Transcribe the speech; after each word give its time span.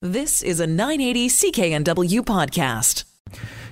This 0.00 0.44
is 0.44 0.60
a 0.60 0.66
980 0.68 1.28
CKNW 1.28 2.20
podcast. 2.20 3.02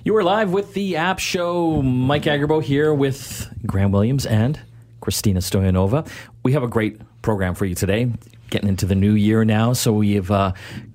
You 0.03 0.17
are 0.17 0.25
live 0.25 0.51
with 0.51 0.75
the 0.75 0.97
App 0.97 1.21
Show. 1.21 1.81
Mike 1.83 2.25
Agerbo 2.25 2.61
here 2.61 2.93
with 2.93 3.49
Graham 3.65 3.93
Williams 3.93 4.27
and 4.27 4.59
Christina 5.01 5.39
Stoyanova. 5.39 6.11
We 6.43 6.51
have 6.51 6.65
a 6.65 6.67
great 6.67 7.01
program 7.23 7.55
for 7.55 7.65
you 7.65 7.77
today. 7.77 8.11
Getting 8.51 8.69
into 8.69 8.87
the 8.87 8.97
new 8.97 9.13
year 9.13 9.45
now, 9.45 9.73
so 9.73 9.93
we've 9.93 10.29
uh, 10.33 10.55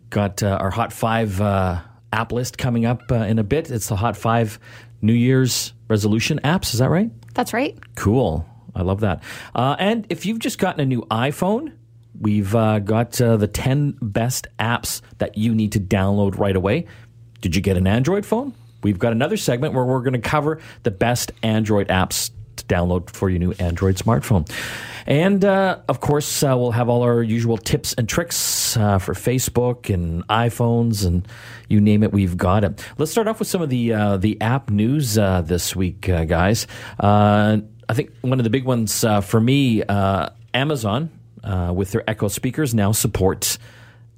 got 0.09 0.43
uh, 0.43 0.57
our 0.59 0.69
Hot 0.69 0.91
Five 0.91 1.39
uh, 1.39 1.79
app 2.11 2.33
list 2.33 2.57
coming 2.57 2.85
up 2.85 3.09
uh, 3.09 3.15
in 3.15 3.39
a 3.39 3.43
bit. 3.45 3.71
It's 3.71 3.87
the 3.87 3.95
Hot 3.95 4.17
Five 4.17 4.59
New 5.01 5.13
Year's 5.13 5.71
resolution 5.87 6.41
apps. 6.43 6.73
Is 6.73 6.79
that 6.79 6.89
right? 6.89 7.09
That's 7.35 7.53
right. 7.53 7.79
Cool. 7.95 8.45
I 8.75 8.81
love 8.81 8.99
that. 8.99 9.23
Uh, 9.55 9.77
and 9.79 10.05
if 10.09 10.25
you've 10.25 10.39
just 10.39 10.59
gotten 10.59 10.81
a 10.81 10.85
new 10.85 11.03
iPhone, 11.03 11.71
we've 12.21 12.55
uh, 12.55 12.79
got 12.79 13.19
uh, 13.19 13.37
the 13.37 13.47
10 13.47 13.97
best 14.01 14.47
apps 14.59 15.01
that 15.17 15.37
you 15.37 15.53
need 15.53 15.71
to 15.73 15.79
download 15.79 16.37
right 16.37 16.55
away. 16.55 16.85
Did 17.41 17.55
you 17.55 17.61
get 17.61 17.77
an 17.77 17.87
Android 17.87 18.25
phone? 18.25 18.53
We've 18.83 18.99
got 18.99 19.11
another 19.11 19.37
segment 19.37 19.73
where 19.73 19.83
we're 19.83 20.01
going 20.01 20.13
to 20.13 20.19
cover 20.19 20.59
the 20.83 20.91
best 20.91 21.31
Android 21.43 21.87
apps 21.89 22.31
to 22.57 22.65
download 22.65 23.09
for 23.09 23.29
your 23.29 23.39
new 23.39 23.51
Android 23.53 23.95
smartphone. 23.95 24.49
And 25.07 25.43
uh, 25.43 25.79
of 25.87 25.99
course, 25.99 26.43
uh, 26.43 26.55
we'll 26.57 26.71
have 26.71 26.87
all 26.87 27.01
our 27.01 27.23
usual 27.23 27.57
tips 27.57 27.93
and 27.93 28.07
tricks 28.07 28.77
uh, 28.77 28.99
for 28.99 29.13
Facebook 29.13 29.91
and 29.93 30.27
iPhones 30.27 31.05
and 31.05 31.27
you 31.69 31.81
name 31.81 32.03
it, 32.03 32.11
we've 32.11 32.37
got 32.37 32.63
it. 32.63 32.85
Let's 32.97 33.11
start 33.11 33.27
off 33.27 33.39
with 33.39 33.47
some 33.47 33.61
of 33.61 33.69
the 33.69 33.93
uh, 33.93 34.17
the 34.17 34.39
app 34.41 34.69
news 34.69 35.17
uh, 35.17 35.41
this 35.41 35.75
week, 35.75 36.07
uh, 36.09 36.25
guys. 36.25 36.67
I 36.99 37.93
think 37.93 38.11
one 38.21 38.39
of 38.39 38.43
the 38.45 38.49
big 38.49 38.63
ones 38.63 39.03
for 39.23 39.41
me, 39.41 39.83
Amazon 40.53 41.09
uh, 41.43 41.71
with 41.75 41.91
their 41.91 42.09
Echo 42.09 42.27
speakers 42.27 42.73
now 42.73 42.91
supports 42.91 43.59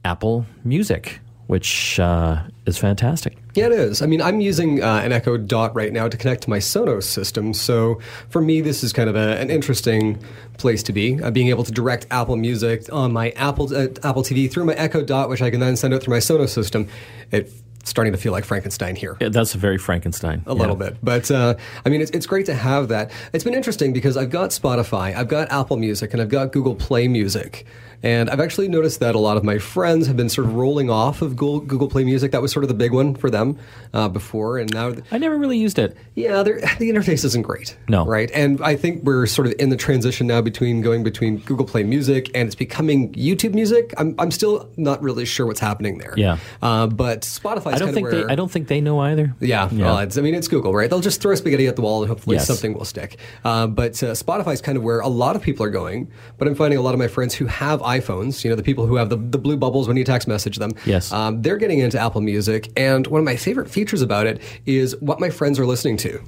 Apple 0.05 0.45
Music, 0.63 1.19
which 1.47 1.99
uh, 1.99 2.41
is 2.65 2.77
fantastic. 2.77 3.37
Yeah, 3.55 3.67
it 3.67 3.73
is. 3.73 4.01
I 4.01 4.07
mean, 4.07 4.21
I'm 4.21 4.41
using 4.41 4.81
uh, 4.81 5.01
an 5.03 5.11
Echo 5.11 5.37
Dot 5.37 5.75
right 5.75 5.93
now 5.93 6.07
to 6.07 6.17
connect 6.17 6.43
to 6.43 6.49
my 6.49 6.57
Sonos 6.57 7.03
system. 7.03 7.53
So 7.53 7.99
for 8.29 8.41
me, 8.41 8.61
this 8.61 8.83
is 8.83 8.91
kind 8.91 9.09
of 9.09 9.15
a, 9.15 9.39
an 9.39 9.49
interesting 9.49 10.23
place 10.57 10.81
to 10.83 10.93
be. 10.93 11.21
Uh, 11.21 11.29
being 11.29 11.49
able 11.49 11.63
to 11.63 11.71
direct 11.71 12.07
Apple 12.09 12.35
Music 12.35 12.91
on 12.91 13.13
my 13.13 13.29
Apple 13.31 13.75
uh, 13.75 13.87
Apple 14.03 14.23
TV 14.23 14.49
through 14.51 14.65
my 14.65 14.73
Echo 14.73 15.03
Dot, 15.03 15.29
which 15.29 15.41
I 15.41 15.51
can 15.51 15.59
then 15.59 15.75
send 15.75 15.93
out 15.93 16.01
through 16.01 16.15
my 16.15 16.19
Sonos 16.19 16.49
system. 16.49 16.87
It 17.31 17.51
starting 17.83 18.13
to 18.13 18.19
feel 18.19 18.31
like 18.31 18.45
Frankenstein 18.45 18.95
here. 18.95 19.17
Yeah, 19.19 19.29
that's 19.29 19.53
very 19.53 19.77
Frankenstein. 19.77 20.43
A 20.45 20.53
yeah. 20.53 20.59
little 20.59 20.75
bit. 20.75 20.97
But 21.03 21.29
uh, 21.29 21.55
I 21.85 21.89
mean, 21.89 22.01
it's, 22.01 22.11
it's 22.11 22.25
great 22.25 22.45
to 22.47 22.55
have 22.55 22.87
that. 22.89 23.11
It's 23.33 23.43
been 23.43 23.53
interesting 23.53 23.93
because 23.93 24.17
I've 24.17 24.29
got 24.29 24.49
Spotify, 24.49 25.15
I've 25.15 25.27
got 25.27 25.51
Apple 25.51 25.77
Music, 25.77 26.13
and 26.13 26.21
I've 26.21 26.29
got 26.29 26.51
Google 26.51 26.75
Play 26.75 27.07
Music. 27.07 27.65
And 28.03 28.29
I've 28.29 28.41
actually 28.41 28.67
noticed 28.67 28.99
that 28.99 29.15
a 29.15 29.19
lot 29.19 29.37
of 29.37 29.45
my 29.45 29.57
friends 29.57 30.07
have 30.07 30.17
been 30.17 30.27
sort 30.27 30.45
of 30.45 30.55
rolling 30.55 30.89
off 30.89 31.21
of 31.21 31.37
Google, 31.37 31.61
Google 31.61 31.87
Play 31.87 32.03
Music. 32.03 32.33
That 32.33 32.41
was 32.41 32.51
sort 32.51 32.65
of 32.65 32.67
the 32.67 32.73
big 32.73 32.91
one 32.91 33.15
for 33.15 33.29
them 33.29 33.57
uh, 33.93 34.09
before, 34.09 34.57
and 34.57 34.71
now 34.73 34.93
I 35.09 35.17
never 35.17 35.37
really 35.37 35.57
used 35.57 35.79
it. 35.79 35.95
Yeah, 36.13 36.43
the 36.43 36.51
interface 36.91 37.23
isn't 37.23 37.43
great. 37.43 37.77
No, 37.87 38.05
right? 38.05 38.29
And 38.33 38.61
I 38.61 38.75
think 38.75 39.03
we're 39.03 39.25
sort 39.25 39.47
of 39.47 39.53
in 39.57 39.69
the 39.69 39.77
transition 39.77 40.27
now 40.27 40.41
between 40.41 40.81
going 40.81 41.03
between 41.03 41.37
Google 41.39 41.65
Play 41.65 41.83
Music 41.83 42.29
and 42.35 42.45
it's 42.45 42.55
becoming 42.55 43.13
YouTube 43.13 43.53
Music. 43.53 43.93
I'm, 43.97 44.15
I'm 44.19 44.31
still 44.31 44.69
not 44.75 45.01
really 45.01 45.23
sure 45.23 45.45
what's 45.45 45.61
happening 45.61 45.97
there. 45.97 46.13
Yeah, 46.17 46.39
uh, 46.61 46.87
but 46.87 47.21
Spotify. 47.21 47.72
I 47.75 47.79
don't 47.79 47.93
think 47.93 48.11
where, 48.11 48.25
they. 48.25 48.31
I 48.31 48.35
don't 48.35 48.51
think 48.51 48.67
they 48.67 48.81
know 48.81 48.99
either. 48.99 49.35
Yeah, 49.39 49.69
yeah. 49.71 49.85
Well, 49.85 49.97
I 49.97 50.21
mean, 50.21 50.35
it's 50.35 50.47
Google, 50.47 50.73
right? 50.73 50.89
They'll 50.89 50.99
just 50.99 51.21
throw 51.21 51.35
spaghetti 51.35 51.67
at 51.67 51.75
the 51.75 51.81
wall 51.81 52.01
and 52.01 52.09
hopefully 52.09 52.35
yes. 52.37 52.47
something 52.47 52.73
will 52.73 52.85
stick. 52.85 53.17
Uh, 53.43 53.67
but 53.67 54.01
uh, 54.03 54.11
Spotify 54.11 54.53
is 54.53 54.61
kind 54.61 54.77
of 54.77 54.83
where 54.83 54.99
a 54.99 55.07
lot 55.07 55.35
of 55.35 55.41
people 55.41 55.65
are 55.65 55.69
going. 55.69 56.11
But 56.37 56.47
I'm 56.47 56.55
finding 56.55 56.79
a 56.79 56.81
lot 56.81 56.93
of 56.93 56.99
my 56.99 57.07
friends 57.07 57.33
who 57.33 57.45
have 57.45 57.81
iPhones, 57.81 58.43
you 58.43 58.49
know, 58.49 58.55
the 58.55 58.63
people 58.63 58.85
who 58.85 58.95
have 58.95 59.09
the, 59.09 59.17
the 59.17 59.37
blue 59.37 59.57
bubbles 59.57 59.87
when 59.87 59.97
you 59.97 60.03
text 60.03 60.27
message 60.27 60.57
them. 60.57 60.71
Yes. 60.85 61.11
Um, 61.11 61.41
they're 61.41 61.57
getting 61.57 61.79
into 61.79 61.99
Apple 61.99 62.21
Music. 62.21 62.71
And 62.77 63.07
one 63.07 63.19
of 63.19 63.25
my 63.25 63.35
favorite 63.35 63.69
features 63.69 64.01
about 64.01 64.27
it 64.27 64.41
is 64.65 64.95
what 64.99 65.19
my 65.19 65.29
friends 65.29 65.59
are 65.59 65.65
listening 65.65 65.97
to. 65.97 66.21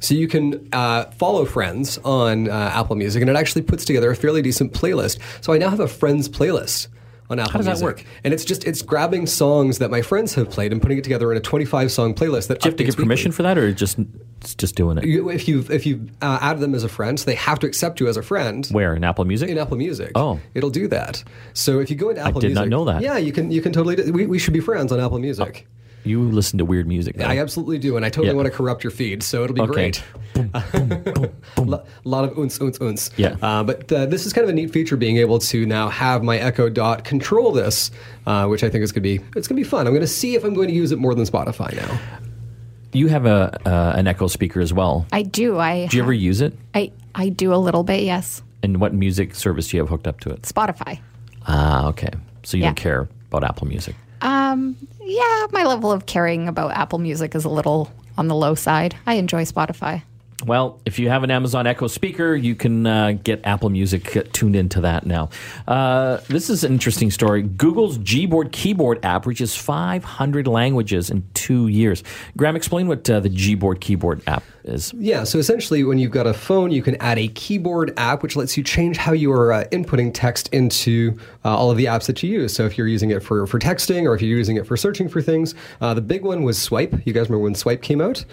So 0.00 0.14
you 0.14 0.28
can 0.28 0.66
uh, 0.72 1.04
follow 1.12 1.44
friends 1.44 1.98
on 1.98 2.48
uh, 2.48 2.72
Apple 2.74 2.96
Music, 2.96 3.20
and 3.20 3.28
it 3.28 3.36
actually 3.36 3.62
puts 3.62 3.84
together 3.84 4.10
a 4.10 4.16
fairly 4.16 4.40
decent 4.40 4.72
playlist. 4.72 5.18
So 5.42 5.52
I 5.52 5.58
now 5.58 5.68
have 5.68 5.80
a 5.80 5.88
friends 5.88 6.26
playlist 6.28 6.88
on 7.30 7.38
Apple 7.38 7.52
How 7.52 7.58
does 7.58 7.66
Music. 7.66 7.80
that 7.80 7.84
work? 7.86 8.04
And 8.24 8.34
it's 8.34 8.44
just 8.44 8.64
it's 8.64 8.82
grabbing 8.82 9.26
songs 9.26 9.78
that 9.78 9.90
my 9.90 10.02
friends 10.02 10.34
have 10.34 10.50
played 10.50 10.72
and 10.72 10.82
putting 10.82 10.98
it 10.98 11.04
together 11.04 11.30
in 11.30 11.38
a 11.38 11.40
25 11.40 11.90
song 11.92 12.14
playlist. 12.14 12.48
That 12.48 12.60
Do 12.60 12.66
you 12.68 12.70
have 12.72 12.76
to 12.78 12.84
give 12.84 12.96
permission 12.96 13.30
weekly. 13.30 13.36
for 13.36 13.42
that, 13.44 13.56
or 13.56 13.72
just 13.72 13.98
just 14.56 14.74
doing 14.74 14.98
it? 14.98 15.04
You, 15.04 15.30
if 15.30 15.46
you 15.48 15.64
if 15.70 15.86
you 15.86 16.08
uh, 16.20 16.38
added 16.42 16.60
them 16.60 16.74
as 16.74 16.84
a 16.84 16.88
friend, 16.88 17.18
so 17.18 17.24
they 17.26 17.36
have 17.36 17.58
to 17.60 17.66
accept 17.66 18.00
you 18.00 18.08
as 18.08 18.16
a 18.16 18.22
friend. 18.22 18.66
Where 18.72 18.94
in 18.94 19.04
Apple 19.04 19.24
Music? 19.24 19.48
In 19.48 19.58
Apple 19.58 19.76
Music. 19.76 20.12
Oh, 20.14 20.40
it'll 20.54 20.70
do 20.70 20.88
that. 20.88 21.22
So 21.54 21.78
if 21.78 21.88
you 21.90 21.96
go 21.96 22.10
into 22.10 22.20
Apple 22.20 22.38
I 22.38 22.40
did 22.40 22.48
Music, 22.48 22.54
not 22.62 22.68
know 22.68 22.84
that. 22.86 23.02
Yeah, 23.02 23.16
you 23.16 23.32
can 23.32 23.50
you 23.50 23.62
can 23.62 23.72
totally. 23.72 23.96
Do, 23.96 24.12
we, 24.12 24.26
we 24.26 24.38
should 24.38 24.52
be 24.54 24.60
friends 24.60 24.90
on 24.92 24.98
Apple 25.00 25.18
Music. 25.18 25.66
Oh. 25.68 25.76
You 26.04 26.22
listen 26.22 26.58
to 26.58 26.64
weird 26.64 26.86
music. 26.88 27.16
Though. 27.16 27.24
I 27.26 27.38
absolutely 27.38 27.78
do, 27.78 27.96
and 27.96 28.04
I 28.06 28.08
totally 28.08 28.28
Yeah. 28.28 28.32
want 28.34 28.46
to 28.46 28.50
corrupt 28.50 28.82
your 28.82 28.90
feed, 28.90 29.22
so 29.22 29.44
it'll 29.44 29.54
be 29.54 29.60
Okay. 29.62 29.72
great. 29.72 30.02
A 30.54 31.62
lot 32.04 32.24
of 32.24 32.38
oons, 32.38 32.60
oons, 32.60 32.78
unce. 32.78 33.10
Yeah. 33.16 33.36
Uh, 33.42 33.62
but 33.62 33.92
uh, 33.92 34.06
this 34.06 34.24
is 34.26 34.32
kind 34.32 34.44
of 34.44 34.50
a 34.50 34.52
neat 34.52 34.70
feature, 34.72 34.96
being 34.96 35.18
able 35.18 35.38
to 35.40 35.66
now 35.66 35.88
have 35.88 36.22
my 36.22 36.38
Echo 36.38 36.68
Dot 36.68 37.04
control 37.04 37.52
this, 37.52 37.90
uh, 38.26 38.46
which 38.46 38.64
I 38.64 38.70
think 38.70 38.82
is 38.84 38.92
going 38.92 39.02
to 39.02 39.18
be 39.18 39.24
it's 39.36 39.46
going 39.48 39.56
to 39.56 39.62
be 39.62 39.64
fun. 39.64 39.86
I'm 39.86 39.92
going 39.92 40.00
to 40.00 40.06
see 40.06 40.34
if 40.34 40.44
I'm 40.44 40.54
going 40.54 40.68
to 40.68 40.74
use 40.74 40.92
it 40.92 40.98
more 40.98 41.14
than 41.14 41.24
Spotify 41.26 41.74
now. 41.76 41.98
You 42.92 43.08
have 43.08 43.26
a 43.26 43.58
uh, 43.68 43.92
an 43.96 44.06
Echo 44.06 44.26
speaker 44.26 44.60
as 44.60 44.72
well. 44.72 45.06
I 45.12 45.22
do. 45.22 45.58
I 45.58 45.86
Do 45.86 45.96
you 45.96 46.02
ever 46.02 46.12
use 46.12 46.40
it? 46.40 46.54
I 46.74 46.92
I 47.14 47.28
do 47.28 47.52
a 47.54 47.56
little 47.56 47.84
bit. 47.84 48.02
Yes. 48.02 48.42
And 48.62 48.80
what 48.80 48.92
music 48.94 49.34
service 49.34 49.68
do 49.68 49.76
you 49.76 49.82
have 49.82 49.88
hooked 49.90 50.06
up 50.06 50.20
to 50.20 50.30
it? 50.30 50.42
Spotify. 50.42 50.98
Ah, 51.46 51.86
okay. 51.88 52.10
So 52.42 52.56
you 52.56 52.62
Yeah. 52.62 52.70
don't 52.70 52.76
care 52.76 53.08
about 53.30 53.44
Apple 53.44 53.66
Music. 53.66 53.94
Um. 54.22 54.76
Yeah, 55.02 55.46
my 55.50 55.64
level 55.64 55.90
of 55.90 56.06
caring 56.06 56.46
about 56.46 56.72
Apple 56.72 56.98
Music 56.98 57.34
is 57.34 57.44
a 57.44 57.48
little 57.48 57.90
on 58.16 58.28
the 58.28 58.34
low 58.34 58.54
side. 58.54 58.96
I 59.06 59.14
enjoy 59.14 59.44
Spotify. 59.44 60.02
Well, 60.44 60.80
if 60.86 60.98
you 60.98 61.10
have 61.10 61.22
an 61.22 61.30
Amazon 61.30 61.66
Echo 61.66 61.86
speaker, 61.86 62.34
you 62.34 62.54
can 62.54 62.86
uh, 62.86 63.12
get 63.12 63.44
Apple 63.44 63.68
Music 63.68 64.16
uh, 64.16 64.22
tuned 64.32 64.56
into 64.56 64.80
that 64.80 65.04
now. 65.04 65.28
Uh, 65.68 66.18
this 66.28 66.48
is 66.48 66.64
an 66.64 66.72
interesting 66.72 67.10
story. 67.10 67.42
Google's 67.42 67.98
Gboard 67.98 68.50
keyboard 68.52 69.04
app 69.04 69.26
reaches 69.26 69.54
500 69.54 70.46
languages 70.46 71.10
in 71.10 71.28
two 71.34 71.68
years. 71.68 72.02
Graham, 72.36 72.56
explain 72.56 72.88
what 72.88 73.08
uh, 73.10 73.20
the 73.20 73.28
Gboard 73.28 73.80
keyboard 73.80 74.22
app 74.26 74.42
is. 74.64 74.94
Yeah, 74.94 75.24
so 75.24 75.38
essentially, 75.38 75.84
when 75.84 75.98
you've 75.98 76.10
got 76.10 76.26
a 76.26 76.34
phone, 76.34 76.70
you 76.70 76.82
can 76.82 76.96
add 76.96 77.18
a 77.18 77.28
keyboard 77.28 77.92
app, 77.98 78.22
which 78.22 78.34
lets 78.34 78.56
you 78.56 78.62
change 78.62 78.96
how 78.96 79.12
you 79.12 79.30
are 79.32 79.52
uh, 79.52 79.64
inputting 79.72 80.10
text 80.14 80.48
into 80.52 81.18
uh, 81.44 81.54
all 81.54 81.70
of 81.70 81.76
the 81.76 81.84
apps 81.84 82.06
that 82.06 82.22
you 82.22 82.30
use. 82.30 82.54
So 82.54 82.64
if 82.64 82.78
you're 82.78 82.88
using 82.88 83.10
it 83.10 83.22
for, 83.22 83.46
for 83.46 83.58
texting 83.58 84.04
or 84.04 84.14
if 84.14 84.22
you're 84.22 84.38
using 84.38 84.56
it 84.56 84.66
for 84.66 84.76
searching 84.76 85.08
for 85.08 85.20
things, 85.20 85.54
the 85.80 86.00
big 86.00 86.22
one 86.22 86.44
was 86.44 86.58
Swype. 86.58 87.04
You 87.04 87.12
guys 87.12 87.28
remember 87.28 87.44
when 87.44 87.54
Swype 87.54 87.82
came 87.82 88.00
out? 88.00 88.24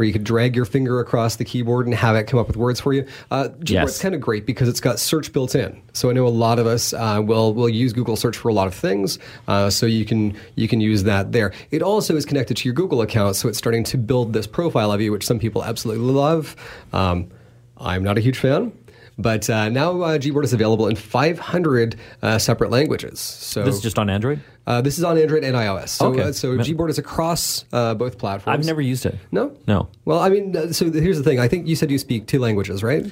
Where 0.00 0.06
you 0.06 0.14
could 0.14 0.24
drag 0.24 0.56
your 0.56 0.64
finger 0.64 0.98
across 0.98 1.36
the 1.36 1.44
keyboard 1.44 1.84
and 1.84 1.94
have 1.94 2.16
it 2.16 2.24
come 2.24 2.40
up 2.40 2.46
with 2.46 2.56
words 2.56 2.80
for 2.80 2.94
you. 2.94 3.06
Uh, 3.30 3.48
Gboard's 3.58 3.70
Yes. 3.70 4.00
kind 4.00 4.14
of 4.14 4.20
great 4.22 4.46
because 4.46 4.66
it's 4.66 4.80
got 4.80 4.98
search 4.98 5.30
built 5.30 5.54
in. 5.54 5.78
So 5.92 6.08
I 6.08 6.14
know 6.14 6.26
a 6.26 6.28
lot 6.28 6.58
of 6.58 6.66
us 6.66 6.94
uh, 6.94 7.20
will 7.22 7.52
will 7.52 7.68
use 7.68 7.92
Google 7.92 8.16
Search 8.16 8.34
for 8.34 8.48
a 8.48 8.54
lot 8.54 8.66
of 8.66 8.72
things. 8.72 9.18
Uh, 9.46 9.68
so 9.68 9.84
you 9.84 10.06
can 10.06 10.34
you 10.54 10.68
can 10.68 10.80
use 10.80 11.02
that 11.02 11.32
there. 11.32 11.52
It 11.70 11.82
also 11.82 12.16
is 12.16 12.24
connected 12.24 12.56
to 12.56 12.64
your 12.66 12.72
Google 12.72 13.02
account, 13.02 13.36
so 13.36 13.46
it's 13.46 13.58
starting 13.58 13.84
to 13.84 13.98
build 13.98 14.32
this 14.32 14.46
profile 14.46 14.90
of 14.90 15.02
you, 15.02 15.12
which 15.12 15.26
some 15.26 15.38
people 15.38 15.62
absolutely 15.62 16.02
love. 16.10 16.56
Um, 16.94 17.28
I'm 17.76 18.02
not 18.02 18.16
a 18.16 18.22
huge 18.22 18.38
fan. 18.38 18.72
But 19.20 19.50
uh, 19.50 19.68
now 19.68 20.00
uh, 20.02 20.18
Gboard 20.18 20.44
is 20.44 20.52
available 20.52 20.86
in 20.88 20.96
500 20.96 21.96
uh, 22.22 22.38
separate 22.38 22.70
languages. 22.70 23.18
So 23.20 23.62
This 23.64 23.74
is 23.76 23.82
just 23.82 23.98
on 23.98 24.08
Android? 24.08 24.40
uh, 24.66 24.80
this 24.80 24.98
is 24.98 25.04
on 25.04 25.18
Android 25.18 25.44
and 25.44 25.54
iOS. 25.56 25.88
So, 25.90 26.06
Okay. 26.08 26.22
uh, 26.22 26.32
so 26.32 26.56
Gboard 26.58 26.90
is 26.90 26.98
across 26.98 27.64
uh, 27.72 27.94
both 27.94 28.18
platforms. 28.18 28.58
I've 28.60 28.66
never 28.66 28.80
used 28.80 29.04
it. 29.06 29.16
No. 29.32 29.52
No. 29.66 29.88
Well, 30.04 30.20
I 30.20 30.28
mean, 30.28 30.56
uh, 30.56 30.72
so 30.72 30.90
here's 30.90 31.18
the 31.18 31.24
thing. 31.24 31.38
I 31.40 31.48
think 31.48 31.66
you 31.66 31.76
said 31.76 31.90
you 31.90 31.98
speak 31.98 32.26
two 32.26 32.38
languages, 32.38 32.82
right? 32.82 33.04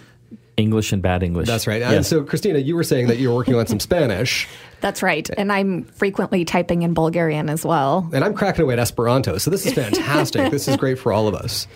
English 0.56 0.92
and 0.92 1.00
bad 1.02 1.22
English. 1.22 1.46
That's 1.46 1.66
right. 1.69 1.82
And 1.82 1.92
Yes. 1.92 2.08
so, 2.08 2.25
Christina, 2.25 2.58
you 2.58 2.75
were 2.75 2.82
saying 2.82 3.06
that 3.08 3.19
you 3.19 3.28
were 3.28 3.34
working 3.36 3.54
on 3.54 3.66
some 3.66 3.78
Spanish, 3.90 4.48
That's 4.80 5.02
right. 5.02 5.28
And 5.36 5.52
I'm 5.52 5.84
frequently 5.84 6.44
typing 6.44 6.82
in 6.82 6.94
Bulgarian 6.94 7.48
as 7.48 7.64
well. 7.64 8.08
and 8.12 8.25
I'm 8.25 8.34
cracking 8.34 8.62
away 8.62 8.75
at 8.75 8.78
Esperanto. 8.81 9.38
So 9.38 9.50
this 9.50 9.66
is 9.66 9.72
fantastic. 9.72 10.50
this 10.56 10.66
is 10.69 10.76
great 10.76 10.99
for 10.99 11.12
all 11.12 11.28
of 11.28 11.34
us. 11.34 11.66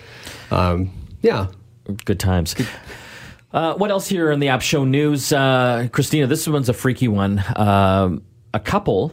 Um, 0.50 0.90
yeah. 1.22 1.46
Good 2.04 2.18
times. 2.20 2.54
Uh, 3.52 3.74
what 3.74 3.90
else 3.90 4.08
here 4.08 4.30
in 4.30 4.40
the 4.40 4.48
app 4.48 4.62
show 4.62 4.84
news? 4.84 5.32
Uh, 5.32 5.88
Christina, 5.92 6.26
this 6.26 6.46
one's 6.48 6.68
a 6.68 6.72
freaky 6.72 7.08
one. 7.08 7.42
Um, 7.56 8.22
a 8.54 8.60
couple 8.60 9.12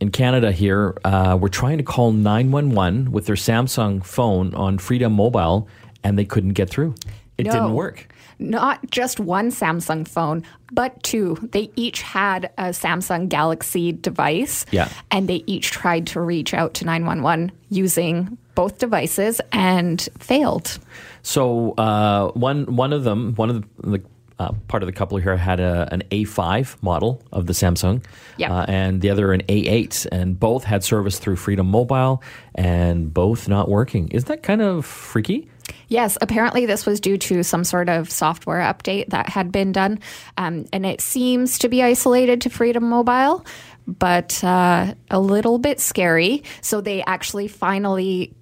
in 0.00 0.10
Canada 0.10 0.52
here 0.52 0.96
uh, 1.04 1.38
were 1.40 1.48
trying 1.48 1.78
to 1.78 1.84
call 1.84 2.12
911 2.12 3.12
with 3.12 3.26
their 3.26 3.36
Samsung 3.36 4.04
phone 4.04 4.54
on 4.54 4.78
Freedom 4.78 5.12
Mobile, 5.12 5.68
and 6.04 6.18
they 6.18 6.24
couldn't 6.24 6.52
get 6.52 6.68
through. 6.68 6.94
It 7.38 7.46
No. 7.46 7.52
didn't 7.52 7.72
work. 7.72 8.11
Not 8.50 8.90
just 8.90 9.20
one 9.20 9.50
Samsung 9.50 10.06
phone, 10.06 10.42
but 10.72 11.02
two. 11.02 11.36
They 11.52 11.70
each 11.76 12.02
had 12.02 12.50
a 12.58 12.70
Samsung 12.70 13.28
Galaxy 13.28 13.92
device. 13.92 14.66
Yeah. 14.70 14.88
And 15.10 15.28
they 15.28 15.44
each 15.46 15.70
tried 15.70 16.06
to 16.08 16.20
reach 16.20 16.52
out 16.54 16.74
to 16.74 16.84
911 16.84 17.52
using 17.70 18.36
both 18.54 18.78
devices 18.78 19.40
and 19.52 20.06
failed. 20.18 20.78
So 21.22 21.72
uh, 21.72 22.32
one 22.32 22.76
one 22.76 22.92
of 22.92 23.04
them, 23.04 23.34
one 23.36 23.48
of 23.50 23.62
the, 23.82 23.98
the 23.98 24.02
uh, 24.38 24.52
part 24.66 24.82
of 24.82 24.86
the 24.88 24.92
couple 24.92 25.16
here 25.18 25.36
had 25.36 25.60
a, 25.60 25.88
an 25.92 26.02
A5 26.10 26.82
model 26.82 27.22
of 27.32 27.46
the 27.46 27.52
Samsung, 27.52 28.02
Yep. 28.38 28.50
uh, 28.50 28.64
and 28.66 29.00
the 29.00 29.08
other 29.10 29.32
an 29.32 29.42
A8, 29.42 30.06
and 30.10 30.38
both 30.40 30.64
had 30.64 30.82
service 30.82 31.18
through 31.20 31.36
Freedom 31.36 31.66
Mobile, 31.66 32.22
and 32.56 33.12
both 33.14 33.48
not 33.48 33.68
working. 33.68 34.08
Isn't 34.08 34.26
that 34.28 34.42
kind 34.42 34.60
of 34.60 34.84
freaky? 34.84 35.48
Yes, 35.92 36.16
apparently 36.22 36.64
this 36.64 36.86
was 36.86 37.00
due 37.00 37.18
to 37.18 37.42
some 37.42 37.64
sort 37.64 37.90
of 37.90 38.10
software 38.10 38.60
update 38.60 39.10
that 39.10 39.28
had 39.28 39.52
been 39.52 39.72
done, 39.72 40.00
um, 40.38 40.64
and 40.72 40.86
it 40.86 41.02
seems 41.02 41.58
to 41.58 41.68
be 41.68 41.82
isolated 41.82 42.40
to 42.40 42.48
Freedom 42.48 42.88
Mobile, 42.88 43.44
but 43.86 44.42
uh, 44.42 44.94
a 45.10 45.20
little 45.20 45.58
bit 45.58 45.80
scary. 45.80 46.44
So 46.62 46.80
they 46.80 47.02
actually 47.02 47.46
finally 47.46 48.32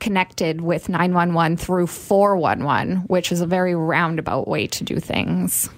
connected 0.00 0.62
with 0.62 0.88
911 0.88 1.58
through 1.58 1.88
411, 1.88 3.00
which 3.08 3.30
is 3.32 3.42
a 3.42 3.46
very 3.46 3.74
roundabout 3.74 4.48
way 4.48 4.66
to 4.68 4.82
do 4.82 4.98
things. 4.98 5.68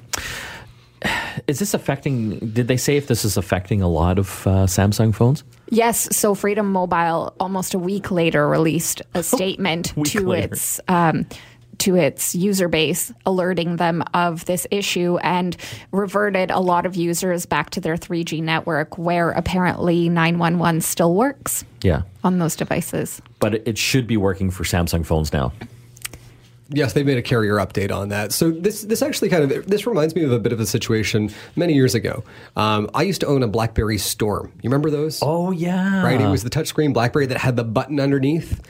Is 1.46 1.58
this 1.58 1.74
affecting? 1.74 2.38
Did 2.38 2.68
they 2.68 2.76
say 2.76 2.96
if 2.96 3.06
this 3.06 3.24
is 3.24 3.36
affecting 3.36 3.82
a 3.82 3.88
lot 3.88 4.18
of 4.18 4.46
uh, 4.46 4.50
Samsung 4.66 5.14
phones? 5.14 5.44
Yes, 5.68 6.08
so 6.16 6.34
Freedom 6.34 6.70
Mobile 6.72 7.34
almost 7.38 7.74
a 7.74 7.78
week 7.78 8.10
later 8.10 8.48
released 8.48 9.02
a 9.14 9.22
statement 9.36 9.94
Week 9.96 10.06
to 10.12 10.26
later. 10.26 10.52
its 10.54 10.80
um, 10.88 11.26
to 11.78 11.94
its 11.94 12.34
user 12.34 12.68
base, 12.68 13.12
alerting 13.26 13.76
them 13.76 14.02
of 14.14 14.46
this 14.46 14.66
issue 14.70 15.18
and 15.18 15.54
reverted 15.92 16.50
a 16.50 16.58
lot 16.58 16.86
of 16.86 16.96
users 16.96 17.44
back 17.44 17.68
to 17.70 17.82
their 17.82 17.96
3G 17.96 18.42
network, 18.42 18.96
where 18.96 19.30
apparently 19.32 20.08
911 20.08 20.80
still 20.80 21.14
works 21.14 21.66
Yeah, 21.82 22.02
on 22.24 22.38
those 22.38 22.56
devices. 22.56 23.20
but 23.40 23.54
it 23.68 23.76
should 23.76 24.06
be 24.06 24.16
working 24.16 24.50
for 24.50 24.64
Samsung 24.64 25.04
phones 25.04 25.34
now. 25.34 25.52
Yes, 26.68 26.94
they 26.94 27.04
made 27.04 27.16
a 27.16 27.22
carrier 27.22 27.56
update 27.56 27.94
on 27.94 28.08
that. 28.08 28.32
So 28.32 28.50
this 28.50 28.82
this 28.82 29.00
actually 29.02 29.28
kind 29.28 29.50
of 29.50 29.66
this 29.66 29.86
reminds 29.86 30.14
me 30.14 30.24
of 30.24 30.32
a 30.32 30.38
bit 30.38 30.52
of 30.52 30.58
a 30.60 30.66
situation 30.66 31.30
many 31.54 31.74
years 31.74 31.94
ago. 31.94 32.24
Um, 32.56 32.90
I 32.92 33.02
used 33.02 33.20
to 33.20 33.26
own 33.26 33.42
a 33.42 33.48
BlackBerry 33.48 33.98
Storm. 33.98 34.52
You 34.62 34.68
remember 34.68 34.90
those? 34.90 35.20
Oh 35.22 35.52
yeah, 35.52 36.02
Right, 36.02 36.20
it 36.20 36.28
was 36.28 36.42
the 36.42 36.50
touchscreen 36.50 36.92
BlackBerry 36.92 37.26
that 37.26 37.38
had 37.38 37.56
the 37.56 37.64
button 37.64 38.00
underneath. 38.00 38.60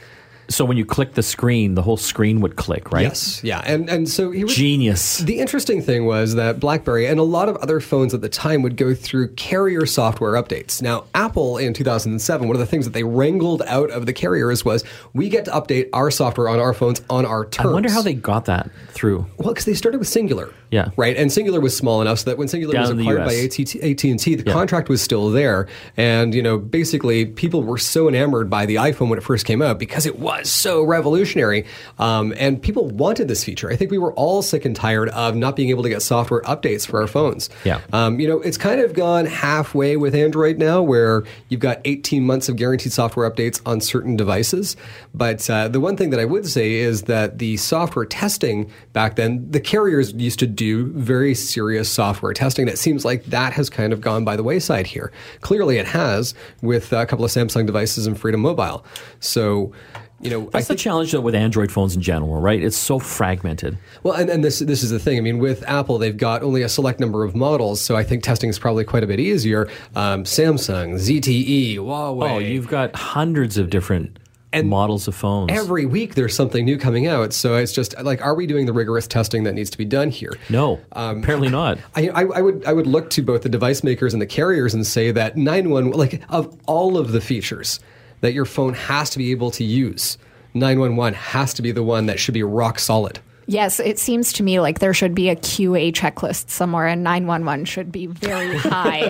So 0.48 0.64
when 0.64 0.76
you 0.76 0.84
click 0.84 1.14
the 1.14 1.22
screen, 1.22 1.75
the 1.75 1.82
whole 1.82 1.96
screen 1.96 2.40
would 2.40 2.56
click, 2.56 2.93
right? 2.93 3.02
Yes, 3.02 3.43
yeah, 3.43 3.62
and 3.66 3.88
and 3.88 4.08
so 4.08 4.31
he 4.31 4.44
was, 4.44 4.54
Genius. 4.54 5.19
The 5.19 5.40
interesting 5.40 5.82
thing 5.82 6.06
was 6.06 6.34
that 6.37 6.60
BlackBerry 6.60 7.06
and 7.06 7.19
a 7.19 7.25
lot 7.25 7.48
of 7.48 7.56
other 7.56 7.81
phones 7.81 8.14
at 8.14 8.20
the 8.20 8.28
time 8.28 8.62
would 8.62 8.76
go 8.76 8.94
through 8.94 9.34
carrier 9.34 9.87
software 9.87 10.40
updates. 10.40 10.81
Now, 10.81 11.04
Apple 11.14 11.58
in 11.58 11.75
2007, 11.75 12.46
one 12.46 12.54
of 12.54 12.60
the 12.60 12.66
things 12.66 12.84
that 12.84 12.93
they 12.93 13.04
wrangled 13.04 13.62
out 13.62 13.90
of 13.90 14.06
the 14.06 14.12
carriers 14.12 14.64
was 14.64 14.84
we 15.12 15.28
get 15.28 15.46
to 15.46 15.50
update 15.50 15.88
our 15.93 16.10
software 16.10 16.48
on 16.48 16.60
our 16.60 16.75
phones 16.75 17.02
on 17.10 17.26
our 17.26 17.44
terms. 17.46 17.70
I 17.70 17.72
wonder 17.72 17.90
how 17.90 18.02
they 18.02 18.14
got 18.14 18.44
that 18.44 18.70
through. 18.88 19.26
Well, 19.38 19.48
because 19.48 19.64
they 19.64 19.75
started 19.75 19.98
with 19.98 20.08
Cingular. 20.08 20.52
Yeah. 20.70 20.90
Right. 20.96 21.16
And 21.16 21.31
Cingular 21.31 21.62
was 21.62 21.76
small 21.76 22.02
enough 22.02 22.20
so 22.20 22.31
that 22.31 22.38
when 22.38 22.48
Cingular 22.48 22.72
Down 22.72 22.96
was 22.96 23.06
acquired 23.06 23.25
by 23.25 23.34
AT&T, 23.34 23.81
AT&T, 23.81 24.34
the 24.34 24.50
contract 24.50 24.88
was 24.88 25.00
still 25.00 25.31
there. 25.31 25.69
And, 25.96 26.34
you 26.34 26.43
know, 26.43 26.58
basically 26.58 27.25
people 27.25 27.62
were 27.62 27.78
so 27.78 28.08
enamored 28.08 28.50
by 28.50 28.66
the 28.66 28.75
iPhone 28.76 29.08
when 29.08 29.19
it 29.19 29.22
first 29.22 29.46
came 29.46 29.62
out 29.62 29.78
because 29.78 30.06
it 30.06 30.19
was 30.19 30.35
so 30.44 30.82
revolutionary. 30.82 31.66
Um, 31.98 32.34
and 32.36 32.60
people 32.60 32.88
wanted 32.88 33.28
this 33.28 33.44
feature. 33.44 33.70
I 33.70 33.76
think 33.76 33.90
we 33.90 33.98
were 33.98 34.12
all 34.14 34.42
sick 34.42 34.64
and 34.64 34.74
tired 34.74 35.08
of 35.10 35.36
not 35.36 35.56
being 35.56 35.70
able 35.70 35.82
to 35.82 35.88
get 35.88 36.02
software 36.02 36.42
updates 36.42 36.86
for 36.86 37.00
our 37.00 37.06
phones. 37.06 37.50
Yeah. 37.64 37.80
Um, 37.92 38.20
you 38.20 38.28
know, 38.28 38.40
it's 38.40 38.58
kind 38.58 38.80
of 38.80 38.94
gone 38.94 39.26
halfway 39.26 39.96
with 39.96 40.14
Android 40.14 40.58
now, 40.58 40.82
where 40.82 41.24
you've 41.48 41.60
got 41.60 41.80
18 41.84 42.24
months 42.24 42.48
of 42.48 42.56
guaranteed 42.56 42.92
software 42.92 43.30
updates 43.30 43.60
on 43.66 43.80
certain 43.80 44.16
devices. 44.16 44.76
But 45.14 45.48
uh, 45.48 45.68
the 45.68 45.80
one 45.80 45.96
thing 45.96 46.10
that 46.10 46.20
I 46.20 46.24
would 46.24 46.46
say 46.46 46.74
is 46.74 47.02
that 47.02 47.38
the 47.38 47.56
software 47.56 48.04
testing 48.04 48.70
back 48.92 49.16
then, 49.16 49.50
the 49.50 49.60
carriers 49.60 50.12
used 50.12 50.38
to 50.40 50.46
do 50.46 50.92
very 50.92 51.34
serious 51.34 51.90
software 51.90 52.32
testing. 52.32 52.68
It 52.68 52.78
seems 52.78 53.04
like 53.04 53.24
that 53.26 53.52
has 53.52 53.70
kind 53.70 53.92
of 53.92 54.00
gone 54.00 54.24
by 54.24 54.36
the 54.36 54.42
wayside 54.42 54.86
here. 54.86 55.12
Clearly, 55.40 55.78
it 55.78 55.86
has 55.86 56.34
with 56.62 56.92
a 56.92 57.06
couple 57.06 57.24
of 57.24 57.30
Samsung 57.30 57.66
devices 57.66 58.06
and 58.06 58.18
Freedom 58.18 58.40
Mobile. 58.40 58.84
So. 59.20 59.72
You 60.20 60.30
know, 60.30 60.46
I 60.46 60.50
That's 60.52 60.68
the 60.68 60.74
challenge 60.76 61.12
though 61.12 61.20
with 61.20 61.34
Android 61.34 61.70
phones 61.70 61.94
in 61.94 62.00
general, 62.00 62.40
right? 62.40 62.62
It's 62.62 62.76
so 62.76 62.98
fragmented. 62.98 63.76
well, 64.02 64.14
and, 64.14 64.30
and 64.30 64.42
this 64.42 64.60
this 64.60 64.82
is 64.82 64.88
the 64.90 64.98
thing. 64.98 65.18
I 65.18 65.20
mean, 65.20 65.38
with 65.38 65.62
Apple, 65.68 65.98
they've 65.98 66.16
got 66.16 66.42
only 66.42 66.62
a 66.62 66.68
select 66.70 67.00
number 67.00 67.22
of 67.22 67.34
models, 67.34 67.80
so 67.82 67.96
I 67.96 68.02
think 68.02 68.22
testing 68.22 68.48
is 68.48 68.58
probably 68.58 68.84
quite 68.84 69.04
a 69.04 69.06
bit 69.06 69.20
easier. 69.20 69.68
Um, 69.94 70.24
Samsung, 70.24 70.94
ZTE, 70.94 71.76
Huawei. 71.76 72.30
Oh, 72.30 72.38
you've 72.38 72.68
got 72.68 72.96
hundreds 72.96 73.58
of 73.58 73.68
different 73.68 74.18
And 74.54 74.68
models 74.70 75.06
of 75.06 75.14
phones. 75.14 75.52
every 75.52 75.84
week 75.84 76.14
there's 76.14 76.34
something 76.34 76.64
new 76.64 76.78
coming 76.78 77.06
out. 77.06 77.34
So 77.34 77.56
it's 77.56 77.72
just 77.72 78.00
like, 78.02 78.22
are 78.24 78.34
we 78.34 78.46
doing 78.46 78.64
the 78.64 78.72
rigorous 78.72 79.06
testing 79.06 79.44
that 79.44 79.52
needs 79.52 79.69
to 79.70 79.76
be 79.78 79.84
done 79.84 80.08
here? 80.08 80.32
no, 80.48 80.80
Um, 80.92 81.19
apparently 81.22 81.50
not. 81.50 81.76
I, 81.94 82.08
I, 82.08 82.22
I 82.22 82.40
would 82.40 82.64
I 82.64 82.72
would 82.72 82.86
look 82.86 83.10
to 83.10 83.22
both 83.22 83.42
the 83.42 83.50
device 83.50 83.84
makers 83.84 84.14
and 84.14 84.22
the 84.22 84.26
carriers 84.26 84.72
and 84.72 84.86
say 84.86 85.10
that 85.10 85.36
911 85.36 85.92
like 85.92 86.22
of 86.30 86.58
all 86.66 86.96
of 86.96 87.12
the 87.12 87.20
features 87.20 87.80
that 88.26 88.34
your 88.34 88.44
phone 88.44 88.75
has 88.75 89.08
to 89.11 89.19
be 89.19 89.31
able 89.31 89.50
to 89.52 89.64
use, 89.64 90.19
911 90.55 91.14
has 91.14 91.55
to 91.55 91.62
be 91.62 91.73
the 91.73 91.82
one 91.82 92.06
that 92.06 92.19
should 92.20 92.34
be 92.34 92.43
rock 92.43 92.78
solid. 92.78 93.20
Yes, 93.49 93.78
it 93.78 94.00
seems 94.00 94.32
to 94.32 94.43
me 94.43 94.58
like 94.58 94.81
there 94.81 94.93
should 94.93 95.14
be 95.14 95.28
a 95.28 95.37
QA 95.37 95.93
checklist 95.93 96.50
somewhere, 96.50 96.88
and 96.88 97.05
911 97.05 97.64
should 97.67 97.93
be 97.93 98.06
very 98.06 98.56
high 98.58 99.02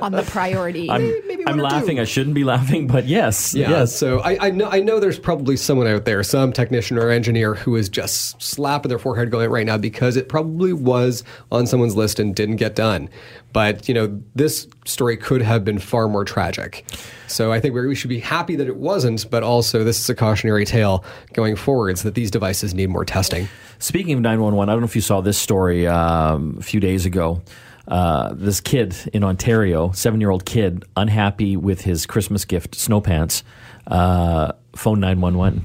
on 0.00 0.12
the 0.12 0.24
priority. 0.26 0.88
I'm, 0.90 1.02
maybe 1.28 1.46
I'm 1.46 1.58
one 1.58 1.66
or 1.66 1.68
two. 1.68 1.76
laughing. 1.76 2.00
I 2.00 2.04
shouldn't 2.04 2.34
be 2.34 2.44
laughing, 2.44 2.86
but 2.86 3.04
yes, 3.04 3.52
Yeah. 3.54 3.68
yes. 3.68 3.94
So 3.94 4.20
I, 4.20 4.46
I 4.46 4.50
know 4.50 4.70
I 4.70 4.80
know 4.80 5.00
there's 5.00 5.18
probably 5.18 5.58
someone 5.58 5.86
out 5.86 6.06
there, 6.06 6.22
some 6.22 6.50
technician 6.50 6.96
or 6.96 7.10
engineer, 7.10 7.52
who 7.56 7.76
is 7.76 7.90
just 7.90 8.40
slapping 8.40 8.88
their 8.88 8.98
forehead 8.98 9.30
going 9.30 9.50
right 9.50 9.66
now 9.66 9.76
because 9.76 10.16
it 10.16 10.30
probably 10.30 10.72
was 10.72 11.22
on 11.52 11.66
someone's 11.66 11.94
list 11.94 12.18
and 12.18 12.34
didn't 12.34 12.56
get 12.56 12.74
done. 12.74 13.10
But 13.56 13.88
you 13.88 13.94
know, 13.94 14.20
this 14.34 14.68
story 14.84 15.16
could 15.16 15.40
have 15.40 15.64
been 15.64 15.78
far 15.78 16.08
more 16.08 16.26
tragic. 16.26 16.84
So 17.26 17.52
I 17.52 17.58
think 17.58 17.74
we 17.74 17.86
we 17.86 17.94
should 17.94 18.10
be 18.10 18.18
happy 18.18 18.54
that 18.54 18.66
it 18.66 18.76
wasn't, 18.76 19.30
but 19.30 19.42
also 19.42 19.82
this 19.82 19.98
is 19.98 20.10
a 20.10 20.14
cautionary 20.14 20.66
tale 20.66 21.02
going 21.32 21.56
forwards 21.56 22.02
that 22.02 22.14
these 22.14 22.30
devices 22.30 22.74
need 22.74 22.90
more 22.90 23.06
testing. 23.06 23.48
Speaking 23.78 24.12
of 24.12 24.20
911, 24.20 24.68
I 24.68 24.72
don't 24.74 24.82
know 24.82 24.84
if 24.84 24.94
you 24.94 25.00
saw 25.00 25.22
this 25.22 25.38
story 25.38 25.86
um, 25.86 26.56
a 26.58 26.62
few 26.62 26.80
days 26.80 27.06
ago. 27.06 27.40
Uh, 27.88 28.34
this 28.34 28.60
kid 28.60 28.94
in 29.14 29.24
Ontario, 29.24 29.90
seven 29.92 30.20
year 30.20 30.28
old 30.28 30.44
kid, 30.44 30.84
unhappy 30.94 31.56
with 31.56 31.80
his 31.80 32.04
Christmas 32.04 32.44
gift, 32.44 32.74
snow 32.74 33.00
pants, 33.00 33.42
uh, 33.86 34.52
phone 34.74 35.00
911 35.00 35.64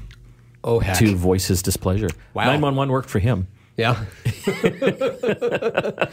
Oh 0.64 0.78
heck. 0.78 0.96
to 0.96 1.14
voice 1.14 1.46
his 1.48 1.60
displeasure. 1.60 2.08
Wow. 2.32 2.44
911 2.44 2.90
worked 2.90 3.10
for 3.10 3.18
him. 3.18 3.48
Yeah. 3.82 4.04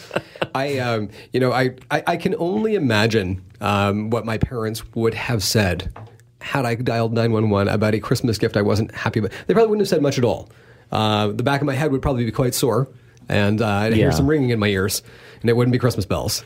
I, 0.55 0.79
um, 0.79 1.09
you 1.31 1.39
know, 1.39 1.51
I, 1.51 1.75
I, 1.91 2.03
I 2.07 2.17
can 2.17 2.33
only 2.39 2.73
imagine 2.73 3.45
um, 3.61 4.09
what 4.09 4.25
my 4.25 4.39
parents 4.39 4.83
would 4.95 5.13
have 5.13 5.43
said 5.43 5.93
had 6.41 6.65
I 6.65 6.73
dialed 6.73 7.13
911 7.13 7.71
about 7.71 7.93
a 7.93 7.99
Christmas 7.99 8.39
gift 8.39 8.57
I 8.57 8.63
wasn't 8.63 8.91
happy 8.95 9.19
about. 9.19 9.33
They 9.45 9.53
probably 9.53 9.69
wouldn't 9.69 9.83
have 9.83 9.89
said 9.89 10.01
much 10.01 10.17
at 10.17 10.23
all. 10.23 10.49
Uh, 10.91 11.27
the 11.27 11.43
back 11.43 11.61
of 11.61 11.67
my 11.67 11.75
head 11.75 11.91
would 11.91 12.01
probably 12.01 12.25
be 12.25 12.31
quite 12.31 12.55
sore, 12.55 12.87
and 13.27 13.61
uh, 13.61 13.67
I'd 13.67 13.93
hear 13.93 14.11
some 14.11 14.25
ringing 14.25 14.49
in 14.49 14.57
my 14.57 14.67
ears, 14.67 15.03
and 15.41 15.49
it 15.49 15.55
wouldn't 15.55 15.71
be 15.71 15.77
Christmas 15.77 16.07
bells. 16.07 16.43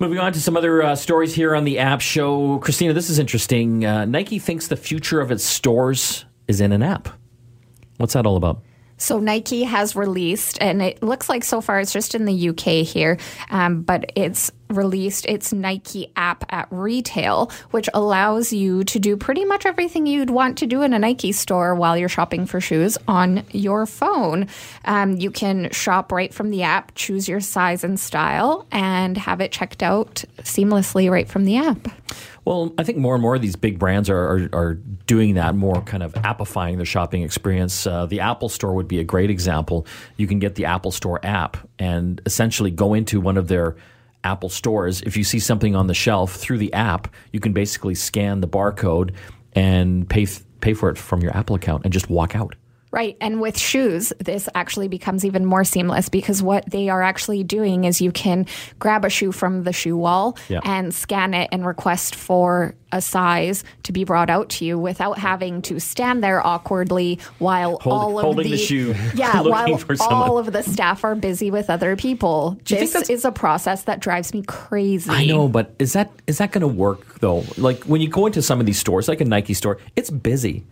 Moving 0.00 0.18
on 0.18 0.32
to 0.32 0.40
some 0.40 0.56
other 0.56 0.82
uh, 0.82 0.96
stories 0.96 1.36
here 1.36 1.54
on 1.54 1.62
the 1.62 1.78
app 1.78 2.00
show. 2.00 2.58
Christina, 2.58 2.94
this 2.94 3.10
is 3.10 3.20
interesting. 3.20 3.86
Uh, 3.86 4.06
Nike 4.06 4.40
thinks 4.40 4.66
the 4.66 4.76
future 4.76 5.20
of 5.20 5.30
its 5.30 5.44
stores 5.44 6.24
is 6.48 6.60
in 6.60 6.72
an 6.72 6.82
app. 6.82 7.08
What's 7.98 8.14
that 8.14 8.26
all 8.26 8.36
about? 8.36 8.60
So 8.96 9.18
Nike 9.18 9.64
has 9.64 9.96
released, 9.96 10.58
and 10.60 10.80
it 10.80 11.02
looks 11.02 11.28
like 11.28 11.44
so 11.44 11.60
far 11.60 11.80
it's 11.80 11.92
just 11.92 12.14
in 12.14 12.24
the 12.24 12.48
UK 12.50 12.86
here, 12.86 13.18
um, 13.50 13.82
but 13.82 14.12
it's 14.14 14.52
released 14.68 15.26
its 15.26 15.52
Nike 15.52 16.10
app 16.16 16.44
at 16.48 16.66
retail, 16.70 17.50
which 17.70 17.88
allows 17.94 18.52
you 18.52 18.84
to 18.84 18.98
do 18.98 19.16
pretty 19.16 19.44
much 19.44 19.66
everything 19.66 20.06
you'd 20.06 20.30
want 20.30 20.58
to 20.58 20.66
do 20.66 20.82
in 20.82 20.92
a 20.92 20.98
Nike 20.98 21.32
store 21.32 21.74
while 21.74 21.96
you're 21.96 22.08
shopping 22.08 22.46
for 22.46 22.60
shoes 22.60 22.98
on 23.06 23.44
your 23.50 23.86
phone. 23.86 24.48
Um, 24.84 25.16
you 25.16 25.30
can 25.30 25.70
shop 25.70 26.12
right 26.12 26.32
from 26.32 26.50
the 26.50 26.62
app, 26.62 26.94
choose 26.94 27.28
your 27.28 27.40
size 27.40 27.84
and 27.84 27.98
style, 27.98 28.66
and 28.72 29.16
have 29.18 29.40
it 29.40 29.52
checked 29.52 29.82
out 29.82 30.24
seamlessly 30.38 31.10
right 31.10 31.28
from 31.28 31.44
the 31.44 31.56
app. 31.56 31.88
Well, 32.44 32.74
I 32.76 32.82
think 32.82 32.98
more 32.98 33.14
and 33.14 33.22
more 33.22 33.34
of 33.34 33.42
these 33.42 33.56
big 33.56 33.78
brands 33.78 34.10
are, 34.10 34.18
are, 34.18 34.48
are 34.52 34.74
doing 35.06 35.34
that, 35.34 35.54
more 35.54 35.80
kind 35.82 36.02
of 36.02 36.12
appifying 36.12 36.76
their 36.76 36.84
shopping 36.84 37.22
experience. 37.22 37.86
Uh, 37.86 38.04
the 38.04 38.20
Apple 38.20 38.50
Store 38.50 38.74
would 38.74 38.88
be 38.88 39.00
a 39.00 39.04
great 39.04 39.30
example. 39.30 39.86
You 40.18 40.26
can 40.26 40.38
get 40.38 40.54
the 40.54 40.66
Apple 40.66 40.90
Store 40.90 41.20
app 41.24 41.56
and 41.78 42.20
essentially 42.26 42.70
go 42.70 42.92
into 42.92 43.18
one 43.20 43.38
of 43.38 43.48
their 43.48 43.76
Apple 44.24 44.48
stores. 44.48 45.02
If 45.02 45.16
you 45.16 45.24
see 45.24 45.38
something 45.38 45.76
on 45.76 45.86
the 45.86 45.94
shelf 45.94 46.34
through 46.34 46.58
the 46.58 46.72
app, 46.72 47.14
you 47.32 47.40
can 47.40 47.52
basically 47.52 47.94
scan 47.94 48.40
the 48.40 48.48
barcode 48.48 49.12
and 49.52 50.08
pay, 50.08 50.26
pay 50.60 50.74
for 50.74 50.88
it 50.90 50.98
from 50.98 51.20
your 51.20 51.36
Apple 51.36 51.54
account 51.54 51.84
and 51.84 51.92
just 51.92 52.10
walk 52.10 52.34
out. 52.34 52.56
Right. 52.94 53.16
And 53.20 53.40
with 53.40 53.58
shoes, 53.58 54.12
this 54.20 54.48
actually 54.54 54.86
becomes 54.86 55.24
even 55.24 55.44
more 55.44 55.64
seamless 55.64 56.08
because 56.08 56.42
what 56.42 56.70
they 56.70 56.88
are 56.88 57.02
actually 57.02 57.42
doing 57.42 57.84
is 57.84 58.00
you 58.00 58.12
can 58.12 58.46
grab 58.78 59.04
a 59.04 59.10
shoe 59.10 59.32
from 59.32 59.64
the 59.64 59.72
shoe 59.72 59.96
wall 59.96 60.38
Yeah. 60.48 60.60
and 60.62 60.94
scan 60.94 61.34
it 61.34 61.48
and 61.50 61.66
request 61.66 62.14
for 62.14 62.76
a 62.92 63.00
size 63.00 63.64
to 63.82 63.92
be 63.92 64.04
brought 64.04 64.30
out 64.30 64.48
to 64.50 64.64
you 64.64 64.78
without 64.78 65.18
having 65.18 65.60
to 65.62 65.80
stand 65.80 66.22
there 66.22 66.46
awkwardly 66.46 67.18
while 67.38 67.78
Hold- 67.80 68.00
all 68.00 68.18
of 68.20 68.24
holding 68.24 68.44
the, 68.44 68.50
the 68.52 68.56
shoe, 68.56 68.94
yeah 69.16 69.40
while 69.40 69.76
all 70.00 70.38
of 70.38 70.52
the 70.52 70.62
staff 70.62 71.02
are 71.02 71.16
busy 71.16 71.50
with 71.50 71.70
other 71.70 71.96
people 71.96 72.56
this 72.64 72.94
is 73.10 73.24
a 73.24 73.32
process 73.32 73.82
that 73.82 73.98
drives 73.98 74.32
me 74.32 74.44
crazy 74.46 75.10
I 75.10 75.26
know, 75.26 75.48
but 75.48 75.74
is 75.80 75.94
that 75.94 76.12
is 76.28 76.38
that 76.38 76.52
going 76.52 76.60
to 76.62 76.68
work 76.68 77.18
though? 77.18 77.42
Like 77.58 77.82
when 77.84 78.00
you 78.00 78.08
go 78.08 78.26
into 78.26 78.42
some 78.42 78.60
of 78.60 78.66
these 78.66 78.78
stores, 78.78 79.08
like 79.08 79.20
a 79.20 79.24
Nike 79.24 79.54
store, 79.54 79.78
it's 79.96 80.10
busy. 80.10 80.64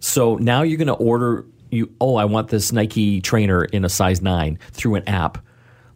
So 0.00 0.36
now 0.36 0.62
you're 0.62 0.78
going 0.78 0.88
to 0.88 0.94
order 0.94 1.46
you. 1.72 1.92
Oh, 2.00 2.16
I 2.16 2.24
want 2.24 2.48
this 2.48 2.72
Nike 2.72 3.20
trainer 3.20 3.64
in 3.64 3.84
a 3.84 3.88
size 3.88 4.22
nine 4.22 4.58
through 4.72 4.96
an 4.96 5.08
app. 5.08 5.38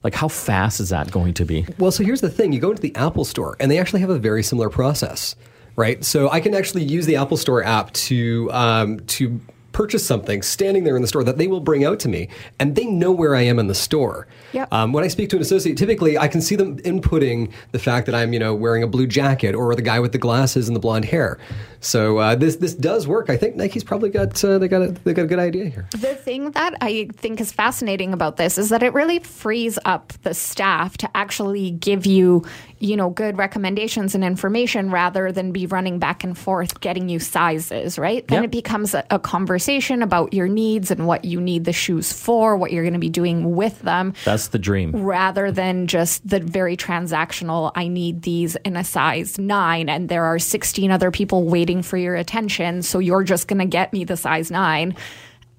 Like 0.03 0.15
how 0.15 0.29
fast 0.29 0.81
is 0.81 0.91
that 0.91 1.11
going 1.11 1.35
to 1.35 1.45
be? 1.45 1.67
Well, 1.79 1.91
so 1.91 2.05
here's 2.05 2.21
the 2.21 2.31
thing: 2.31 2.53
you 2.53 2.61
go 2.61 2.71
into 2.71 2.83
the 2.83 2.95
Apple 2.95 3.25
Store, 3.25 3.57
and 3.59 3.71
they 3.71 3.79
actually 3.79 4.01
have 4.01 4.11
a 4.11 4.19
very 4.19 4.43
similar 4.43 4.71
process, 4.71 5.35
right? 5.75 6.05
So 6.05 6.31
I 6.31 6.41
can 6.41 6.55
actually 6.55 6.85
use 6.85 7.07
the 7.07 7.17
Apple 7.17 7.37
Store 7.37 7.65
app 7.65 7.93
to 7.93 8.49
um, 8.53 9.01
to 9.01 9.41
purchase 9.77 10.07
something 10.07 10.41
standing 10.41 10.85
there 10.85 10.97
in 10.97 11.03
the 11.03 11.09
store 11.09 11.23
that 11.23 11.37
they 11.37 11.47
will 11.47 11.61
bring 11.61 11.85
out 11.85 12.01
to 12.01 12.09
me, 12.09 12.31
and 12.59 12.75
they 12.75 12.87
know 12.87 13.13
where 13.13 13.37
I 13.37 13.43
am 13.43 13.59
in 13.59 13.67
the 13.67 13.75
store. 13.75 14.27
Yep. 14.53 14.73
Um, 14.73 14.95
when 14.95 15.05
I 15.05 15.09
speak 15.09 15.29
to 15.31 15.37
an 15.37 15.43
associate, 15.43 15.77
typically 15.77 16.17
I 16.17 16.29
can 16.29 16.41
see 16.41 16.57
them 16.57 16.79
inputting 16.79 17.53
the 17.73 17.79
fact 17.79 18.07
that 18.07 18.15
I'm, 18.15 18.33
you 18.33 18.39
know, 18.39 18.55
wearing 18.55 18.83
a 18.83 18.87
blue 18.87 19.07
jacket 19.07 19.55
or 19.55 19.75
the 19.75 19.83
guy 19.83 20.01
with 20.01 20.13
the 20.13 20.19
glasses 20.19 20.67
and 20.67 20.75
the 20.75 20.81
blonde 20.81 21.05
hair. 21.05 21.39
So 21.81 22.17
uh, 22.17 22.35
this 22.35 22.57
this 22.57 22.75
does 22.75 23.07
work. 23.07 23.29
I 23.29 23.37
think 23.37 23.55
Nike's 23.55 23.85
probably 23.85 24.09
got 24.09 24.43
uh, 24.43 24.57
they 24.59 24.67
got 24.67 24.81
a, 24.81 24.89
they 25.05 25.13
got 25.13 25.25
a 25.25 25.27
good 25.27 25.39
idea 25.39 25.67
here. 25.67 25.87
The 25.93 26.15
thing 26.15 26.53
that 26.53 26.75
I 26.81 27.11
think 27.13 27.39
is 27.39 27.53
fascinating 27.53 28.15
about 28.15 28.39
this 28.39 28.57
is 28.57 28.71
that 28.71 28.83
it 28.83 28.95
really 28.95 29.19
frees 29.19 29.79
up 29.85 30.15
the 30.23 30.33
staff 30.33 30.97
to 30.99 31.11
actually 31.15 31.73
give 31.73 32.07
you, 32.07 32.47
you 32.79 32.97
know, 32.97 33.09
good 33.09 33.39
recommendations 33.39 34.15
and 34.15 34.23
information 34.23 34.91
rather 34.91 35.33
than 35.33 35.51
be 35.51 35.67
running 35.67 35.99
back 35.99 36.23
and 36.25 36.37
forth 36.37 36.79
getting 36.81 37.09
you 37.09 37.19
sizes, 37.19 37.99
right? 37.99 38.27
Then 38.29 38.43
Yep. 38.43 38.45
it 38.45 38.51
becomes 38.51 38.93
a, 38.95 39.03
a 39.11 39.19
conversation 39.19 40.03
about 40.03 40.35
your 40.35 40.47
needs 40.47 40.91
and 40.91 41.07
what 41.07 41.25
you 41.25 41.41
need 41.41 41.65
the 41.65 41.73
shoes 41.73 42.13
for, 42.13 42.57
what 42.57 42.73
you're 42.73 42.83
going 42.83 42.93
to 42.93 42.99
be 42.99 43.09
doing 43.09 43.55
with 43.57 43.81
them. 43.81 44.13
That's 44.25 44.49
the 44.49 44.59
dream. 44.59 44.93
rather 44.93 45.51
than 45.51 45.87
just 45.87 46.29
the 46.29 46.41
very 46.41 46.77
transactional, 46.77 47.73
I 47.75 47.89
need 47.89 48.23
these 48.23 48.57
in 48.57 48.77
a 48.77 48.85
size 48.85 49.39
nine, 49.39 49.89
and 49.89 50.09
there 50.09 50.25
are 50.25 50.39
16 50.39 50.91
other 50.91 51.11
people 51.11 51.45
waiting 51.45 51.83
for 51.83 51.97
your 51.97 52.15
attention. 52.17 52.83
So 52.83 52.99
you're 52.99 53.25
just 53.25 53.49
going 53.49 53.61
to 53.61 53.65
get 53.67 53.93
me 53.93 54.05
the 54.05 54.17
size 54.17 54.51
nine 54.51 54.97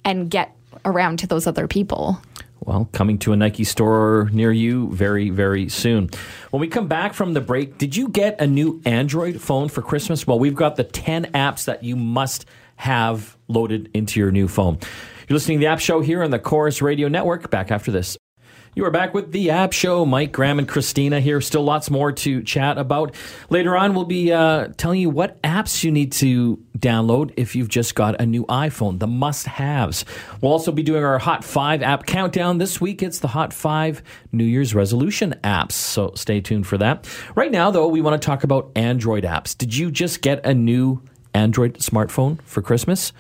and 0.06 0.30
get 0.30 0.56
around 0.86 1.18
to 1.20 1.28
those 1.28 1.48
other 1.48 1.68
people. 1.68 2.22
Well, 2.68 2.90
coming 2.92 3.18
to 3.20 3.32
a 3.32 3.38
Nike 3.38 3.64
store 3.64 4.30
near 4.34 4.52
you 4.52 4.92
very, 4.92 5.30
very 5.30 5.70
soon. 5.70 6.10
When 6.52 6.60
we 6.60 6.68
come 6.68 6.90
back 6.90 7.14
from 7.14 7.34
the 7.34 7.40
break, 7.40 7.78
did 7.78 7.96
you 7.96 8.10
get 8.10 8.42
a 8.42 8.46
new 8.46 8.82
Android 8.84 9.40
phone 9.40 9.70
for 9.70 9.82
Christmas? 9.82 10.28
Well, 10.28 10.38
we've 10.38 10.54
got 10.54 10.76
the 10.76 10.84
10 10.84 11.28
apps 11.28 11.64
that 11.64 11.86
you 11.86 11.96
must 11.96 12.46
have 12.76 13.38
loaded 13.48 13.90
into 13.94 14.20
your 14.20 14.32
new 14.32 14.50
phone. 14.50 14.80
You're 15.30 15.36
listening 15.36 15.60
to 15.60 15.66
the 15.66 15.72
App 15.72 15.80
Show 15.80 16.02
here 16.02 16.22
on 16.22 16.32
the 16.32 16.40
Chorus 16.40 16.82
Radio 16.82 17.08
Network. 17.08 17.50
Back 17.50 17.72
after 17.72 17.90
this. 17.90 18.18
You 18.76 18.86
are 18.86 18.92
back 18.92 19.14
with 19.14 19.32
the 19.32 19.50
App 19.50 19.74
Show. 19.74 20.06
Mike, 20.06 20.32
Graham, 20.32 20.60
and 20.60 20.68
Christina 20.68 21.20
here. 21.20 21.42
Still 21.42 21.64
lots 21.64 21.90
more 21.90 22.12
to 22.12 22.44
chat 22.44 22.78
about. 22.78 23.16
Later 23.50 23.76
on, 23.76 23.96
we'll 23.96 24.06
be 24.06 24.32
uh, 24.32 24.68
telling 24.78 25.02
you 25.02 25.10
what 25.10 25.42
apps 25.42 25.84
you 25.84 25.92
need 25.92 26.12
to 26.14 26.58
download 26.78 27.34
if 27.38 27.56
you've 27.56 27.70
just 27.70 27.96
got 27.96 28.22
a 28.22 28.26
new 28.26 28.46
iPhone, 28.46 29.00
the 29.00 29.08
must 29.08 29.48
haves. 29.48 30.06
We'll 30.42 30.52
also 30.52 30.72
be 30.72 30.84
doing 30.84 31.04
our 31.04 31.18
Hot 31.18 31.44
5 31.44 31.82
app 31.82 32.06
countdown. 32.06 32.60
This 32.60 32.80
week, 32.80 33.02
it's 33.02 33.20
the 33.20 33.30
Hot 33.30 33.52
5 33.52 34.04
New 34.32 34.46
Year's 34.46 34.76
resolution 34.76 35.34
apps. 35.44 35.72
So 35.72 36.12
stay 36.16 36.40
tuned 36.40 36.68
for 36.68 36.78
that. 36.78 37.08
Right 37.36 37.52
now, 37.52 37.72
though, 37.72 37.88
we 37.88 38.02
want 38.02 38.22
to 38.22 38.26
talk 38.26 38.44
about 38.44 38.72
Android 38.76 39.24
apps. 39.24 39.58
Did 39.58 39.76
you 39.76 39.90
just 39.90 40.22
get 40.22 40.46
a 40.46 40.54
new 40.54 41.02
Android 41.34 41.80
smartphone 41.80 42.42
for 42.44 42.62
Christmas? 42.62 43.12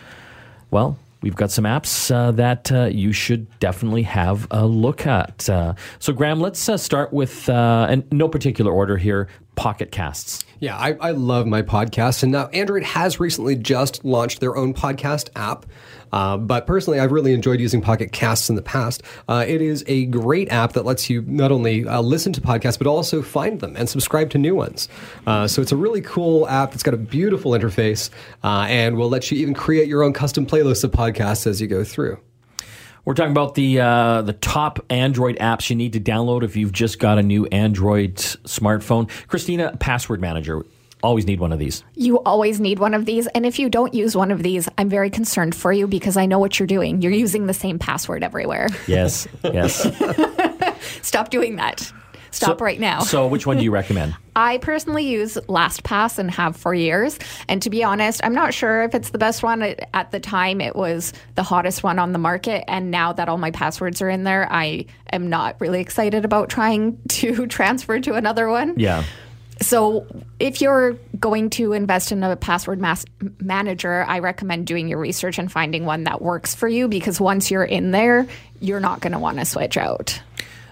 Well, 0.69 0.99
we've 1.21 1.35
got 1.35 1.51
some 1.51 1.65
apps 1.65 2.13
uh, 2.13 2.31
that 2.31 2.71
uh, 2.71 2.85
you 2.85 3.11
should 3.11 3.47
definitely 3.59 4.03
have 4.03 4.47
a 4.51 4.65
look 4.65 5.05
at. 5.05 5.49
Uh, 5.49 5.73
so, 5.99 6.13
Graham, 6.13 6.39
let's 6.39 6.67
uh, 6.69 6.77
start 6.77 7.13
with, 7.13 7.49
uh, 7.49 7.87
and 7.89 8.11
no 8.11 8.27
particular 8.27 8.71
order 8.71 8.97
here, 8.97 9.27
Pocket 9.55 9.91
Casts. 9.91 10.45
Yeah, 10.59 10.77
I, 10.77 10.93
I 10.99 11.11
love 11.11 11.47
my 11.47 11.61
podcast. 11.61 12.23
And 12.23 12.31
now 12.31 12.47
Android 12.47 12.83
has 12.83 13.19
recently 13.19 13.55
just 13.55 14.03
launched 14.05 14.39
their 14.39 14.55
own 14.55 14.73
podcast 14.73 15.29
app. 15.35 15.65
Uh, 16.11 16.37
but 16.37 16.67
personally, 16.67 16.99
I've 16.99 17.11
really 17.11 17.33
enjoyed 17.33 17.59
using 17.59 17.81
Pocket 17.81 18.11
Casts 18.11 18.49
in 18.49 18.55
the 18.55 18.61
past. 18.61 19.03
Uh, 19.27 19.45
it 19.47 19.61
is 19.61 19.83
a 19.87 20.05
great 20.05 20.49
app 20.51 20.73
that 20.73 20.85
lets 20.85 21.09
you 21.09 21.23
not 21.27 21.51
only 21.51 21.87
uh, 21.87 22.01
listen 22.01 22.33
to 22.33 22.41
podcasts, 22.41 22.77
but 22.77 22.87
also 22.87 23.21
find 23.21 23.59
them 23.59 23.75
and 23.75 23.89
subscribe 23.89 24.29
to 24.31 24.37
new 24.37 24.55
ones. 24.55 24.89
Uh, 25.25 25.47
so 25.47 25.61
it's 25.61 25.71
a 25.71 25.77
really 25.77 26.01
cool 26.01 26.47
app. 26.47 26.73
It's 26.73 26.83
got 26.83 26.93
a 26.93 26.97
beautiful 26.97 27.51
interface 27.51 28.09
and 28.43 28.97
will 28.97 29.09
let 29.09 29.31
you 29.31 29.37
even 29.37 29.53
create 29.53 29.87
your 29.87 30.03
own 30.03 30.13
custom 30.13 30.45
playlists 30.45 30.83
of 30.83 30.91
podcasts 30.91 31.47
as 31.47 31.61
you 31.61 31.67
go 31.67 31.83
through. 31.83 32.19
We're 33.07 33.13
talking 33.13 33.31
about 33.31 33.55
the 33.55 33.79
uh, 33.79 34.21
the 34.23 34.33
top 34.33 34.79
Android 34.89 35.37
apps 35.37 35.69
you 35.69 35.77
need 35.77 35.93
to 35.93 35.99
download 36.01 36.43
if 36.43 36.57
you've 36.57 36.73
just 36.73 36.99
got 36.99 37.17
a 37.17 37.23
new 37.23 37.45
Android 37.45 38.15
smartphone. 38.15 39.09
Christina, 39.29 39.77
Password 39.79 40.19
Manager. 40.19 40.65
Always 41.07 41.25
need 41.25 41.39
one 41.39 41.53
of 41.53 41.59
these. 41.59 41.85
You 41.95 42.17
always 42.23 42.59
need 42.59 42.79
one 42.79 42.93
of 42.93 43.05
these. 43.05 43.27
And 43.27 43.45
if 43.45 43.59
you 43.59 43.69
don't 43.69 43.93
use 43.93 44.13
one 44.13 44.29
of 44.29 44.43
these, 44.43 44.67
I'm 44.77 44.89
very 44.89 45.09
concerned 45.09 45.55
for 45.55 45.71
you 45.71 45.87
because 45.87 46.17
I 46.17 46.25
know 46.25 46.37
what 46.37 46.59
you're 46.59 46.67
doing. 46.67 47.01
You're 47.01 47.13
using 47.13 47.45
the 47.47 47.53
same 47.53 47.79
password 47.79 48.23
everywhere. 48.25 48.67
Yes, 48.87 49.25
yes. 49.41 49.87
Stop 51.01 51.29
doing 51.29 51.55
that. 51.55 51.79
Stop 52.31 52.59
So- 52.59 52.65
right 52.65 52.77
now. 52.79 52.99
So, 52.99 53.25
which 53.25 53.47
one 53.47 53.55
do 53.55 53.63
you 53.63 53.71
recommend? 53.71 54.15
I 54.35 54.57
personally 54.57 55.07
use 55.07 55.35
LastPass 55.47 56.19
and 56.19 56.29
have 56.29 56.57
for 56.57 56.73
years. 56.73 57.17
And 57.47 57.61
to 57.61 57.69
be 57.69 57.85
honest, 57.85 58.19
I'm 58.23 58.33
not 58.33 58.53
sure 58.53 58.83
if 58.83 58.93
it's 58.93 59.11
the 59.11 59.17
best 59.17 59.41
one. 59.43 59.61
At 59.63 59.89
at 59.93 60.11
the 60.11 60.19
time, 60.19 60.59
it 60.59 60.75
was 60.75 61.13
the 61.35 61.43
hottest 61.43 61.83
one 61.83 61.99
on 61.99 62.11
the 62.11 62.19
market. 62.19 62.65
And 62.67 62.91
now 62.91 63.13
that 63.13 63.29
all 63.29 63.37
my 63.37 63.51
passwords 63.51 64.01
are 64.01 64.09
in 64.09 64.25
there, 64.25 64.45
I 64.51 64.85
am 65.13 65.29
not 65.29 65.55
really 65.61 65.79
excited 65.79 66.25
about 66.25 66.49
trying 66.49 66.99
to 67.07 67.47
transfer 67.47 67.97
to 68.01 68.13
another 68.15 68.49
one. 68.49 68.73
Yeah. 68.77 69.03
So, 69.61 70.05
if 70.39 70.61
you're 70.61 70.93
going 71.19 71.49
to 71.51 71.73
invest 71.73 72.11
in 72.11 72.23
a 72.23 72.35
password 72.35 72.79
mas- 72.79 73.05
manager, 73.39 74.05
I 74.07 74.19
recommend 74.19 74.67
doing 74.67 74.87
your 74.87 74.99
research 74.99 75.39
and 75.39 75.51
finding 75.51 75.85
one 75.85 76.03
that 76.03 76.21
works 76.21 76.53
for 76.53 76.67
you 76.67 76.87
because 76.87 77.19
once 77.19 77.49
you're 77.49 77.63
in 77.63 77.91
there, 77.91 78.27
you're 78.59 78.79
not 78.79 79.01
going 79.01 79.13
to 79.13 79.19
want 79.19 79.39
to 79.39 79.45
switch 79.45 79.77
out. 79.77 80.21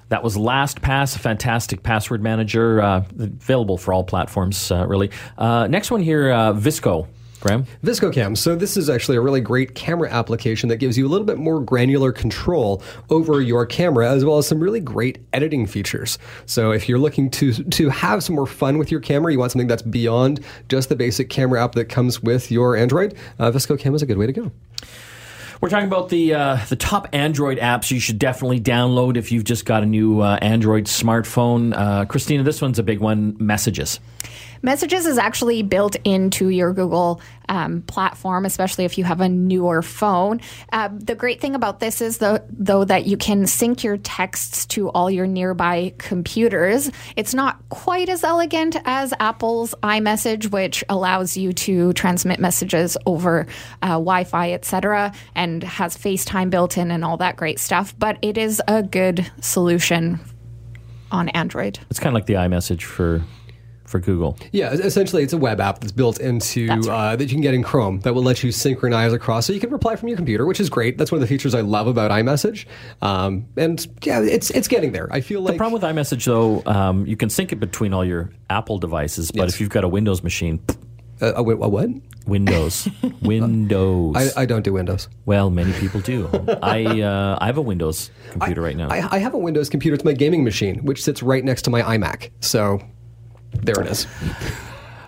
That 0.10 0.24
was 0.24 0.38
LastPass, 0.38 1.15
a 1.15 1.20
fantastic 1.20 1.82
password 1.82 2.22
manager, 2.22 2.82
uh, 2.82 3.06
available 3.20 3.77
for 3.77 3.92
all 3.92 4.04
platforms, 4.04 4.72
uh, 4.72 4.86
really. 4.88 5.10
Uh, 5.38 5.68
next 5.68 5.89
one 5.89 6.01
here, 6.01 6.32
uh, 6.32 6.54
VSCO. 6.54 7.08
Graham? 7.45 7.67
VSCO 7.83 8.11
Cam. 8.11 8.35
So 8.35 8.55
this 8.55 8.75
is 8.75 8.89
actually 8.89 9.17
a 9.17 9.21
really 9.21 9.39
great 9.39 9.75
camera 9.75 10.09
application 10.09 10.67
that 10.69 10.77
gives 10.77 10.97
you 10.97 11.05
a 11.05 11.09
little 11.09 11.27
bit 11.27 11.37
more 11.37 11.59
granular 11.59 12.11
control 12.11 12.81
over 13.11 13.39
your 13.39 13.67
camera, 13.67 14.09
as 14.09 14.25
well 14.25 14.39
as 14.39 14.47
some 14.47 14.59
really 14.59 14.79
great 14.79 15.19
editing 15.31 15.67
features. 15.67 16.17
So 16.47 16.71
if 16.71 16.89
you're 16.89 16.97
looking 16.97 17.29
to 17.29 17.53
to 17.53 17.89
have 17.89 18.23
some 18.23 18.33
more 18.33 18.47
fun 18.47 18.79
with 18.79 18.89
your 18.89 18.99
camera, 18.99 19.31
you 19.31 19.37
want 19.37 19.51
something 19.51 19.67
that's 19.67 19.83
beyond 19.83 20.39
just 20.69 20.89
the 20.89 20.95
basic 20.95 21.29
camera 21.29 21.63
app 21.63 21.73
that 21.73 21.85
comes 21.85 22.19
with 22.19 22.49
your 22.49 22.75
Android. 22.75 23.15
Uh, 23.37 23.51
VSCO 23.51 23.79
Cam 23.79 23.93
is 23.93 24.01
a 24.01 24.07
good 24.07 24.17
way 24.17 24.25
to 24.25 24.33
go. 24.33 24.51
We're 25.61 25.69
talking 25.69 25.87
about 25.87 26.09
the 26.09 26.33
uh, 26.33 26.57
the 26.67 26.75
top 26.75 27.09
Android 27.13 27.59
apps 27.59 27.91
you 27.91 27.99
should 27.99 28.17
definitely 28.17 28.59
download 28.59 29.17
if 29.17 29.31
you've 29.31 29.43
just 29.43 29.65
got 29.65 29.83
a 29.83 29.85
new 29.85 30.19
uh, 30.19 30.39
Android 30.41 30.85
smartphone. 30.85 31.77
Uh, 31.77 32.05
Christina, 32.05 32.41
this 32.41 32.59
one's 32.59 32.79
a 32.79 32.83
big 32.83 33.01
one 33.01 33.37
Messages. 33.39 33.99
Messages 34.65 35.05
is 35.05 35.19
actually 35.19 35.62
built 35.62 35.95
into 36.05 36.50
your 36.50 36.74
Google 36.74 37.22
um, 37.50 37.84
platform, 37.84 38.45
especially 38.45 38.84
if 38.84 38.98
you 38.98 39.03
have 39.03 39.22
a 39.22 39.29
newer 39.29 39.84
phone. 39.84 40.41
Uh, 40.72 40.89
the 40.91 41.13
great 41.13 41.39
thing 41.39 41.53
about 41.53 41.79
this 41.79 42.01
is, 42.01 42.17
though, 42.17 42.84
that 42.84 43.05
you 43.05 43.15
can 43.15 43.45
sync 43.45 43.84
your 43.84 43.98
texts 43.98 44.65
to 44.65 44.89
all 44.89 45.12
your 45.12 45.27
nearby 45.27 45.93
computers. 46.00 46.89
It's 47.15 47.36
not 47.36 47.60
quite 47.69 48.10
as 48.10 48.24
elegant 48.24 48.75
as 48.86 49.13
Apple's 49.19 49.75
iMessage, 49.84 50.50
which 50.50 50.84
allows 50.89 51.38
you 51.38 51.53
to 51.53 51.93
transmit 51.93 52.39
messages 52.39 52.98
over 53.05 53.45
uh, 53.84 53.89
Wi-Fi, 53.89 54.51
etc., 54.51 55.13
and 55.36 55.62
has 55.62 55.95
FaceTime 55.95 56.50
built 56.50 56.75
in 56.75 56.89
and 56.89 57.05
all 57.05 57.17
that 57.17 57.36
great 57.36 57.60
stuff. 57.60 57.93
But 58.00 58.17
it 58.24 58.36
is 58.36 58.63
a 58.67 58.81
good 58.81 59.31
solution 59.41 60.19
on 61.12 61.29
Android. 61.29 61.77
It's 61.91 62.00
kind 62.00 62.15
of 62.15 62.15
like 62.15 62.25
the 62.25 62.34
iMessage 62.34 62.81
for 62.81 63.22
for 63.86 64.00
Google. 64.00 64.38
Yeah, 64.51 64.72
essentially, 64.72 65.24
it's 65.24 65.34
a 65.34 65.38
web 65.38 65.60
app 65.62 65.80
that's 65.80 65.92
built 65.92 66.20
into 66.20 66.68
That's 66.68 66.88
right. 66.88 67.13
uh, 67.13 67.15
that 67.15 67.25
you 67.25 67.30
can 67.32 67.42
get 67.42 67.54
in 67.54 67.63
Chrome 67.63 68.00
that 68.01 68.13
will 68.15 68.24
let 68.24 68.44
you 68.44 68.51
synchronize 68.51 69.13
across, 69.13 69.46
so 69.46 69.54
you 69.54 69.60
can 69.60 69.70
reply 69.70 69.96
from 69.96 70.10
your 70.10 70.18
computer, 70.18 70.46
which 70.46 70.60
is 70.60 70.70
great. 70.70 70.98
That's 70.98 71.12
one 71.12 71.18
of 71.18 71.22
the 71.22 71.27
features 71.34 71.54
I 71.56 71.62
love 71.62 71.88
about 71.88 72.12
iMessage. 72.12 72.65
Um, 73.01 73.46
and 73.58 73.86
yeah, 74.04 74.22
it's 74.22 74.50
it's 74.51 74.68
getting 74.68 74.92
there. 74.92 75.08
I 75.12 75.22
feel 75.22 75.42
like 75.42 75.54
The 75.54 75.58
problem 75.58 75.74
with 75.82 75.84
iMessage, 75.84 76.25
though, 76.25 76.63
um, 76.65 77.06
you 77.06 77.15
can 77.15 77.30
sync 77.30 77.51
it 77.51 77.60
between 77.60 77.94
all 77.94 78.04
your 78.04 78.32
Apple 78.50 78.77
devices, 78.80 79.32
but 79.32 79.44
Yes. 79.44 79.54
if 79.56 79.62
you've 79.62 79.70
got 79.70 79.84
a 79.84 79.88
Windows 79.89 80.24
machine, 80.24 80.60
Uh, 81.22 81.32
a, 81.36 81.44
a 81.44 81.44
what? 81.70 81.89
Windows. 82.27 82.89
Windows. 83.22 84.15
I, 84.36 84.42
I 84.42 84.46
don't 84.46 84.63
do 84.63 84.74
Windows. 84.74 85.08
well, 85.25 85.50
many 85.50 85.72
people 85.74 86.00
do. 86.01 86.27
I 86.63 87.01
uh, 87.01 87.38
I 87.39 87.46
have 87.46 87.58
a 87.58 87.62
Windows 87.62 88.10
computer 88.32 88.62
right 88.62 88.75
now. 88.75 88.89
I, 88.89 89.08
I 89.15 89.20
have 89.20 89.34
a 89.34 89.38
Windows 89.38 89.70
computer. 89.70 89.96
It's 89.96 90.04
my 90.04 90.13
gaming 90.13 90.44
machine, 90.44 90.80
which 90.86 91.04
sits 91.04 91.22
right 91.24 91.44
next 91.44 91.62
to 91.63 91.70
my 91.70 91.82
iMac. 91.84 92.32
So 92.42 92.82
there 93.63 93.81
it 93.81 93.88
is. 93.88 94.07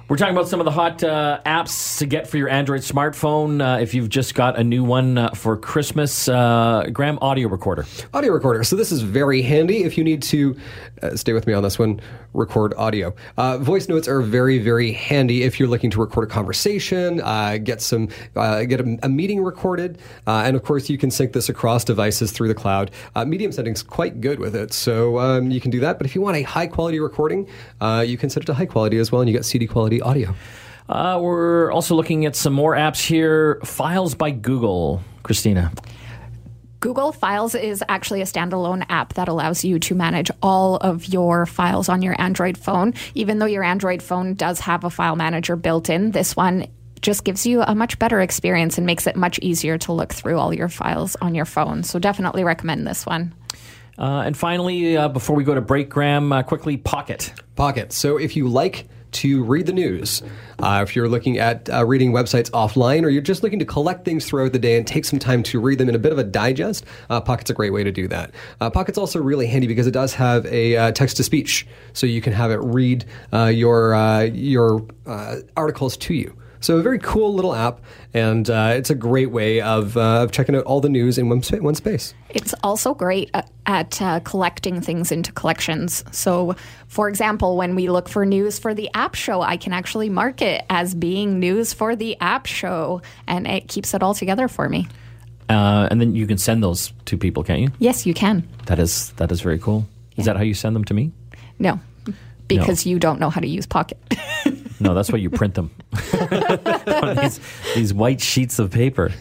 We're 0.10 0.16
talking 0.16 0.38
about 0.38 0.48
some 0.48 0.62
of 0.62 0.66
the 0.66 0.72
hot 0.72 1.04
uh, 1.04 1.42
apps 1.46 1.98
to 1.98 2.06
get 2.06 2.30
for 2.30 2.38
your 2.38 2.48
Android 2.48 2.80
smartphone 2.80 3.62
uh, 3.62 3.82
if 3.82 3.94
you've 3.94 4.08
just 4.08 4.36
got 4.36 4.58
a 4.58 4.64
new 4.64 4.82
one 4.82 5.18
uh, 5.18 5.32
for 5.32 5.58
Christmas. 5.58 6.30
Uh, 6.30 6.88
Graham 6.94 7.20
Audio 7.22 7.50
Recorder. 7.50 7.86
Audio 8.14 8.32
recorder. 8.32 8.64
So 8.64 8.78
this 8.78 8.94
is 8.94 9.02
very 9.02 9.42
handy 9.42 9.84
if 9.84 9.98
you 9.98 10.06
need 10.06 10.22
to 10.24 10.56
uh, 11.02 11.18
stay 11.18 11.34
with 11.34 11.46
me 11.46 11.52
on 11.52 11.62
this 11.62 11.78
one. 11.78 12.00
Record 12.34 12.74
audio. 12.78 13.14
Uh, 13.36 13.58
voice 13.58 13.90
notes 13.90 14.08
are 14.08 14.22
very 14.22 14.60
very 14.60 14.94
handy 14.94 15.44
if 15.44 15.60
you're 15.60 15.68
looking 15.68 15.90
to 15.90 16.00
record 16.00 16.30
a 16.30 16.32
conversation, 16.32 17.18
get 17.64 17.82
some 17.82 18.08
get 18.36 18.80
a, 18.80 19.00
a 19.04 19.10
meeting 19.10 19.44
recorded, 19.44 19.98
and 20.28 20.56
of 20.56 20.64
course 20.64 20.88
you 20.90 20.98
can 20.98 21.10
sync 21.10 21.34
this 21.34 21.50
across 21.50 21.84
devices 21.84 22.32
through 22.32 22.48
the 22.48 22.54
cloud. 22.54 22.92
Medium 23.26 23.52
setting's 23.52 23.82
quite 23.82 24.22
good 24.22 24.40
with 24.40 24.56
it, 24.56 24.72
so 24.72 25.18
um, 25.18 25.50
you 25.50 25.60
can 25.60 25.72
do 25.72 25.80
that. 25.80 25.98
But 25.98 26.06
if 26.06 26.14
you 26.14 26.22
want 26.22 26.38
a 26.38 26.44
high 26.44 26.68
quality 26.68 27.00
recording, 27.00 27.48
you 27.82 28.18
can 28.18 28.30
set 28.30 28.44
it 28.44 28.46
to 28.46 28.54
high 28.54 28.68
quality 28.68 29.00
as 29.00 29.12
well, 29.12 29.22
and 29.22 29.30
you 29.30 29.36
get 29.36 29.44
CD 29.44 29.66
quality 29.66 29.97
audio. 30.02 30.36
Uh, 30.90 31.20
we're 31.22 31.72
also 31.72 31.96
looking 31.96 32.26
at 32.26 32.36
some 32.36 32.54
more 32.54 32.74
apps 32.76 33.06
here. 33.06 33.60
Files 33.64 34.16
by 34.16 34.32
Google. 34.32 35.02
Christina. 35.24 35.72
Google 36.80 37.12
Files 37.12 37.54
is 37.54 37.84
actually 37.90 38.22
a 38.22 38.26
standalone 38.26 38.86
app 38.88 39.16
that 39.16 39.28
allows 39.28 39.66
you 39.66 39.80
to 39.80 39.96
manage 39.96 40.32
all 40.42 40.78
of 40.78 41.06
your 41.08 41.46
files 41.46 41.90
on 41.90 42.02
your 42.02 42.20
Android 42.22 42.58
phone. 42.58 42.94
Even 43.14 43.40
though 43.40 43.46
your 43.46 43.64
Android 43.64 44.02
phone 44.02 44.36
does 44.36 44.60
have 44.62 44.84
a 44.84 44.90
file 44.90 45.16
manager 45.16 45.56
built 45.56 45.90
in, 45.90 46.12
this 46.12 46.36
one 46.36 46.68
just 47.02 47.24
gives 47.24 47.46
you 47.46 47.62
a 47.62 47.76
much 47.76 48.00
better 48.00 48.22
experience 48.22 48.78
and 48.78 48.86
makes 48.86 49.06
it 49.06 49.16
much 49.16 49.40
easier 49.40 49.78
to 49.80 49.92
look 49.92 50.14
through 50.14 50.38
all 50.38 50.54
your 50.54 50.70
files 50.70 51.16
on 51.20 51.36
your 51.36 51.46
phone. 51.46 51.84
So 51.84 52.00
definitely 52.00 52.44
recommend 52.44 52.88
this 52.88 53.06
one. 53.06 53.34
Uh, 53.98 54.24
and 54.26 54.38
finally, 54.38 54.96
uh, 54.96 55.10
before 55.10 55.36
we 55.36 55.44
go 55.44 55.56
to 55.56 55.62
break, 55.62 55.90
Graham, 55.90 56.32
uh, 56.32 56.44
quickly, 56.44 56.78
Pocket. 56.78 57.34
Pocket. 57.56 57.92
So 57.92 58.18
if 58.18 58.36
you 58.36 58.48
like 58.48 58.88
to 59.14 59.44
read 59.44 59.66
the 59.66 59.74
news, 59.74 60.22
uh, 60.60 60.84
if 60.88 60.96
you're 60.96 61.08
looking 61.08 61.38
at 61.38 61.70
uh, 61.70 61.86
reading 61.86 62.12
websites 62.12 62.50
offline, 62.52 63.04
or 63.04 63.10
you're 63.10 63.22
just 63.22 63.44
looking 63.44 63.60
to 63.60 63.66
collect 63.66 64.06
things 64.06 64.26
throughout 64.26 64.52
the 64.52 64.60
day 64.60 64.78
and 64.78 64.86
take 64.86 65.06
some 65.06 65.20
time 65.20 65.44
to 65.44 65.60
read 65.60 65.78
them 65.78 65.90
in 65.90 65.96
a 65.96 66.00
bit 66.00 66.12
of 66.12 66.18
a 66.18 66.24
digest, 66.24 66.86
uh, 67.10 67.22
Pocket's 67.22 67.50
a 67.50 67.54
great 67.54 67.72
way 67.72 67.84
to 67.84 67.92
do 67.92 68.08
that. 68.08 68.32
Uh, 68.62 68.70
Pocket's 68.70 68.98
also 68.98 69.22
really 69.22 69.48
handy 69.48 69.68
because 69.68 69.88
it 69.88 69.92
does 69.92 70.14
have 70.14 70.46
a 70.48 70.76
uh, 70.78 70.92
text 70.92 71.18
to 71.18 71.24
speech, 71.24 71.68
so 71.94 72.06
you 72.06 72.22
can 72.22 72.34
have 72.34 72.52
it 72.52 72.60
read 72.64 73.06
uh, 73.34 73.46
your 73.46 73.96
your 74.34 74.86
articles 75.56 75.98
to 75.98 76.14
you. 76.14 76.36
So 76.60 76.78
a 76.78 76.82
very 76.82 77.00
cool 77.00 77.34
little 77.34 77.54
app, 77.54 77.82
and 78.14 78.50
uh, 78.50 78.74
it's 78.76 78.90
a 78.90 78.96
great 78.96 79.32
way 79.32 79.62
of, 79.62 79.96
uh, 79.96 80.24
of 80.24 80.32
checking 80.32 80.56
out 80.56 80.64
all 80.64 80.82
the 80.82 80.90
news 80.90 81.18
in 81.18 81.30
one, 81.30 81.44
spa- 81.44 81.58
one 81.58 81.76
space. 81.76 82.14
It's 82.30 82.54
also 82.64 82.94
great 82.94 83.30
at, 83.34 83.50
at 83.66 84.02
uh, 84.02 84.20
collecting 84.22 84.82
things 84.82 85.12
into 85.12 85.32
collections. 85.32 86.04
So, 86.12 86.56
for 86.88 87.10
example, 87.10 87.58
when 87.58 87.76
we 87.76 87.90
look 87.90 88.10
for 88.10 88.26
news 88.26 88.60
for 88.60 88.74
the 88.74 88.90
app 88.94 89.16
show, 89.16 89.42
I 89.42 89.58
can 89.58 89.74
actually 89.74 90.10
mark 90.10 90.42
it 90.42 90.66
as 90.70 90.96
being 90.96 91.40
news 91.40 91.74
for 91.74 91.96
the 91.96 92.18
app 92.20 92.46
show, 92.46 93.02
and 93.28 93.48
it 93.48 93.68
keeps 93.68 93.94
it 93.94 94.02
all 94.02 94.14
together 94.14 94.48
for 94.48 94.68
me. 94.68 94.88
Uh, 95.50 95.88
and 95.90 96.02
then 96.02 96.16
you 96.16 96.28
can 96.28 96.38
send 96.38 96.62
those 96.64 96.92
to 97.06 97.18
people, 97.18 97.44
can't 97.44 97.62
you? 97.62 97.70
Yes, 97.80 98.06
you 98.06 98.14
can. 98.14 98.48
That 98.66 98.80
is 98.80 99.12
that 99.14 99.32
is 99.32 99.40
very 99.42 99.60
cool. 99.60 99.88
Is 100.18 100.26
that 100.26 100.36
how 100.36 100.44
you 100.44 100.54
send 100.54 100.76
them 100.76 100.84
to 100.86 100.94
me? 100.94 101.12
No, 101.60 101.80
because 102.48 102.86
you 102.86 103.00
don't 103.00 103.20
know 103.20 103.30
how 103.30 103.40
to 103.40 103.48
use 103.48 103.66
Pocket. 103.66 103.98
No, 104.80 104.94
that's 104.94 105.12
why 105.12 105.18
you 105.18 105.30
print 105.30 105.56
them. 105.56 105.72
On 107.04 107.16
these, 107.22 107.40
these 107.76 107.94
white 107.94 108.22
sheets 108.22 108.60
of 108.60 108.72
paper. 108.72 109.12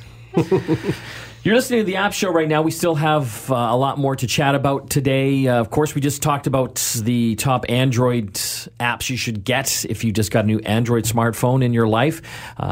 You're 1.47 1.55
listening 1.55 1.79
to 1.79 1.85
the 1.85 1.95
App 1.95 2.13
Show 2.13 2.31
right 2.33 2.49
now. 2.49 2.63
We 2.63 2.73
still 2.73 2.97
have 2.97 3.49
uh, 3.53 3.55
a 3.55 3.77
lot 3.77 3.99
more 3.99 4.17
to 4.17 4.27
chat 4.27 4.57
about 4.57 4.91
today. 4.91 5.47
Uh, 5.47 5.61
of 5.61 5.71
course, 5.71 5.95
we 5.95 6.01
just 6.01 6.21
talked 6.21 6.49
about 6.49 6.75
the 7.03 7.37
top 7.37 7.67
Android 7.69 8.33
apps 8.81 9.09
you 9.09 9.17
should 9.17 9.45
get 9.45 9.85
if 9.85 10.03
you 10.03 10.11
just 10.11 10.33
got 10.33 10.43
a 10.43 10.47
new 10.49 10.59
Android 10.59 11.05
smartphone 11.05 11.63
in 11.65 11.73
your 11.73 11.87
life. 11.87 12.21
Uh, 12.59 12.65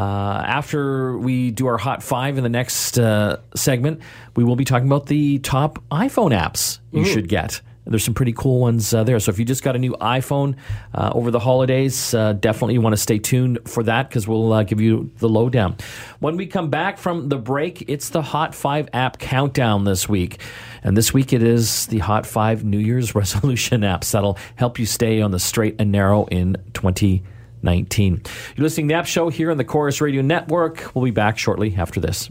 after 0.44 1.16
we 1.16 1.52
do 1.52 1.68
our 1.68 1.78
Hot 1.78 2.02
Five 2.02 2.36
in 2.36 2.42
the 2.42 2.50
next 2.50 2.98
uh, 2.98 3.36
segment, 3.54 4.00
we 4.34 4.42
will 4.42 4.56
be 4.56 4.64
talking 4.64 4.88
about 4.88 5.06
the 5.06 5.38
top 5.38 5.78
iPhone 5.92 6.36
apps 6.36 6.80
you 6.90 7.04
should 7.04 7.28
get. 7.28 7.60
There's 7.86 8.04
some 8.04 8.14
pretty 8.14 8.32
cool 8.32 8.60
ones 8.60 8.94
uh, 8.94 9.04
there. 9.04 9.20
So 9.20 9.30
if 9.30 9.38
you 9.38 9.44
just 9.44 9.62
got 9.62 9.76
a 9.76 9.78
new 9.78 9.92
iPhone 10.00 10.56
uh, 10.94 11.12
over 11.14 11.30
the 11.30 11.38
holidays, 11.38 12.14
uh, 12.14 12.32
definitely 12.32 12.74
you 12.74 12.80
want 12.80 12.94
to 12.94 13.00
stay 13.00 13.18
tuned 13.18 13.58
for 13.66 13.82
that 13.82 14.08
because 14.08 14.26
we'll 14.26 14.52
uh, 14.52 14.62
give 14.62 14.80
you 14.80 15.10
the 15.18 15.28
lowdown. 15.28 15.76
When 16.20 16.36
we 16.36 16.46
come 16.46 16.70
back 16.70 16.96
from 16.96 17.28
the 17.28 17.36
break, 17.36 17.84
it's 17.88 18.08
the 18.08 18.22
Hot 18.22 18.54
5 18.54 18.88
app 18.94 19.18
countdown 19.18 19.84
this 19.84 20.08
week. 20.08 20.40
And 20.82 20.96
this 20.96 21.12
week 21.12 21.32
it 21.34 21.42
is 21.42 21.86
the 21.88 21.98
Hot 21.98 22.24
5 22.24 22.64
New 22.64 22.78
Year's 22.78 23.14
resolution 23.14 23.82
apps 23.82 24.12
that'll 24.12 24.38
help 24.56 24.78
you 24.78 24.86
stay 24.86 25.20
on 25.20 25.30
the 25.30 25.38
straight 25.38 25.76
and 25.78 25.92
narrow 25.92 26.24
in 26.26 26.56
2019. 26.72 28.22
You're 28.56 28.62
listening 28.62 28.88
to 28.88 28.92
the 28.94 28.98
App 28.98 29.06
Show 29.06 29.28
here 29.28 29.50
on 29.50 29.58
the 29.58 29.64
Chorus 29.64 30.00
Radio 30.00 30.22
Network. 30.22 30.94
We'll 30.94 31.04
be 31.04 31.10
back 31.10 31.36
shortly 31.36 31.74
after 31.76 32.00
this. 32.00 32.30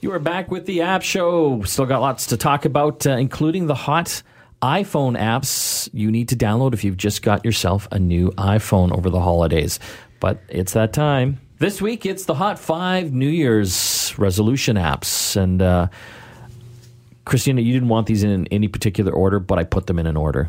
You 0.00 0.12
are 0.12 0.18
back 0.18 0.50
with 0.50 0.64
the 0.66 0.82
App 0.82 1.02
Show. 1.02 1.62
Still 1.64 1.86
got 1.86 2.00
lots 2.00 2.26
to 2.26 2.36
talk 2.38 2.64
about, 2.64 3.06
uh, 3.06 3.12
including 3.12 3.66
the 3.66 3.74
hot 3.74 4.22
iPhone 4.62 5.18
apps 5.18 5.88
you 5.92 6.10
need 6.10 6.28
to 6.30 6.36
download 6.36 6.72
if 6.72 6.84
you've 6.84 6.96
just 6.96 7.22
got 7.22 7.44
yourself 7.44 7.86
a 7.92 7.98
new 7.98 8.30
iPhone 8.32 8.96
over 8.96 9.10
the 9.10 9.20
holidays. 9.20 9.78
But 10.20 10.40
it's 10.48 10.72
that 10.72 10.92
time. 10.92 11.40
This 11.58 11.80
week, 11.80 12.04
it's 12.04 12.24
the 12.24 12.34
Hot 12.34 12.58
5 12.58 13.12
New 13.12 13.28
Year's 13.28 14.14
resolution 14.18 14.76
apps. 14.76 15.36
And 15.36 15.62
uh, 15.62 15.88
Christina, 17.24 17.62
you 17.62 17.72
didn't 17.72 17.88
want 17.88 18.06
these 18.06 18.22
in 18.22 18.46
any 18.48 18.68
particular 18.68 19.12
order, 19.12 19.38
but 19.38 19.58
I 19.58 19.64
put 19.64 19.86
them 19.86 19.98
in 19.98 20.06
an 20.06 20.16
order. 20.16 20.48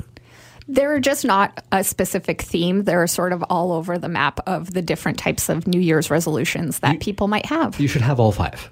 They're 0.67 0.99
just 0.99 1.23
not 1.23 1.63
a 1.71 1.83
specific 1.83 2.41
theme. 2.41 2.83
They're 2.83 3.07
sort 3.07 3.31
of 3.31 3.41
all 3.43 3.71
over 3.71 3.97
the 3.97 4.09
map 4.09 4.41
of 4.47 4.73
the 4.73 4.81
different 4.81 5.17
types 5.17 5.47
of 5.47 5.65
New 5.65 5.79
Year's 5.79 6.11
resolutions 6.11 6.79
that 6.79 6.99
people 6.99 7.29
might 7.29 7.45
have. 7.45 7.79
You 7.79 7.87
should 7.87 8.01
have 8.01 8.19
all 8.19 8.33
five. 8.33 8.69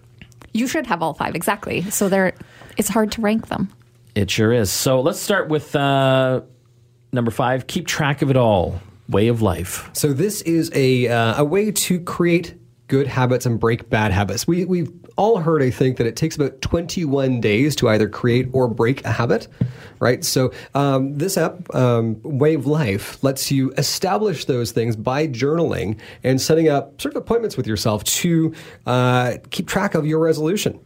You 0.52 0.68
should 0.68 0.88
have 0.88 1.02
all 1.02 1.14
five 1.14 1.36
exactly. 1.36 1.84
So 1.90 2.10
they're 2.10 2.34
it's 2.78 2.90
hard 2.90 3.14
to 3.14 3.22
rank 3.22 3.48
them. 3.48 3.72
It 4.16 4.32
sure 4.32 4.54
is. 4.54 4.72
So 4.72 5.02
let's 5.02 5.20
start 5.20 5.50
with 5.50 5.76
uh, 5.76 6.42
number 7.12 7.32
five 7.32 7.68
keep 7.68 7.86
track 7.86 8.22
of 8.22 8.30
it 8.30 8.38
all. 8.38 8.82
Way 9.08 9.28
of 9.28 9.44
life. 9.44 9.90
So 9.94 10.14
this 10.14 10.42
is 10.42 10.72
a 10.74 11.08
uh, 11.08 11.42
a 11.42 11.46
way 11.46 11.72
to 11.72 12.00
create 12.00 12.56
good 12.88 13.06
habits 13.06 13.46
and 13.46 13.60
break 13.60 13.88
bad 13.90 14.12
habits. 14.12 14.48
We 14.48 14.66
we've 14.66 14.92
all 15.18 15.40
heard, 15.40 15.62
I 15.62 15.70
think, 15.70 15.98
that 15.98 16.08
it 16.08 16.16
takes 16.16 16.36
about 16.36 16.62
21 16.62 17.40
days 17.40 17.76
to 17.78 17.90
either 17.90 18.10
create 18.10 18.50
or 18.52 18.68
break 18.68 19.06
a 19.06 19.12
habit, 19.12 19.48
right? 20.00 20.24
So 20.26 20.52
um, 20.74 21.18
this 21.18 21.38
app, 21.38 21.74
um, 21.74 22.20
Way 22.24 22.56
of 22.56 22.66
Life, 22.66 23.24
lets 23.24 23.52
you 23.52 23.72
establish 23.78 24.46
those 24.46 24.72
things 24.72 24.96
by 24.96 25.28
journaling 25.28 26.00
and 26.24 26.42
setting 26.42 26.68
up 26.68 27.00
sort 27.02 27.16
of 27.16 27.22
appointments 27.22 27.56
with 27.56 27.68
yourself 27.68 28.04
to 28.06 28.54
uh, 28.86 29.38
keep 29.52 29.68
track 29.68 29.96
of 29.96 30.06
your 30.06 30.20
resolution. 30.20 30.80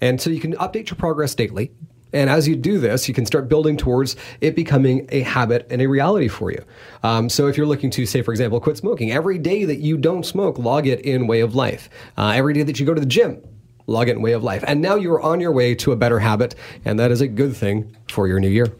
And 0.00 0.20
so 0.20 0.30
you 0.30 0.40
can 0.40 0.54
update 0.54 0.90
your 0.90 0.96
progress 0.96 1.34
daily. 1.34 1.70
And 2.16 2.30
as 2.30 2.48
you 2.48 2.56
do 2.56 2.78
this, 2.78 3.08
you 3.08 3.14
can 3.14 3.26
start 3.26 3.46
building 3.46 3.76
towards 3.76 4.16
it 4.40 4.56
becoming 4.56 5.06
a 5.10 5.20
habit 5.20 5.66
and 5.70 5.82
a 5.82 5.86
reality 5.86 6.28
for 6.28 6.50
you. 6.50 6.64
Um, 7.02 7.28
so 7.28 7.46
if 7.46 7.58
you're 7.58 7.66
looking 7.66 7.90
to, 7.90 8.06
say, 8.06 8.22
for 8.22 8.30
example, 8.30 8.58
quit 8.58 8.78
smoking, 8.78 9.12
every 9.12 9.36
day 9.36 9.66
that 9.66 9.80
you 9.80 9.98
don't 9.98 10.24
smoke, 10.24 10.58
log 10.58 10.86
it 10.86 11.00
in 11.02 11.26
Way 11.26 11.40
of 11.40 11.54
Life. 11.54 11.90
Uh, 12.16 12.32
every 12.34 12.54
day 12.54 12.62
that 12.62 12.80
you 12.80 12.86
go 12.86 12.94
to 12.94 13.00
the 13.00 13.06
gym, 13.06 13.42
log 13.86 14.08
it 14.08 14.16
in 14.16 14.22
Way 14.22 14.32
of 14.32 14.42
Life. 14.42 14.64
And 14.66 14.80
now 14.80 14.94
you 14.94 15.12
are 15.12 15.20
on 15.20 15.40
your 15.40 15.52
way 15.52 15.74
to 15.74 15.92
a 15.92 15.96
better 15.96 16.20
habit, 16.20 16.54
and 16.86 16.98
that 16.98 17.10
is 17.10 17.20
a 17.20 17.28
good 17.28 17.54
thing 17.54 17.94
for 18.08 18.26
your 18.26 18.40
new 18.40 18.48
year. 18.48 18.74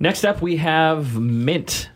Next 0.00 0.24
up, 0.24 0.42
we 0.42 0.56
have 0.56 1.16
Mint. 1.16 1.88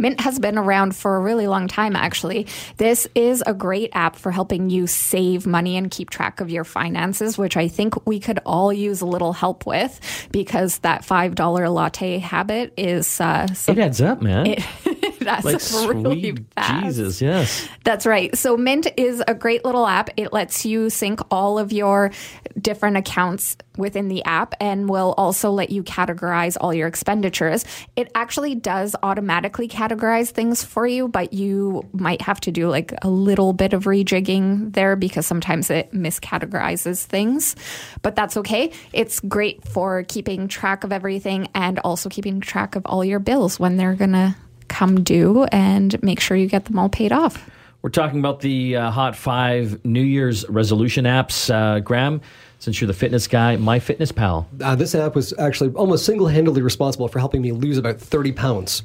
Mint 0.00 0.20
has 0.22 0.38
been 0.38 0.56
around 0.58 0.96
for 0.96 1.16
a 1.16 1.20
really 1.20 1.46
long 1.46 1.68
time, 1.68 1.94
actually. 1.94 2.46
This 2.78 3.06
is 3.14 3.44
a 3.46 3.52
great 3.54 3.90
app 3.92 4.16
for 4.16 4.32
helping 4.32 4.70
you 4.70 4.86
save 4.86 5.46
money 5.46 5.76
and 5.76 5.90
keep 5.90 6.08
track 6.10 6.40
of 6.40 6.50
your 6.50 6.64
finances, 6.64 7.36
which 7.36 7.56
I 7.56 7.68
think 7.68 8.06
we 8.06 8.18
could 8.18 8.40
all 8.46 8.72
use 8.72 9.02
a 9.02 9.06
little 9.06 9.34
help 9.34 9.66
with 9.66 10.00
because 10.32 10.78
that 10.78 11.02
$5 11.02 11.74
latte 11.74 12.18
habit 12.18 12.72
is. 12.78 13.20
Uh, 13.20 13.46
It 13.68 13.78
adds 13.78 14.00
up, 14.00 14.22
man. 14.22 14.46
it 14.46 14.64
adds 15.26 15.44
like 15.44 15.94
really 15.94 16.36
fast. 16.54 16.84
Jesus, 16.84 17.20
yes. 17.22 17.68
That's 17.84 18.06
right. 18.06 18.36
So 18.36 18.56
Mint 18.56 18.86
is 18.96 19.22
a 19.26 19.34
great 19.34 19.64
little 19.64 19.86
app. 19.86 20.10
It 20.16 20.32
lets 20.32 20.64
you 20.64 20.90
sync 20.90 21.20
all 21.30 21.58
of 21.58 21.72
your 21.72 22.10
different 22.60 22.96
accounts 22.96 23.56
within 23.76 24.08
the 24.08 24.24
app 24.24 24.54
and 24.60 24.88
will 24.88 25.14
also 25.16 25.50
let 25.50 25.70
you 25.70 25.82
categorize 25.82 26.56
all 26.60 26.72
your 26.74 26.86
expenditures. 26.86 27.64
It 27.96 28.10
actually 28.14 28.54
does 28.54 28.94
automatically 29.02 29.68
categorize 29.68 30.30
things 30.30 30.62
for 30.62 30.86
you, 30.86 31.08
but 31.08 31.32
you 31.32 31.88
might 31.92 32.22
have 32.22 32.40
to 32.40 32.52
do 32.52 32.68
like 32.68 32.92
a 33.02 33.08
little 33.08 33.52
bit 33.52 33.72
of 33.72 33.84
rejigging 33.84 34.72
there 34.74 34.96
because 34.96 35.26
sometimes 35.26 35.70
it 35.70 35.92
miscategorizes 35.92 37.04
things. 37.04 37.56
But 38.02 38.16
that's 38.16 38.36
okay. 38.38 38.72
It's 38.92 39.20
great 39.20 39.66
for 39.66 40.04
keeping 40.04 40.48
track 40.48 40.84
of 40.84 40.92
everything 40.92 41.48
and 41.54 41.78
also 41.80 42.08
keeping 42.08 42.40
track 42.40 42.76
of 42.76 42.84
all 42.86 43.04
your 43.04 43.18
bills 43.18 43.58
when 43.58 43.76
they're 43.76 43.94
going 43.94 44.12
to 44.12 44.36
come 44.70 45.02
due 45.02 45.44
and 45.52 46.02
make 46.02 46.20
sure 46.20 46.36
you 46.36 46.46
get 46.46 46.64
them 46.64 46.78
all 46.78 46.88
paid 46.88 47.12
off. 47.12 47.50
We're 47.82 47.90
talking 47.90 48.18
about 48.18 48.40
the 48.40 48.76
uh, 48.76 48.90
Hot 48.90 49.16
Five 49.16 49.84
New 49.84 50.02
Year's 50.02 50.48
resolution 50.48 51.04
apps. 51.04 51.52
Uh, 51.52 51.80
Graham, 51.80 52.20
since 52.58 52.80
you're 52.80 52.88
the 52.88 52.94
fitness 52.94 53.26
guy, 53.26 53.56
MyFitnessPal. 53.56 54.46
Uh, 54.62 54.74
this 54.74 54.94
app 54.94 55.14
was 55.14 55.34
actually 55.38 55.70
almost 55.74 56.04
single 56.06 56.28
handedly 56.28 56.62
responsible 56.62 57.08
for 57.08 57.18
helping 57.18 57.42
me 57.42 57.52
lose 57.52 57.78
about 57.78 57.98
30 57.98 58.32
pounds. 58.32 58.82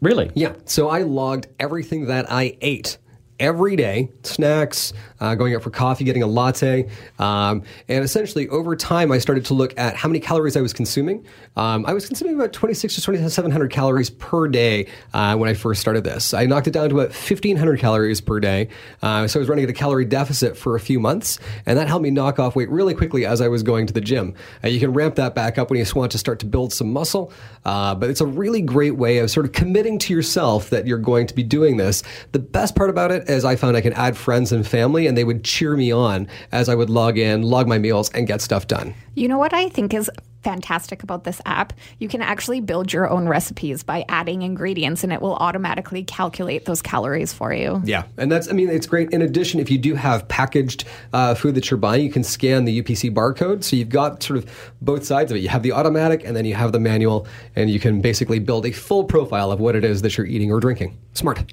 Really? 0.00 0.30
Yeah. 0.34 0.54
So 0.64 0.88
I 0.88 1.02
logged 1.02 1.48
everything 1.58 2.06
that 2.06 2.30
I 2.30 2.56
ate 2.60 2.98
every 3.38 3.76
day 3.76 4.10
snacks, 4.22 4.92
uh, 5.20 5.34
going 5.34 5.54
out 5.54 5.62
for 5.62 5.70
coffee, 5.70 6.04
getting 6.04 6.22
a 6.22 6.26
latte. 6.26 6.88
Um, 7.18 7.62
and 7.88 8.04
essentially, 8.04 8.48
over 8.48 8.76
time, 8.76 9.12
I 9.12 9.18
started 9.18 9.44
to 9.46 9.54
look 9.54 9.78
at 9.78 9.96
how 9.96 10.08
many 10.08 10.20
calories 10.20 10.56
I 10.56 10.60
was 10.60 10.72
consuming. 10.72 11.26
Um, 11.56 11.84
I 11.86 11.92
was 11.92 12.06
consuming 12.06 12.34
about 12.34 12.52
26 12.52 12.94
to 12.94 13.00
2700 13.00 13.70
calories 13.70 14.10
per 14.10 14.48
day 14.48 14.86
uh, 15.12 15.36
when 15.36 15.48
I 15.48 15.54
first 15.54 15.80
started 15.80 16.04
this. 16.04 16.32
I 16.32 16.46
knocked 16.46 16.66
it 16.66 16.72
down 16.72 16.88
to 16.90 16.94
about 16.94 17.10
1500 17.10 17.78
calories 17.78 18.20
per 18.20 18.40
day. 18.40 18.68
Uh, 19.02 19.26
so 19.26 19.38
I 19.38 19.40
was 19.40 19.48
running 19.48 19.64
at 19.64 19.70
a 19.70 19.74
calorie 19.74 20.04
deficit 20.04 20.56
for 20.56 20.76
a 20.76 20.80
few 20.80 21.00
months, 21.00 21.38
and 21.66 21.78
that 21.78 21.88
helped 21.88 22.02
me 22.02 22.10
knock 22.10 22.38
off 22.38 22.54
weight 22.54 22.70
really 22.70 22.94
quickly 22.94 23.26
as 23.26 23.40
I 23.40 23.48
was 23.48 23.62
going 23.62 23.86
to 23.86 23.92
the 23.92 24.00
gym. 24.00 24.34
Uh, 24.62 24.68
you 24.68 24.80
can 24.80 24.92
ramp 24.92 25.16
that 25.16 25.34
back 25.34 25.58
up 25.58 25.70
when 25.70 25.78
you 25.78 25.84
want 25.94 26.12
to 26.12 26.18
start 26.18 26.38
to 26.40 26.46
build 26.46 26.72
some 26.72 26.92
muscle, 26.92 27.32
uh, 27.64 27.94
but 27.94 28.08
it's 28.10 28.20
a 28.20 28.26
really 28.26 28.62
great 28.62 28.96
way 28.96 29.18
of 29.18 29.30
sort 29.30 29.46
of 29.46 29.52
committing 29.52 29.98
to 29.98 30.14
yourself 30.14 30.70
that 30.70 30.86
you're 30.86 30.98
going 30.98 31.26
to 31.26 31.34
be 31.34 31.42
doing 31.42 31.76
this. 31.76 32.02
The 32.32 32.38
best 32.38 32.76
part 32.76 32.90
about 32.90 33.10
it 33.10 33.28
is 33.28 33.44
I 33.44 33.56
found 33.56 33.76
I 33.76 33.80
can 33.80 33.92
add 33.94 34.16
friends 34.16 34.52
and 34.52 34.66
family, 34.66 35.07
and 35.08 35.16
they 35.16 35.24
would 35.24 35.42
cheer 35.42 35.76
me 35.76 35.90
on 35.90 36.28
as 36.52 36.68
I 36.68 36.74
would 36.74 36.90
log 36.90 37.18
in, 37.18 37.42
log 37.42 37.66
my 37.66 37.78
meals, 37.78 38.10
and 38.10 38.26
get 38.26 38.40
stuff 38.40 38.66
done. 38.66 38.94
You 39.14 39.26
know 39.26 39.38
what 39.38 39.52
I 39.52 39.68
think 39.68 39.92
is 39.94 40.10
fantastic 40.42 41.02
about 41.02 41.24
this 41.24 41.40
app? 41.44 41.72
You 41.98 42.08
can 42.08 42.22
actually 42.22 42.60
build 42.60 42.92
your 42.92 43.10
own 43.10 43.28
recipes 43.28 43.82
by 43.82 44.04
adding 44.08 44.42
ingredients 44.42 45.02
and 45.02 45.12
it 45.12 45.20
will 45.20 45.34
automatically 45.36 46.04
calculate 46.04 46.64
those 46.64 46.80
calories 46.80 47.32
for 47.32 47.52
you. 47.52 47.82
Yeah, 47.84 48.04
and 48.16 48.30
that's, 48.30 48.48
I 48.48 48.52
mean, 48.52 48.68
it's 48.68 48.86
great. 48.86 49.10
In 49.10 49.22
addition, 49.22 49.60
if 49.60 49.70
you 49.70 49.78
do 49.78 49.94
have 49.94 50.26
packaged 50.28 50.84
uh, 51.12 51.34
food 51.34 51.54
that 51.56 51.70
you're 51.70 51.78
buying, 51.78 52.04
you 52.04 52.12
can 52.12 52.24
scan 52.24 52.64
the 52.64 52.82
UPC 52.82 53.12
barcode. 53.12 53.64
So 53.64 53.76
you've 53.76 53.88
got 53.88 54.22
sort 54.22 54.38
of 54.38 54.72
both 54.80 55.04
sides 55.04 55.30
of 55.30 55.36
it. 55.36 55.40
You 55.40 55.48
have 55.48 55.62
the 55.62 55.72
automatic 55.72 56.24
and 56.24 56.36
then 56.36 56.44
you 56.44 56.54
have 56.54 56.72
the 56.72 56.80
manual, 56.80 57.26
and 57.56 57.68
you 57.68 57.80
can 57.80 58.00
basically 58.00 58.38
build 58.38 58.66
a 58.66 58.72
full 58.72 59.04
profile 59.04 59.50
of 59.50 59.60
what 59.60 59.74
it 59.74 59.84
is 59.84 60.02
that 60.02 60.16
you're 60.16 60.26
eating 60.26 60.52
or 60.52 60.60
drinking. 60.60 60.96
Smart. 61.14 61.52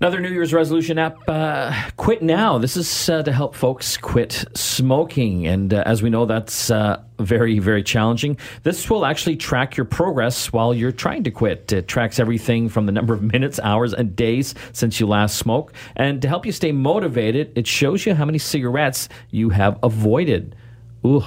Another 0.00 0.18
New 0.18 0.30
Year's 0.30 0.54
resolution 0.54 0.98
app, 0.98 1.18
uh, 1.28 1.74
Quit 1.98 2.22
Now. 2.22 2.56
This 2.56 2.74
is 2.74 3.10
uh, 3.10 3.22
to 3.22 3.30
help 3.30 3.54
folks 3.54 3.98
quit 3.98 4.46
smoking. 4.54 5.46
And 5.46 5.74
uh, 5.74 5.82
as 5.84 6.02
we 6.02 6.08
know, 6.08 6.24
that's 6.24 6.70
uh, 6.70 7.02
very, 7.18 7.58
very 7.58 7.82
challenging. 7.82 8.38
This 8.62 8.88
will 8.88 9.04
actually 9.04 9.36
track 9.36 9.76
your 9.76 9.84
progress 9.84 10.54
while 10.54 10.72
you're 10.72 10.90
trying 10.90 11.24
to 11.24 11.30
quit. 11.30 11.70
It 11.70 11.86
tracks 11.86 12.18
everything 12.18 12.70
from 12.70 12.86
the 12.86 12.92
number 12.92 13.12
of 13.12 13.20
minutes, 13.32 13.60
hours, 13.62 13.92
and 13.92 14.16
days 14.16 14.54
since 14.72 15.00
you 15.00 15.06
last 15.06 15.36
smoked. 15.36 15.74
And 15.96 16.22
to 16.22 16.28
help 16.28 16.46
you 16.46 16.52
stay 16.52 16.72
motivated, 16.72 17.52
it 17.54 17.66
shows 17.66 18.06
you 18.06 18.14
how 18.14 18.24
many 18.24 18.38
cigarettes 18.38 19.10
you 19.28 19.50
have 19.50 19.78
avoided. 19.82 20.56
Ooh, 21.04 21.22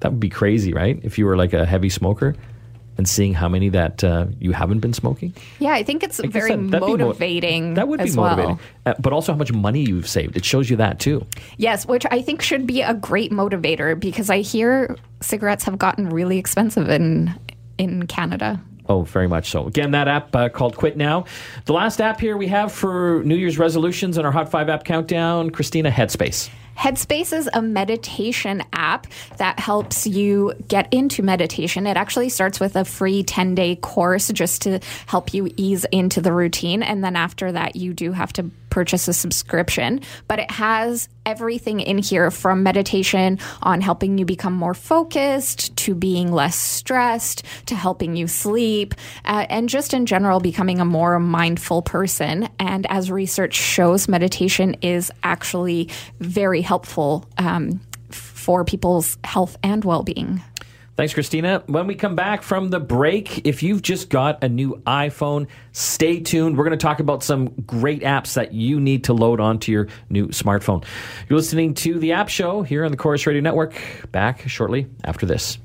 that 0.00 0.10
would 0.10 0.20
be 0.20 0.30
crazy, 0.30 0.72
right? 0.72 0.98
If 1.04 1.16
you 1.16 1.26
were 1.26 1.36
like 1.36 1.52
a 1.52 1.64
heavy 1.64 1.90
smoker 1.90 2.34
and 2.98 3.08
seeing 3.08 3.32
how 3.32 3.48
many 3.48 3.68
that 3.70 4.02
uh, 4.04 4.26
you 4.40 4.52
haven't 4.52 4.80
been 4.80 4.92
smoking. 4.92 5.32
Yeah, 5.60 5.72
I 5.72 5.82
think 5.84 6.02
it's 6.02 6.20
I 6.20 6.26
very 6.26 6.50
that- 6.50 6.58
be 6.58 6.78
mo- 6.78 6.96
motivating. 6.98 7.74
that 7.74 7.88
would 7.88 8.02
be 8.02 8.10
motivating. 8.12 8.56
Well. 8.56 8.60
Uh, 8.84 8.94
but 8.98 9.12
also 9.12 9.32
how 9.32 9.38
much 9.38 9.52
money 9.52 9.82
you've 9.82 10.08
saved. 10.08 10.36
It 10.36 10.44
shows 10.44 10.68
you 10.68 10.76
that 10.76 10.98
too. 10.98 11.24
Yes, 11.56 11.86
which 11.86 12.04
I 12.10 12.20
think 12.20 12.42
should 12.42 12.66
be 12.66 12.82
a 12.82 12.94
great 12.94 13.30
motivator 13.30 13.98
because 13.98 14.28
I 14.30 14.40
hear 14.40 14.96
cigarettes 15.22 15.64
have 15.64 15.78
gotten 15.78 16.10
really 16.10 16.38
expensive 16.38 16.90
in 16.90 17.32
in 17.78 18.06
Canada. 18.08 18.60
Oh, 18.90 19.02
very 19.02 19.28
much 19.28 19.50
so. 19.50 19.66
Again, 19.66 19.90
that 19.90 20.08
app 20.08 20.34
uh, 20.34 20.48
called 20.48 20.74
Quit 20.76 20.96
Now. 20.96 21.26
The 21.66 21.74
last 21.74 22.00
app 22.00 22.18
here 22.18 22.38
we 22.38 22.48
have 22.48 22.72
for 22.72 23.22
New 23.22 23.34
Year's 23.36 23.58
resolutions 23.58 24.16
in 24.16 24.24
our 24.24 24.32
Hot 24.32 24.50
5 24.50 24.70
app 24.70 24.84
countdown, 24.84 25.50
Christina 25.50 25.90
Headspace. 25.90 26.48
Headspace 26.78 27.36
is 27.36 27.50
a 27.52 27.60
meditation 27.60 28.62
app 28.72 29.08
that 29.38 29.58
helps 29.58 30.06
you 30.06 30.52
get 30.68 30.92
into 30.94 31.24
meditation. 31.24 31.88
It 31.88 31.96
actually 31.96 32.28
starts 32.28 32.60
with 32.60 32.76
a 32.76 32.84
free 32.84 33.24
10 33.24 33.56
day 33.56 33.74
course 33.74 34.28
just 34.28 34.62
to 34.62 34.78
help 35.06 35.34
you 35.34 35.52
ease 35.56 35.84
into 35.90 36.20
the 36.20 36.32
routine. 36.32 36.84
And 36.84 37.02
then 37.02 37.16
after 37.16 37.50
that, 37.50 37.74
you 37.74 37.92
do 37.92 38.12
have 38.12 38.32
to 38.34 38.52
purchase 38.70 39.08
a 39.08 39.12
subscription. 39.12 40.00
But 40.28 40.38
it 40.38 40.50
has 40.52 41.08
everything 41.26 41.80
in 41.80 41.98
here 41.98 42.30
from 42.30 42.62
meditation 42.62 43.38
on 43.62 43.80
helping 43.80 44.16
you 44.16 44.24
become 44.24 44.54
more 44.54 44.72
focused 44.72 45.76
to 45.76 45.94
being 45.94 46.32
less 46.32 46.56
stressed 46.56 47.42
to 47.66 47.74
helping 47.74 48.16
you 48.16 48.26
sleep 48.26 48.94
uh, 49.24 49.44
and 49.50 49.68
just 49.68 49.92
in 49.92 50.06
general 50.06 50.40
becoming 50.40 50.80
a 50.80 50.84
more 50.84 51.18
mindful 51.18 51.82
person. 51.82 52.48
And 52.58 52.86
as 52.88 53.10
research 53.10 53.54
shows, 53.54 54.08
meditation 54.08 54.74
is 54.80 55.10
actually 55.22 55.90
very 56.20 56.62
helpful 56.68 57.24
um, 57.38 57.80
for 58.10 58.62
people's 58.62 59.16
health 59.24 59.56
and 59.62 59.84
well 59.84 60.02
being. 60.02 60.42
Thanks, 60.96 61.14
Christina. 61.14 61.62
When 61.66 61.86
we 61.86 61.94
come 61.94 62.14
back 62.14 62.42
from 62.42 62.68
the 62.70 62.80
break, 62.80 63.46
if 63.46 63.62
you've 63.62 63.82
just 63.82 64.10
got 64.10 64.42
a 64.44 64.48
new 64.48 64.82
iPhone, 64.84 65.46
stay 65.72 66.20
tuned. 66.20 66.58
We're 66.58 66.64
going 66.64 66.76
to 66.76 66.82
talk 66.82 67.00
about 67.00 67.22
some 67.22 67.54
great 67.66 68.02
apps 68.02 68.34
that 68.34 68.52
you 68.52 68.80
need 68.80 69.04
to 69.04 69.12
load 69.12 69.40
onto 69.40 69.70
your 69.70 69.86
new 70.10 70.26
smartphone. 70.28 70.84
You're 71.28 71.38
listening 71.38 71.74
to 71.74 71.98
the 72.00 72.12
App 72.12 72.28
Show 72.28 72.62
here 72.62 72.84
on 72.84 72.90
the 72.90 72.96
Chorus 72.96 73.26
Radio 73.26 73.40
Network. 73.40 73.80
Back 74.10 74.48
shortly 74.48 74.88
after 75.04 75.24
this. 75.24 75.56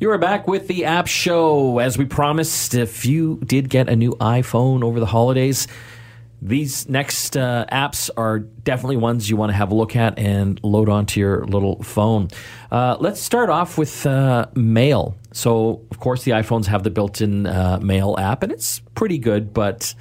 You 0.00 0.10
are 0.10 0.18
back 0.18 0.48
with 0.48 0.66
the 0.66 0.84
App 0.84 1.06
Show. 1.06 1.78
As 1.78 1.96
we 1.96 2.06
promised, 2.06 2.74
if 2.74 3.06
you 3.06 3.38
did 3.46 3.68
get 3.68 3.88
a 3.88 3.94
new 3.94 4.16
iPhone 4.16 4.82
over 4.82 4.98
the 4.98 5.06
holidays, 5.06 5.68
these 6.42 6.88
next 6.88 7.36
uh, 7.36 7.64
apps 7.70 8.10
are 8.16 8.40
definitely 8.40 8.96
ones 8.96 9.30
you 9.30 9.36
want 9.36 9.50
to 9.50 9.54
have 9.54 9.70
a 9.70 9.74
look 9.76 9.94
at 9.94 10.18
and 10.18 10.58
load 10.64 10.88
onto 10.88 11.20
your 11.20 11.46
little 11.46 11.80
phone. 11.84 12.28
Uh, 12.70 12.96
let's 12.98 13.20
start 13.20 13.48
off 13.48 13.78
with 13.78 14.04
uh, 14.06 14.46
Mail. 14.54 15.16
So, 15.32 15.86
of 15.92 16.00
course, 16.00 16.24
the 16.24 16.32
iPhones 16.32 16.66
have 16.66 16.82
the 16.82 16.90
built 16.90 17.20
in 17.20 17.46
uh, 17.46 17.78
Mail 17.80 18.16
app, 18.18 18.42
and 18.42 18.50
it's 18.50 18.80
pretty 18.96 19.18
good, 19.18 19.54
but 19.54 19.94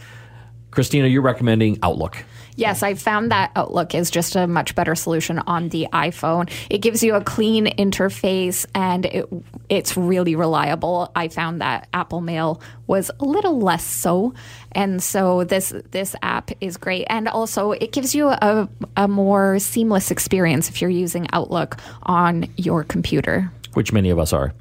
Christina, 0.71 1.07
you're 1.07 1.21
recommending 1.21 1.77
Outlook. 1.83 2.23
Yes, 2.61 2.83
I 2.83 2.93
found 2.93 3.31
that 3.31 3.51
Outlook 3.55 3.95
is 3.95 4.11
just 4.11 4.35
a 4.35 4.45
much 4.45 4.75
better 4.75 4.93
solution 4.93 5.39
on 5.39 5.69
the 5.69 5.87
iPhone. 5.91 6.47
It 6.69 6.77
gives 6.77 7.01
you 7.01 7.15
a 7.15 7.23
clean 7.23 7.65
interface 7.65 8.67
and 8.75 9.07
it, 9.07 9.25
it's 9.67 9.97
really 9.97 10.35
reliable. 10.35 11.11
I 11.15 11.29
found 11.29 11.61
that 11.61 11.87
Apple 11.91 12.21
Mail 12.21 12.61
was 12.85 13.09
a 13.19 13.25
little 13.25 13.59
less 13.59 13.83
so, 13.83 14.35
and 14.73 15.01
so 15.01 15.43
this 15.43 15.73
this 15.89 16.15
app 16.21 16.51
is 16.61 16.77
great. 16.77 17.05
And 17.09 17.27
also, 17.27 17.71
it 17.71 17.93
gives 17.93 18.13
you 18.13 18.27
a, 18.27 18.69
a 18.95 19.07
more 19.07 19.57
seamless 19.57 20.11
experience 20.11 20.69
if 20.69 20.81
you're 20.81 20.91
using 20.91 21.27
Outlook 21.33 21.77
on 22.03 22.45
your 22.57 22.83
computer. 22.83 23.51
Which 23.73 23.91
many 23.91 24.11
of 24.11 24.19
us 24.19 24.33
are. 24.33 24.53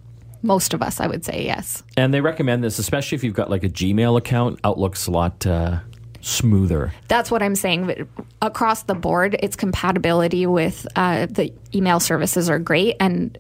Most 0.43 0.73
of 0.73 0.81
us, 0.81 1.01
I 1.01 1.07
would 1.07 1.23
say, 1.23 1.45
yes. 1.45 1.83
And 1.99 2.15
they 2.15 2.23
recommend 2.23 2.65
this, 2.65 2.79
especially 2.79 3.17
if 3.17 3.25
you've 3.25 3.35
got 3.35 3.51
like 3.51 3.63
a 3.63 3.69
Gmail 3.69 4.17
account. 4.17 4.59
Outlook's 4.65 5.07
a 5.07 5.11
lot 5.11 5.47
uh, 5.47 5.81
smoother. 6.21 6.93
That's 7.09 7.31
what 7.31 7.43
I'm 7.43 7.55
saying. 7.55 7.87
But 7.87 7.99
across 8.43 8.85
the 8.85 8.95
board, 8.95 9.37
its 9.41 9.57
compatibility 9.57 10.47
with 10.47 10.87
uh, 10.97 11.27
the 11.27 11.53
email 11.75 12.01
services 12.01 12.51
are 12.51 12.59
great 12.59 12.97
and 13.01 13.37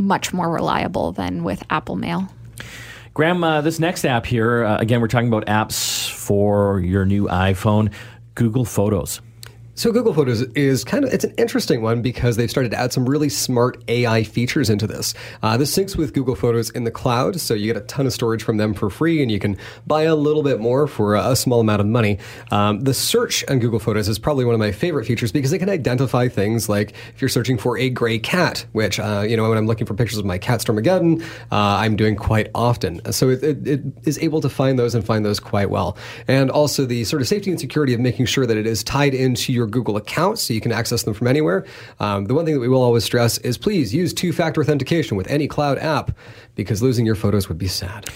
much 0.00 0.32
more 0.32 0.50
reliable 0.50 1.12
than 1.12 1.44
with 1.44 1.62
Apple 1.70 1.96
Mail. 1.96 2.28
Graham, 3.14 3.44
uh, 3.44 3.60
this 3.60 3.78
next 3.78 4.04
app 4.04 4.24
here, 4.24 4.64
uh, 4.64 4.78
again, 4.78 5.00
we're 5.00 5.08
talking 5.08 5.28
about 5.28 5.46
apps 5.46 6.10
for 6.10 6.80
your 6.80 7.04
new 7.04 7.26
iPhone, 7.26 7.92
Google 8.34 8.64
Photos. 8.64 9.20
So 9.82 9.90
Google 9.90 10.14
Photos 10.14 10.42
is 10.54 10.84
kind 10.84 11.04
of 11.04 11.12
it's 11.12 11.24
an 11.24 11.34
interesting 11.38 11.82
one 11.82 12.02
because 12.02 12.36
they've 12.36 12.48
started 12.48 12.70
to 12.70 12.78
add 12.78 12.92
some 12.92 13.04
really 13.04 13.28
smart 13.28 13.82
AI 13.88 14.22
features 14.22 14.70
into 14.70 14.86
this. 14.86 15.12
Uh, 15.42 15.56
this 15.56 15.76
syncs 15.76 15.96
with 15.96 16.14
Google 16.14 16.36
Photos 16.36 16.70
in 16.70 16.84
the 16.84 16.92
cloud, 16.92 17.40
so 17.40 17.52
you 17.52 17.66
get 17.66 17.76
a 17.76 17.84
ton 17.86 18.06
of 18.06 18.12
storage 18.12 18.44
from 18.44 18.58
them 18.58 18.74
for 18.74 18.90
free, 18.90 19.20
and 19.20 19.28
you 19.28 19.40
can 19.40 19.56
buy 19.84 20.02
a 20.02 20.14
little 20.14 20.44
bit 20.44 20.60
more 20.60 20.86
for 20.86 21.16
a 21.16 21.34
small 21.34 21.58
amount 21.58 21.80
of 21.80 21.88
money. 21.88 22.20
Um, 22.52 22.82
the 22.82 22.94
search 22.94 23.44
on 23.48 23.58
Google 23.58 23.80
Photos 23.80 24.06
is 24.06 24.20
probably 24.20 24.44
one 24.44 24.54
of 24.54 24.60
my 24.60 24.70
favorite 24.70 25.04
features 25.04 25.32
because 25.32 25.52
it 25.52 25.58
can 25.58 25.68
identify 25.68 26.28
things 26.28 26.68
like 26.68 26.92
if 27.12 27.20
you're 27.20 27.28
searching 27.28 27.58
for 27.58 27.76
a 27.76 27.90
gray 27.90 28.20
cat, 28.20 28.64
which 28.70 29.00
uh, 29.00 29.24
you 29.28 29.36
know 29.36 29.48
when 29.48 29.58
I'm 29.58 29.66
looking 29.66 29.88
for 29.88 29.94
pictures 29.94 30.18
of 30.20 30.24
my 30.24 30.38
cat 30.38 30.60
Stormageddon, 30.60 31.20
uh, 31.20 31.26
I'm 31.50 31.96
doing 31.96 32.14
quite 32.14 32.50
often. 32.54 33.00
So 33.12 33.30
it, 33.30 33.42
it, 33.42 33.66
it 33.66 33.80
is 34.04 34.16
able 34.20 34.42
to 34.42 34.48
find 34.48 34.78
those 34.78 34.94
and 34.94 35.04
find 35.04 35.24
those 35.24 35.40
quite 35.40 35.70
well, 35.70 35.96
and 36.28 36.52
also 36.52 36.86
the 36.86 37.02
sort 37.02 37.20
of 37.20 37.26
safety 37.26 37.50
and 37.50 37.58
security 37.58 37.94
of 37.94 37.98
making 37.98 38.26
sure 38.26 38.46
that 38.46 38.56
it 38.56 38.68
is 38.68 38.84
tied 38.84 39.12
into 39.12 39.52
your 39.52 39.71
Google 39.72 39.96
account 39.96 40.38
so 40.38 40.54
you 40.54 40.60
can 40.60 40.70
access 40.70 41.02
them 41.02 41.14
from 41.14 41.26
anywhere. 41.26 41.64
Um, 41.98 42.26
the 42.26 42.34
one 42.34 42.44
thing 42.44 42.54
that 42.54 42.60
we 42.60 42.68
will 42.68 42.82
always 42.82 43.04
stress 43.04 43.38
is 43.38 43.58
please 43.58 43.92
use 43.92 44.14
two 44.14 44.32
factor 44.32 44.60
authentication 44.60 45.16
with 45.16 45.26
any 45.28 45.48
cloud 45.48 45.78
app 45.78 46.12
because 46.54 46.82
losing 46.82 47.04
your 47.04 47.16
photos 47.16 47.48
would 47.48 47.58
be 47.58 47.66
sad. 47.68 48.06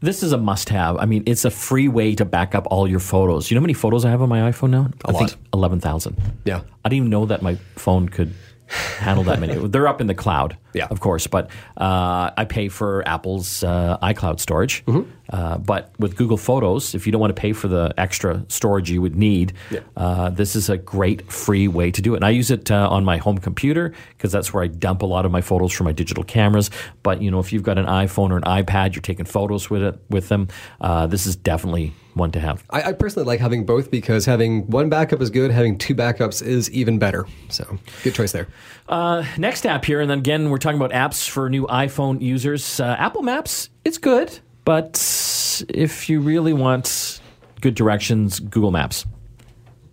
This 0.00 0.24
is 0.24 0.32
a 0.32 0.38
must 0.38 0.68
have. 0.70 0.96
I 0.96 1.04
mean, 1.06 1.22
it's 1.26 1.44
a 1.44 1.50
free 1.50 1.86
way 1.86 2.16
to 2.16 2.24
back 2.24 2.56
up 2.56 2.66
all 2.72 2.88
your 2.88 2.98
photos. 2.98 3.48
You 3.50 3.54
know 3.54 3.60
how 3.60 3.62
many 3.62 3.74
photos 3.74 4.04
I 4.04 4.10
have 4.10 4.20
on 4.20 4.28
my 4.28 4.50
iPhone 4.50 4.70
now? 4.70 4.90
A 5.04 5.10
I 5.10 5.12
think 5.12 5.30
lot. 5.30 5.36
11,000. 5.54 6.16
Yeah. 6.44 6.62
I 6.84 6.88
didn't 6.88 6.96
even 6.96 7.10
know 7.10 7.26
that 7.26 7.40
my 7.40 7.54
phone 7.76 8.08
could 8.08 8.34
handle 8.98 9.24
that 9.24 9.40
many. 9.40 9.54
They're 9.68 9.86
up 9.88 10.00
in 10.00 10.06
the 10.06 10.14
cloud, 10.14 10.56
Yeah. 10.72 10.86
of 10.90 11.00
course, 11.00 11.26
but 11.26 11.50
uh, 11.76 12.30
I 12.36 12.44
pay 12.48 12.68
for 12.68 13.06
Apple's 13.06 13.62
uh, 13.62 13.98
iCloud 14.02 14.40
storage. 14.40 14.84
Mm-hmm. 14.86 15.10
Uh, 15.30 15.58
but 15.58 15.92
with 15.98 16.16
Google 16.16 16.36
Photos, 16.36 16.94
if 16.94 17.06
you 17.06 17.12
don't 17.12 17.20
want 17.20 17.34
to 17.34 17.40
pay 17.40 17.52
for 17.52 17.68
the 17.68 17.92
extra 17.96 18.44
storage 18.48 18.90
you 18.90 19.00
would 19.00 19.16
need, 19.16 19.52
Yeah. 19.70 19.80
uh, 19.96 20.30
this 20.30 20.54
is 20.56 20.68
a 20.70 20.76
great 20.76 21.30
free 21.32 21.68
way 21.68 21.90
to 21.90 22.02
do 22.02 22.14
it. 22.14 22.18
And 22.18 22.24
I 22.24 22.30
use 22.30 22.50
it 22.50 22.70
uh, 22.70 22.88
on 22.90 23.04
my 23.04 23.16
home 23.18 23.38
computer 23.38 23.92
because 24.16 24.30
that's 24.32 24.52
where 24.52 24.62
I 24.62 24.66
dump 24.68 25.02
a 25.02 25.06
lot 25.06 25.24
of 25.24 25.32
my 25.32 25.40
photos 25.40 25.72
from 25.72 25.84
my 25.86 25.92
digital 25.92 26.24
cameras. 26.24 26.70
But 27.02 27.22
you 27.22 27.30
know, 27.30 27.38
if 27.40 27.52
you've 27.52 27.62
got 27.62 27.78
an 27.78 27.86
iPhone 27.86 28.30
or 28.30 28.36
an 28.36 28.42
iPad, 28.44 28.94
you're 28.94 29.02
taking 29.02 29.24
photos 29.26 29.70
with 29.70 29.82
it 29.82 29.98
with 30.10 30.28
them. 30.28 30.48
Uh, 30.80 31.06
this 31.06 31.26
is 31.26 31.34
definitely 31.36 31.92
one 32.14 32.30
to 32.32 32.40
have. 32.40 32.64
I, 32.70 32.82
I 32.82 32.92
personally 32.92 33.26
like 33.26 33.40
having 33.40 33.64
both 33.64 33.90
because 33.90 34.26
having 34.26 34.66
one 34.68 34.88
backup 34.88 35.20
is 35.20 35.30
good, 35.30 35.50
having 35.50 35.78
two 35.78 35.94
backups 35.94 36.42
is 36.42 36.70
even 36.70 36.98
better. 36.98 37.26
So, 37.48 37.78
good 38.02 38.14
choice 38.14 38.32
there. 38.32 38.48
Uh, 38.88 39.24
next 39.38 39.66
app 39.66 39.84
here, 39.84 40.00
and 40.00 40.10
then 40.10 40.18
again, 40.18 40.50
we're 40.50 40.58
talking 40.58 40.80
about 40.80 40.92
apps 40.92 41.28
for 41.28 41.48
new 41.48 41.66
iPhone 41.66 42.20
users. 42.20 42.80
Uh, 42.80 42.96
Apple 42.98 43.22
Maps, 43.22 43.70
it's 43.84 43.98
good, 43.98 44.38
but 44.64 45.64
if 45.68 46.08
you 46.08 46.20
really 46.20 46.52
want 46.52 47.20
good 47.60 47.74
directions, 47.74 48.40
Google 48.40 48.70
Maps. 48.70 49.06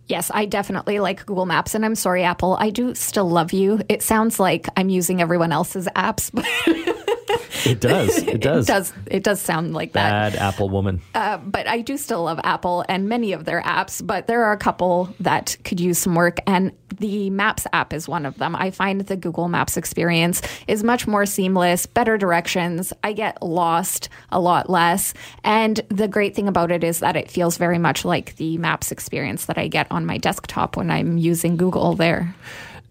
Yes, 0.08 0.32
I 0.34 0.45
definitely 0.45 0.99
like 0.99 1.23
Google 1.27 1.45
Maps, 1.45 1.75
and 1.75 1.86
I'm 1.86 1.93
sorry, 1.93 2.23
Apple. 2.23 2.58
I 2.60 2.71
do 2.71 2.95
still 2.95 3.29
love 3.29 3.53
you. 3.53 3.79
It 3.88 4.01
sounds 4.01 4.39
like 4.39 4.67
I'm 4.75 4.89
using 4.89 5.21
everyone 5.21 5.51
else's 5.51 5.88
apps, 5.95 6.32
but 6.34 6.45
It 7.65 7.82
does. 7.82 8.18
It 8.18 8.42
does. 8.42 8.70
it 8.70 8.72
does. 8.72 8.94
It 9.06 9.24
does 9.24 9.42
sound 9.42 9.74
like 9.74 9.94
that. 9.94 10.34
Bad 10.34 10.36
Apple 10.42 10.70
woman. 10.70 11.02
Uh, 11.13 11.38
but 11.38 11.68
I 11.68 11.82
do 11.82 11.98
still 11.98 12.24
love 12.24 12.39
Apple 12.44 12.86
and 12.88 13.10
many 13.10 13.34
of 13.34 13.46
their 13.46 13.62
apps, 13.62 14.06
but 14.06 14.28
there 14.28 14.44
are 14.46 14.54
a 14.54 14.58
couple 14.58 15.13
that 15.20 15.58
could 15.63 15.80
use 15.80 15.98
some 15.98 16.15
work, 16.15 16.39
and 16.48 16.72
the 16.98 17.30
Maps 17.30 17.68
app 17.74 17.94
is 17.94 18.08
one 18.08 18.26
of 18.26 18.38
them. 18.38 18.56
I 18.56 18.72
find 18.72 19.02
the 19.02 19.15
Google 19.15 19.48
Maps 19.48 19.78
experience 19.78 20.42
is 20.68 20.84
much 20.84 21.08
more 21.08 21.26
seamless, 21.26 21.86
better 21.86 22.18
directions. 22.18 22.94
I 23.04 23.13
get 23.13 23.42
lost 23.42 24.10
a 24.32 24.39
lot 24.39 24.70
less. 24.70 25.13
And 25.44 25.80
the 25.89 26.08
great 26.08 26.36
thing 26.36 26.48
about 26.48 26.72
it 26.72 26.84
is 26.84 27.00
that 27.00 27.15
it 27.15 27.30
feels 27.30 27.58
very 27.58 27.78
much 27.78 28.06
like 28.06 28.36
the 28.38 28.58
Maps 28.58 28.92
experience 28.92 29.46
that 29.46 29.58
I 29.58 29.68
get 29.68 29.88
on 29.92 30.06
my 30.06 30.18
desktop 30.18 30.78
when 30.78 30.89
I'm 30.92 31.18
using 31.18 31.58
Google 31.58 31.96
there. 31.96 32.36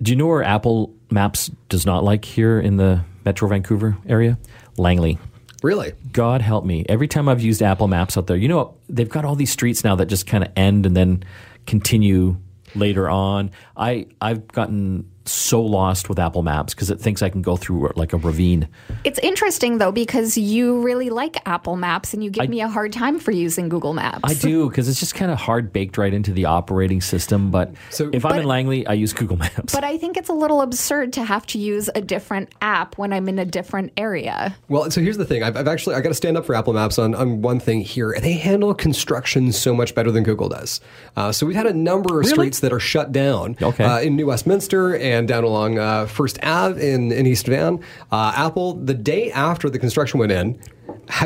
Do 0.01 0.12
you 0.12 0.16
know 0.16 0.27
where 0.27 0.44
Apple 0.44 0.94
Maps 1.11 1.51
does 1.68 1.85
not 1.85 2.05
like 2.05 2.24
here 2.24 2.61
in 2.61 2.77
the 2.77 3.05
Metro 3.24 3.48
Vancouver 3.48 3.96
area? 4.07 4.38
Langley. 4.76 5.18
Really? 5.62 5.92
God 6.12 6.40
help 6.40 6.64
me. 6.64 6.85
Every 6.88 7.09
time 7.09 7.28
I've 7.28 7.40
used 7.40 7.62
Apple 7.62 7.88
Maps 7.88 8.16
out 8.16 8.26
there, 8.28 8.37
you 8.37 8.48
know, 8.48 8.76
they've 8.88 9.09
got 9.09 9.24
all 9.24 9.35
these 9.35 9.50
streets 9.50 9.83
now 9.83 9.96
that 9.96 10.07
just 10.07 10.26
kind 10.26 10.44
of 10.44 10.52
end 10.57 10.87
and 10.87 10.96
then 10.96 11.24
continue 11.66 12.37
later 12.74 13.09
on. 13.09 13.50
I 13.76 14.07
I've 14.20 14.46
gotten 14.48 15.11
so 15.30 15.60
lost 15.60 16.08
with 16.08 16.18
Apple 16.18 16.42
Maps 16.42 16.74
because 16.74 16.90
it 16.90 17.00
thinks 17.00 17.22
I 17.22 17.28
can 17.28 17.42
go 17.42 17.56
through 17.56 17.90
like 17.96 18.12
a 18.12 18.16
ravine. 18.16 18.68
It's 19.04 19.18
interesting 19.20 19.78
though 19.78 19.92
because 19.92 20.36
you 20.36 20.80
really 20.80 21.10
like 21.10 21.36
Apple 21.46 21.76
Maps 21.76 22.14
and 22.14 22.22
you 22.24 22.30
give 22.30 22.48
me 22.48 22.60
a 22.60 22.68
hard 22.68 22.92
time 22.92 23.18
for 23.18 23.30
using 23.30 23.68
Google 23.68 23.94
Maps. 23.94 24.20
I 24.24 24.34
do 24.34 24.68
because 24.68 24.88
it's 24.88 25.00
just 25.00 25.14
kind 25.14 25.30
of 25.30 25.38
hard 25.38 25.72
baked 25.72 25.98
right 25.98 26.12
into 26.12 26.32
the 26.32 26.44
operating 26.46 27.00
system. 27.00 27.50
But 27.50 27.72
So- 27.90 28.10
if 28.12 28.24
I'm 28.24 28.40
in 28.40 28.46
Langley, 28.46 28.86
I 28.86 28.94
use 28.94 29.12
Google 29.12 29.36
Maps. 29.36 29.74
But 29.74 29.84
I 29.84 29.98
think 29.98 30.16
it's 30.16 30.28
a 30.28 30.32
little 30.34 30.62
absurd 30.62 31.12
to 31.14 31.24
have 31.24 31.46
to 31.48 31.58
use 31.58 31.88
a 31.94 32.00
different 32.00 32.50
app 32.60 32.96
when 32.98 33.12
I'm 33.12 33.28
in 33.28 33.38
a 33.38 33.44
different 33.44 33.92
area. 33.96 34.56
Well, 34.68 34.90
so 34.90 35.00
here's 35.00 35.16
the 35.16 35.24
thing. 35.24 35.42
I've, 35.42 35.56
I've 35.56 35.68
actually 35.68 35.94
I 35.94 36.00
got 36.00 36.08
to 36.10 36.14
stand 36.14 36.36
up 36.36 36.44
for 36.46 36.54
Apple 36.54 36.72
Maps 36.72 36.98
on, 36.98 37.14
on 37.14 37.42
one 37.42 37.60
thing 37.60 37.80
here. 37.80 38.14
They 38.20 38.32
handle 38.34 38.74
construction 38.74 39.52
so 39.52 39.74
much 39.74 39.94
better 39.94 40.10
than 40.10 40.22
Google 40.24 40.48
does. 40.48 40.80
Uh, 41.16 41.32
so 41.32 41.46
we've 41.46 41.56
had 41.56 41.66
a 41.66 41.72
number 41.72 42.20
of 42.20 42.26
streets 42.26 42.60
that 42.60 42.72
are 42.72 42.80
shut 42.80 43.12
down 43.12 43.56
Okay. 43.62 43.84
uh, 43.84 44.00
in 44.00 44.16
New 44.16 44.26
Westminster 44.26 44.96
and 44.96 45.17
down 45.26 45.44
along 45.44 45.78
uh, 45.78 46.07
First 46.07 46.38
Ave 46.42 46.81
in, 46.81 47.12
in 47.12 47.26
East 47.26 47.46
Van. 47.46 47.83
Uh, 48.11 48.33
Apple, 48.37 48.74
the 48.74 48.94
day 48.94 49.31
after 49.33 49.70
the 49.70 49.78
construction 49.78 50.20
went 50.20 50.33
in, 50.33 50.61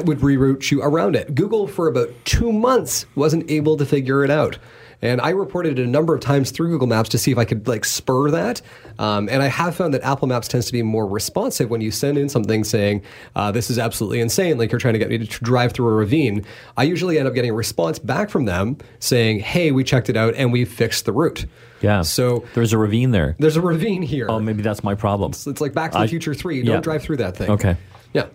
would 0.05 0.19
reroute 0.19 0.71
you 0.71 0.83
around 0.83 1.17
it. 1.17 1.35
Google, 1.35 1.67
for 1.67 1.89
about 1.89 2.11
two 2.25 2.53
months, 2.53 3.07
wasn't 3.15 3.51
able 3.51 3.77
to 3.77 3.87
figure 3.87 4.25
it 4.25 4.31
out. 4.31 4.59
And 5.03 5.21
I 5.21 5.31
reported 5.31 5.79
it 5.81 5.83
a 5.85 5.87
number 5.89 6.15
of 6.15 6.21
times 6.21 6.53
through 6.53 6.69
Google 6.69 6.87
Maps 6.87 7.09
to 7.11 7.19
see 7.19 7.33
if 7.33 7.39
I 7.39 7.45
could 7.45 7.67
like 7.67 7.85
spur 7.85 8.31
that. 8.31 8.63
Um, 9.01 9.29
and 9.29 9.43
I 9.43 9.49
have 9.49 9.75
found 9.75 9.95
that 9.95 10.03
Apple 10.03 10.29
Maps 10.29 10.47
tends 10.47 10.67
to 10.67 10.73
be 10.73 10.83
more 10.83 11.07
responsive 11.09 11.71
when 11.71 11.81
you 11.81 11.91
send 11.91 12.19
in 12.19 12.29
something 12.29 12.63
saying, 12.63 13.03
uh, 13.35 13.51
this 13.51 13.69
is 13.69 13.79
absolutely 13.81 14.21
insane, 14.21 14.59
like 14.59 14.71
you're 14.71 14.79
trying 14.79 14.93
to 14.95 14.99
get 15.01 15.09
me 15.09 15.19
to 15.19 15.25
drive 15.45 15.73
through 15.73 15.89
a 15.89 15.93
ravine. 15.93 16.45
I 16.77 16.85
usually 16.85 17.19
end 17.19 17.27
up 17.27 17.35
getting 17.35 17.51
a 17.51 17.55
response 17.55 17.99
back 17.99 18.31
from 18.31 18.45
them 18.45 18.77
saying, 19.01 19.41
hey, 19.41 19.73
we 19.73 19.83
checked 19.83 20.09
it 20.09 20.17
out 20.17 20.35
and 20.37 20.53
we 20.53 20.65
fixed 20.65 21.05
the 21.05 21.13
route. 21.13 21.47
yeah. 21.81 22.03
So 22.03 22.45
there's 22.55 22.73
a 22.73 22.79
ravine 22.79 23.11
there. 23.11 23.35
there's 23.41 23.57
a 23.57 23.61
ravine 23.63 24.03
here. 24.03 24.27
Oh, 24.31 24.39
maybe 24.39 24.63
that's 24.63 24.85
my 24.85 24.95
problem. 24.95 25.33
it's 25.33 25.61
like 25.61 25.73
Back 25.75 25.93
to 25.93 25.99
the 25.99 26.05
I- 26.05 26.07
Future 26.07 26.33
3. 26.35 26.63
Don't 26.63 26.81
drive 26.85 27.03
through 27.03 27.17
that 27.17 27.37
thing. 27.37 27.51
Okay. 27.51 27.77
Yeah. 28.13 28.27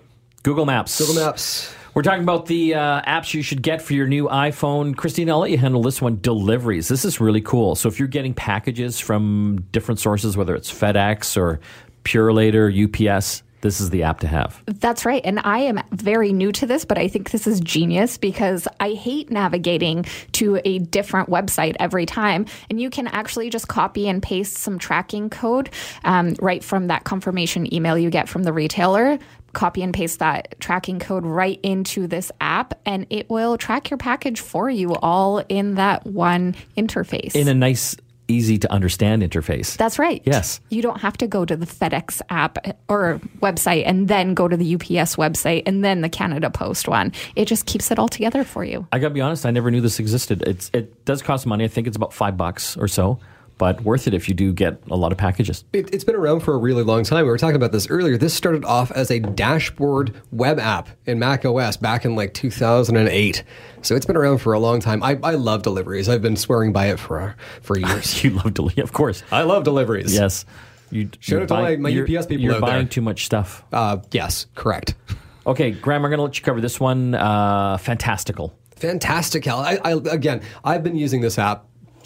Google 0.44 0.66
Maps. 0.66 0.98
Google 1.00 1.16
Maps. 1.24 1.74
We're 1.98 2.04
talking 2.04 2.22
about 2.22 2.46
the 2.46 2.76
uh, 2.76 3.02
apps 3.02 3.34
you 3.34 3.42
should 3.42 3.64
get 3.64 3.82
for 3.82 3.96
your 3.96 4.06
new 4.06 4.28
iPhone. 4.28 4.96
Christine, 4.96 5.32
I'll 5.32 5.40
let 5.40 5.50
you 5.50 5.58
handle 5.58 5.82
this 5.82 6.00
one. 6.00 6.20
Deliveries. 6.22 6.88
This 6.90 7.04
is 7.04 7.20
really 7.20 7.42
cool. 7.42 7.74
So 7.74 7.90
if 7.90 7.98
you're 7.98 8.08
getting 8.08 8.36
packages 8.36 9.00
from 9.00 9.66
different 9.72 10.00
sources, 10.00 10.38
whether 10.38 10.54
it's 10.54 10.72
FedEx 10.72 11.36
or 11.36 11.60
Purolator, 12.04 12.70
UPS, 12.70 13.42
this 13.62 13.82
is 13.82 13.90
the 13.90 14.04
app 14.04 14.20
to 14.20 14.28
have. 14.28 14.62
That's 14.68 15.06
right. 15.06 15.22
And 15.26 15.40
I 15.40 15.60
am 15.60 15.82
very 15.92 16.32
new 16.32 16.52
to 16.54 16.68
this, 16.68 16.86
but 16.86 17.00
I 17.00 17.08
think 17.08 17.32
this 17.32 17.48
is 17.48 17.60
genius 17.60 18.18
because 18.18 18.68
I 18.80 18.92
hate 18.92 19.32
navigating 19.32 20.06
to 20.34 20.62
a 20.64 20.78
different 20.80 21.30
website 21.30 21.76
every 21.80 22.06
time. 22.06 22.46
And 22.70 22.80
you 22.80 22.92
can 22.92 23.08
actually 23.08 23.50
just 23.50 23.68
copy 23.68 24.08
and 24.08 24.22
paste 24.22 24.58
some 24.58 24.78
tracking 24.78 25.32
code 25.32 25.72
um, 26.04 26.36
right 26.40 26.64
from 26.64 26.88
that 26.88 27.04
confirmation 27.06 27.74
email 27.74 27.98
you 27.98 28.12
get 28.12 28.30
from 28.30 28.44
the 28.44 28.54
retailer. 28.54 29.18
Copy 29.54 29.82
and 29.82 29.94
paste 29.94 30.20
that 30.20 30.60
tracking 30.60 31.00
code 31.00 31.26
right 31.26 31.60
into 31.64 32.08
this 32.08 32.32
app, 32.42 32.80
and 32.86 33.08
it 33.10 33.30
will 33.30 33.58
track 33.58 33.90
your 33.90 33.98
package 33.98 34.40
for 34.40 34.70
you 34.70 34.96
all 34.96 35.40
in 35.50 35.76
that 35.76 36.06
one 36.06 36.56
interface. 36.78 37.36
In 37.36 37.48
a 37.48 37.54
nice, 37.54 37.96
easy 38.28 38.58
to 38.60 38.72
understand 38.72 39.24
interface. 39.24 39.78
That's 39.78 39.98
right. 40.00 40.22
Yes. 40.26 40.60
You 40.70 40.82
don't 40.82 41.00
have 41.02 41.18
to 41.18 41.28
go 41.28 41.46
to 41.46 41.56
the 41.56 41.66
FedEx 41.66 42.22
app 42.30 42.58
uh, 42.68 42.74
or 42.88 43.20
website 43.40 43.84
and 43.86 44.08
then 44.08 44.34
go 44.34 44.48
to 44.48 44.58
the 44.58 44.76
UPS 44.76 45.16
website 45.16 45.64
and 45.66 45.84
then 45.84 46.02
the 46.02 46.10
Canada 46.10 46.50
Post 46.50 46.88
one. 46.88 47.14
It 47.36 47.46
just 47.46 47.66
keeps 47.66 47.92
it 47.92 48.00
all 48.00 48.08
together 48.08 48.44
for 48.44 48.64
you. 48.64 48.88
I 48.92 49.00
got 49.00 49.10
to 49.10 49.14
be 49.14 49.22
honest, 49.22 49.46
I 49.46 49.52
never 49.52 49.72
knew 49.72 49.82
this 49.82 50.00
existed. 50.00 50.44
It's 50.44 50.70
it 50.74 51.06
does 51.06 51.22
cost 51.22 51.46
money. 51.46 51.64
I 51.64 51.68
think 51.68 51.88
it's 51.88 51.98
about 51.98 52.14
five 52.14 52.38
bucks 52.38 52.78
or 52.78 52.88
so, 52.88 53.20
but 53.58 53.82
worth 53.82 54.08
it 54.08 54.14
if 54.14 54.28
you 54.30 54.34
do 54.36 54.54
get 54.54 54.82
a 54.92 54.96
lot 54.96 55.12
of 55.12 55.18
packages. 55.18 55.64
It, 55.74 55.94
it's 55.94 56.04
been 56.04 56.16
around 56.16 56.42
for 56.42 56.54
a 56.54 56.58
really 56.58 56.84
long 56.84 57.04
time. 57.04 57.26
We 57.26 57.30
were 57.32 57.38
talking 57.38 57.56
about 57.56 57.72
this 57.72 57.90
earlier. 57.90 58.18
This 58.18 58.34
started 58.34 58.64
off 58.66 58.92
as 58.92 59.10
a 59.12 59.20
dashboard 59.20 60.14
web 60.32 60.60
app 60.60 60.90
in 61.06 61.20
Mac 61.20 61.46
OS 61.46 61.78
back 61.78 62.06
in 62.06 62.16
like 62.16 62.34
2008. 62.34 63.44
So 63.82 63.96
it's 63.96 64.06
been 64.06 64.18
around 64.18 64.40
for 64.40 64.54
a 64.54 64.60
long 64.60 64.80
time. 64.80 65.02
I, 65.04 65.18
I 65.24 65.32
love 65.36 65.64
deliveries. 65.64 66.08
I've 66.10 66.22
been 66.22 66.36
swearing 66.36 66.72
by 66.74 66.88
it 66.88 67.00
for 67.00 67.36
for 67.62 67.78
years. 67.80 68.24
You 68.24 68.32
love 68.32 68.54
to, 68.56 68.70
of 68.82 68.94
course. 68.94 69.24
I 69.32 69.42
love 69.44 69.64
deliveries. 69.64 70.14
Yes. 70.14 70.46
You, 70.90 71.10
Shout 71.20 71.28
you're 71.30 71.42
out 71.42 71.48
to 71.50 71.54
my- 71.54 71.76
my 71.76 71.90
UPS 71.90 72.28
people 72.28 72.44
You're 72.44 72.62
buying 72.62 72.84
there. 72.86 72.90
too 72.90 73.02
much 73.02 73.26
stuff. 73.26 73.64
Uh, 73.74 73.98
yes, 74.12 74.48
correct. 74.56 74.96
Okay, 75.48 75.72
Graham, 75.72 76.04
I'm 76.04 76.12
going 76.12 76.18
to 76.18 76.24
let 76.24 76.38
you 76.38 76.44
cover 76.44 76.60
this 76.60 76.78
one. 76.78 77.16
Uh, 77.16 77.78
fantastical. 77.78 78.54
Fantastic, 78.76 79.46
Hal. 79.46 79.60
I, 79.60 79.80
I, 79.82 79.92
again, 79.94 80.42
I've 80.62 80.84
been 80.84 80.98
using 80.98 81.22
this 81.22 81.40
app 81.40 81.64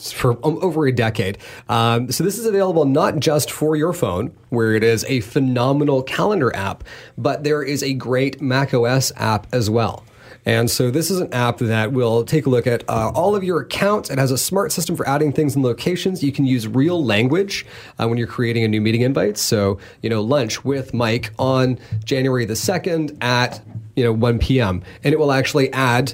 for 0.09 0.33
um, 0.45 0.57
over 0.61 0.87
a 0.87 0.91
decade. 0.91 1.37
Um, 1.67 2.11
so 2.11 2.23
this 2.23 2.39
is 2.39 2.45
available 2.45 2.85
not 2.85 3.19
just 3.19 3.51
for 3.51 3.75
your 3.75 3.91
phone, 3.91 4.33
where 4.49 4.73
it 4.73 4.83
is 4.83 5.03
a 5.09 5.19
phenomenal 5.19 6.01
calendar 6.01 6.55
app, 6.55 6.83
but 7.17 7.43
there 7.43 7.61
is 7.61 7.83
a 7.83 7.93
great 7.93 8.41
macOS 8.41 9.11
app 9.17 9.47
as 9.53 9.69
well. 9.69 10.05
And 10.45 10.71
so 10.71 10.89
this 10.89 11.11
is 11.11 11.19
an 11.19 11.31
app 11.33 11.59
that 11.59 11.91
will 11.91 12.23
take 12.23 12.45
a 12.45 12.49
look 12.49 12.65
at 12.65 12.83
uh, 12.89 13.11
all 13.13 13.35
of 13.35 13.43
your 13.43 13.61
accounts. 13.61 14.09
It 14.09 14.17
has 14.17 14.31
a 14.31 14.37
smart 14.37 14.71
system 14.71 14.95
for 14.95 15.07
adding 15.07 15.31
things 15.31 15.55
and 15.55 15.63
locations. 15.63 16.23
You 16.23 16.31
can 16.31 16.45
use 16.45 16.67
real 16.67 17.03
language 17.03 17.65
uh, 17.99 18.07
when 18.07 18.17
you're 18.17 18.27
creating 18.27 18.63
a 18.63 18.67
new 18.67 18.81
meeting 18.81 19.01
invite. 19.01 19.37
So, 19.37 19.77
you 20.01 20.09
know, 20.09 20.21
lunch 20.21 20.65
with 20.65 20.93
Mike 20.93 21.31
on 21.37 21.77
January 22.03 22.45
the 22.45 22.55
2nd 22.55 23.17
at, 23.23 23.61
you 23.95 24.03
know, 24.03 24.13
1 24.13 24.39
p.m. 24.39 24.81
And 25.03 25.13
it 25.13 25.19
will 25.19 25.31
actually 25.31 25.71
add 25.73 26.13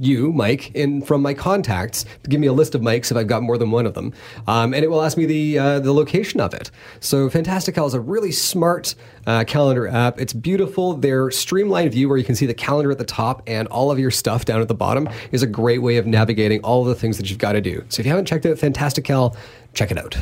you, 0.00 0.32
Mike, 0.32 0.74
in 0.74 1.02
from 1.02 1.22
my 1.22 1.34
contacts. 1.34 2.04
Give 2.28 2.40
me 2.40 2.46
a 2.46 2.52
list 2.52 2.74
of 2.74 2.80
mics 2.80 3.10
if 3.10 3.16
I've 3.16 3.26
got 3.26 3.42
more 3.42 3.58
than 3.58 3.70
one 3.70 3.86
of 3.86 3.94
them, 3.94 4.12
um, 4.46 4.74
and 4.74 4.84
it 4.84 4.90
will 4.90 5.02
ask 5.02 5.16
me 5.16 5.26
the 5.26 5.58
uh, 5.58 5.80
the 5.80 5.92
location 5.92 6.40
of 6.40 6.54
it. 6.54 6.70
So 7.00 7.28
Fantastical 7.28 7.86
is 7.86 7.94
a 7.94 8.00
really 8.00 8.32
smart 8.32 8.94
uh, 9.26 9.44
calendar 9.44 9.88
app. 9.88 10.20
It's 10.20 10.32
beautiful. 10.32 10.94
Their 10.94 11.30
streamlined 11.30 11.92
view, 11.92 12.08
where 12.08 12.18
you 12.18 12.24
can 12.24 12.34
see 12.34 12.46
the 12.46 12.54
calendar 12.54 12.90
at 12.90 12.98
the 12.98 13.04
top 13.04 13.42
and 13.46 13.68
all 13.68 13.90
of 13.90 13.98
your 13.98 14.10
stuff 14.10 14.44
down 14.44 14.60
at 14.60 14.68
the 14.68 14.74
bottom, 14.74 15.08
is 15.32 15.42
a 15.42 15.46
great 15.46 15.82
way 15.82 15.96
of 15.96 16.06
navigating 16.06 16.60
all 16.62 16.82
of 16.82 16.88
the 16.88 16.94
things 16.94 17.16
that 17.18 17.30
you've 17.30 17.38
got 17.38 17.52
to 17.52 17.60
do. 17.60 17.84
So 17.88 18.00
if 18.00 18.06
you 18.06 18.10
haven't 18.10 18.26
checked 18.26 18.46
out 18.46 18.58
Fantastical, 18.58 19.36
check 19.74 19.90
it 19.90 19.98
out. 19.98 20.16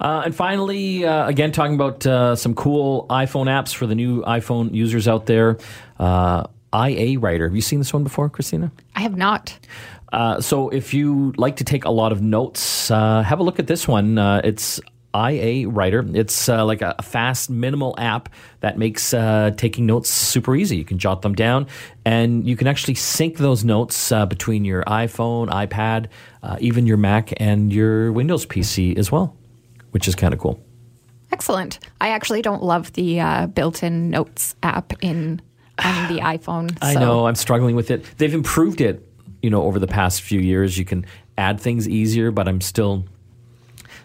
Uh, 0.00 0.22
and 0.26 0.34
finally, 0.34 1.04
uh, 1.04 1.26
again, 1.26 1.50
talking 1.50 1.74
about 1.74 2.06
uh, 2.06 2.36
some 2.36 2.54
cool 2.54 3.06
iPhone 3.10 3.46
apps 3.46 3.74
for 3.74 3.86
the 3.86 3.96
new 3.96 4.22
iPhone 4.22 4.72
users 4.72 5.08
out 5.08 5.26
there. 5.26 5.58
IA 6.74 7.18
Writer. 7.18 7.46
Have 7.48 7.54
you 7.54 7.62
seen 7.62 7.78
this 7.78 7.92
one 7.92 8.04
before, 8.04 8.28
Christina? 8.28 8.72
I 8.94 9.00
have 9.00 9.16
not. 9.16 9.58
Uh, 10.12 10.40
so 10.40 10.68
if 10.70 10.94
you 10.94 11.32
like 11.36 11.56
to 11.56 11.64
take 11.64 11.84
a 11.84 11.90
lot 11.90 12.12
of 12.12 12.22
notes, 12.22 12.90
uh, 12.90 13.22
have 13.22 13.40
a 13.40 13.42
look 13.42 13.58
at 13.58 13.66
this 13.66 13.86
one. 13.86 14.18
Uh, 14.18 14.40
it's 14.44 14.80
IA 15.14 15.68
Writer. 15.68 16.04
It's 16.14 16.48
uh, 16.48 16.64
like 16.64 16.82
a, 16.82 16.94
fast, 17.02 17.50
minimal 17.50 17.94
app 17.98 18.28
that 18.60 18.78
makes 18.78 19.14
uh, 19.14 19.52
taking 19.56 19.86
notes 19.86 20.10
super 20.10 20.54
easy. 20.54 20.76
You 20.76 20.84
can 20.84 20.98
jot 20.98 21.22
them 21.22 21.34
down, 21.34 21.66
and 22.04 22.46
you 22.46 22.56
can 22.56 22.66
actually 22.66 22.94
sync 22.94 23.38
those 23.38 23.64
notes 23.64 24.12
uh, 24.12 24.26
between 24.26 24.64
your 24.64 24.82
iPhone, 24.84 25.48
iPad, 25.48 26.06
uh, 26.42 26.56
even 26.60 26.86
your 26.86 26.98
Mac, 26.98 27.32
and 27.38 27.72
your 27.72 28.12
Windows 28.12 28.46
PC 28.46 28.98
as 28.98 29.10
well, 29.10 29.36
which 29.92 30.08
is 30.08 30.14
kind 30.14 30.34
of 30.34 30.40
cool. 30.40 30.62
Excellent. 31.32 31.78
I 32.00 32.08
actually 32.10 32.42
don't 32.42 32.62
love 32.62 32.92
the 32.94 33.20
uh, 33.20 33.46
built-in 33.48 34.10
notes 34.10 34.56
app 34.62 34.92
in 35.02 35.42
on 35.84 36.14
the 36.14 36.20
iPhone. 36.20 36.76
I 36.82 36.94
so- 36.94 37.00
know 37.00 37.26
I'm 37.26 37.34
struggling 37.34 37.76
with 37.76 37.90
it. 37.90 38.04
They've 38.18 38.34
improved 38.34 38.80
it, 38.80 39.06
you 39.42 39.50
know, 39.50 39.62
over 39.62 39.78
the 39.78 39.86
past 39.86 40.22
few 40.22 40.40
years. 40.40 40.78
You 40.78 40.84
can 40.84 41.06
add 41.36 41.60
things 41.60 41.88
easier, 41.88 42.30
but 42.30 42.48
I'm 42.48 42.60
still 42.60 43.04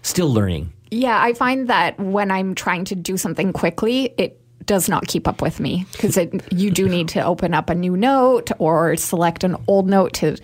still 0.01 0.31
learning. 0.31 0.71
Yeah, 0.91 1.19
I 1.19 1.33
find 1.33 1.69
that 1.69 1.99
when 1.99 2.29
I'm 2.29 2.53
trying 2.53 2.85
to 2.85 2.95
do 2.95 3.17
something 3.17 3.51
quickly, 3.51 4.13
it 4.17 4.39
does 4.65 4.87
not 4.87 5.07
keep 5.07 5.27
up 5.27 5.41
with 5.41 5.59
me 5.59 5.85
because 5.91 6.17
you 6.51 6.71
do 6.71 6.87
need 6.87 7.09
to 7.09 7.21
open 7.21 7.53
up 7.53 7.69
a 7.69 7.75
new 7.75 7.97
note 7.97 8.51
or 8.59 8.95
select 8.95 9.43
an 9.43 9.57
old 9.67 9.89
note 9.89 10.13
to 10.13 10.37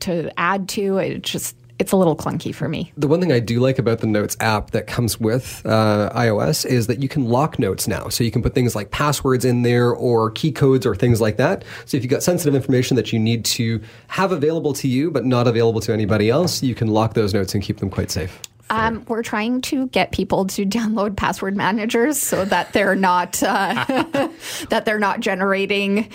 to 0.00 0.30
add 0.38 0.68
to. 0.70 0.98
It 0.98 1.22
just 1.22 1.56
it's 1.82 1.90
a 1.90 1.96
little 1.96 2.14
clunky 2.14 2.54
for 2.54 2.68
me. 2.68 2.92
The 2.96 3.08
one 3.08 3.20
thing 3.20 3.32
I 3.32 3.40
do 3.40 3.58
like 3.58 3.76
about 3.76 3.98
the 3.98 4.06
Notes 4.06 4.36
app 4.38 4.70
that 4.70 4.86
comes 4.86 5.18
with 5.18 5.60
uh, 5.66 6.12
iOS 6.14 6.64
is 6.64 6.86
that 6.86 7.02
you 7.02 7.08
can 7.08 7.24
lock 7.24 7.58
notes 7.58 7.88
now. 7.88 8.08
So 8.08 8.22
you 8.22 8.30
can 8.30 8.40
put 8.40 8.54
things 8.54 8.76
like 8.76 8.92
passwords 8.92 9.44
in 9.44 9.62
there 9.62 9.90
or 9.92 10.30
key 10.30 10.52
codes 10.52 10.86
or 10.86 10.94
things 10.94 11.20
like 11.20 11.38
that. 11.38 11.64
So 11.86 11.96
if 11.96 12.04
you've 12.04 12.10
got 12.10 12.22
sensitive 12.22 12.54
information 12.54 12.96
that 12.96 13.12
you 13.12 13.18
need 13.18 13.44
to 13.46 13.82
have 14.06 14.30
available 14.30 14.72
to 14.74 14.86
you 14.86 15.10
but 15.10 15.24
not 15.24 15.48
available 15.48 15.80
to 15.80 15.92
anybody 15.92 16.30
else, 16.30 16.62
you 16.62 16.76
can 16.76 16.86
lock 16.86 17.14
those 17.14 17.34
notes 17.34 17.52
and 17.52 17.64
keep 17.64 17.78
them 17.78 17.90
quite 17.90 18.12
safe. 18.12 18.40
Um, 18.70 19.04
we're 19.06 19.22
trying 19.22 19.60
to 19.62 19.88
get 19.88 20.12
people 20.12 20.46
to 20.46 20.64
download 20.64 21.14
password 21.14 21.56
managers 21.56 22.18
so 22.18 22.46
that 22.46 22.72
they're 22.72 22.94
not 22.94 23.42
uh, 23.42 23.84
that 24.70 24.84
they're 24.86 24.98
not 24.98 25.20
generating 25.20 26.08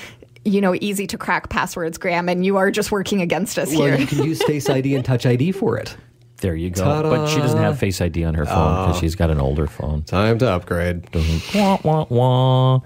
you 0.47 0.61
know 0.61 0.75
easy 0.81 1.05
to 1.07 1.17
crack 1.17 1.49
passwords 1.49 1.97
graham 1.97 2.29
and 2.29 2.45
you 2.45 2.57
are 2.57 2.71
just 2.71 2.91
working 2.91 3.21
against 3.21 3.59
us 3.59 3.69
Well, 3.69 3.81
here 3.81 3.95
you 3.97 4.07
can 4.07 4.23
use 4.23 4.41
Face 4.47 4.69
ID 4.69 4.95
and 4.95 5.03
Touch 5.05 5.25
ID 5.25 5.51
for 5.51 5.77
it. 5.77 5.95
There 6.39 6.55
you 6.55 6.69
go. 6.69 6.83
Ta-da. 6.83 7.09
But 7.09 7.27
she 7.27 7.39
doesn't 7.39 7.59
have 7.59 7.79
Face 7.79 7.99
ID 7.99 8.23
on 8.23 8.35
her 8.35 8.45
phone 8.45 8.85
because 8.87 8.99
she's 8.99 9.15
got 9.15 9.29
an 9.31 9.39
older 9.39 9.65
phone. 9.67 10.03
Time 10.03 10.37
to 10.39 10.47
upgrade. 10.49 11.07
Wah, 11.55 11.79
wah, 11.83 12.05
wah. 12.09 12.79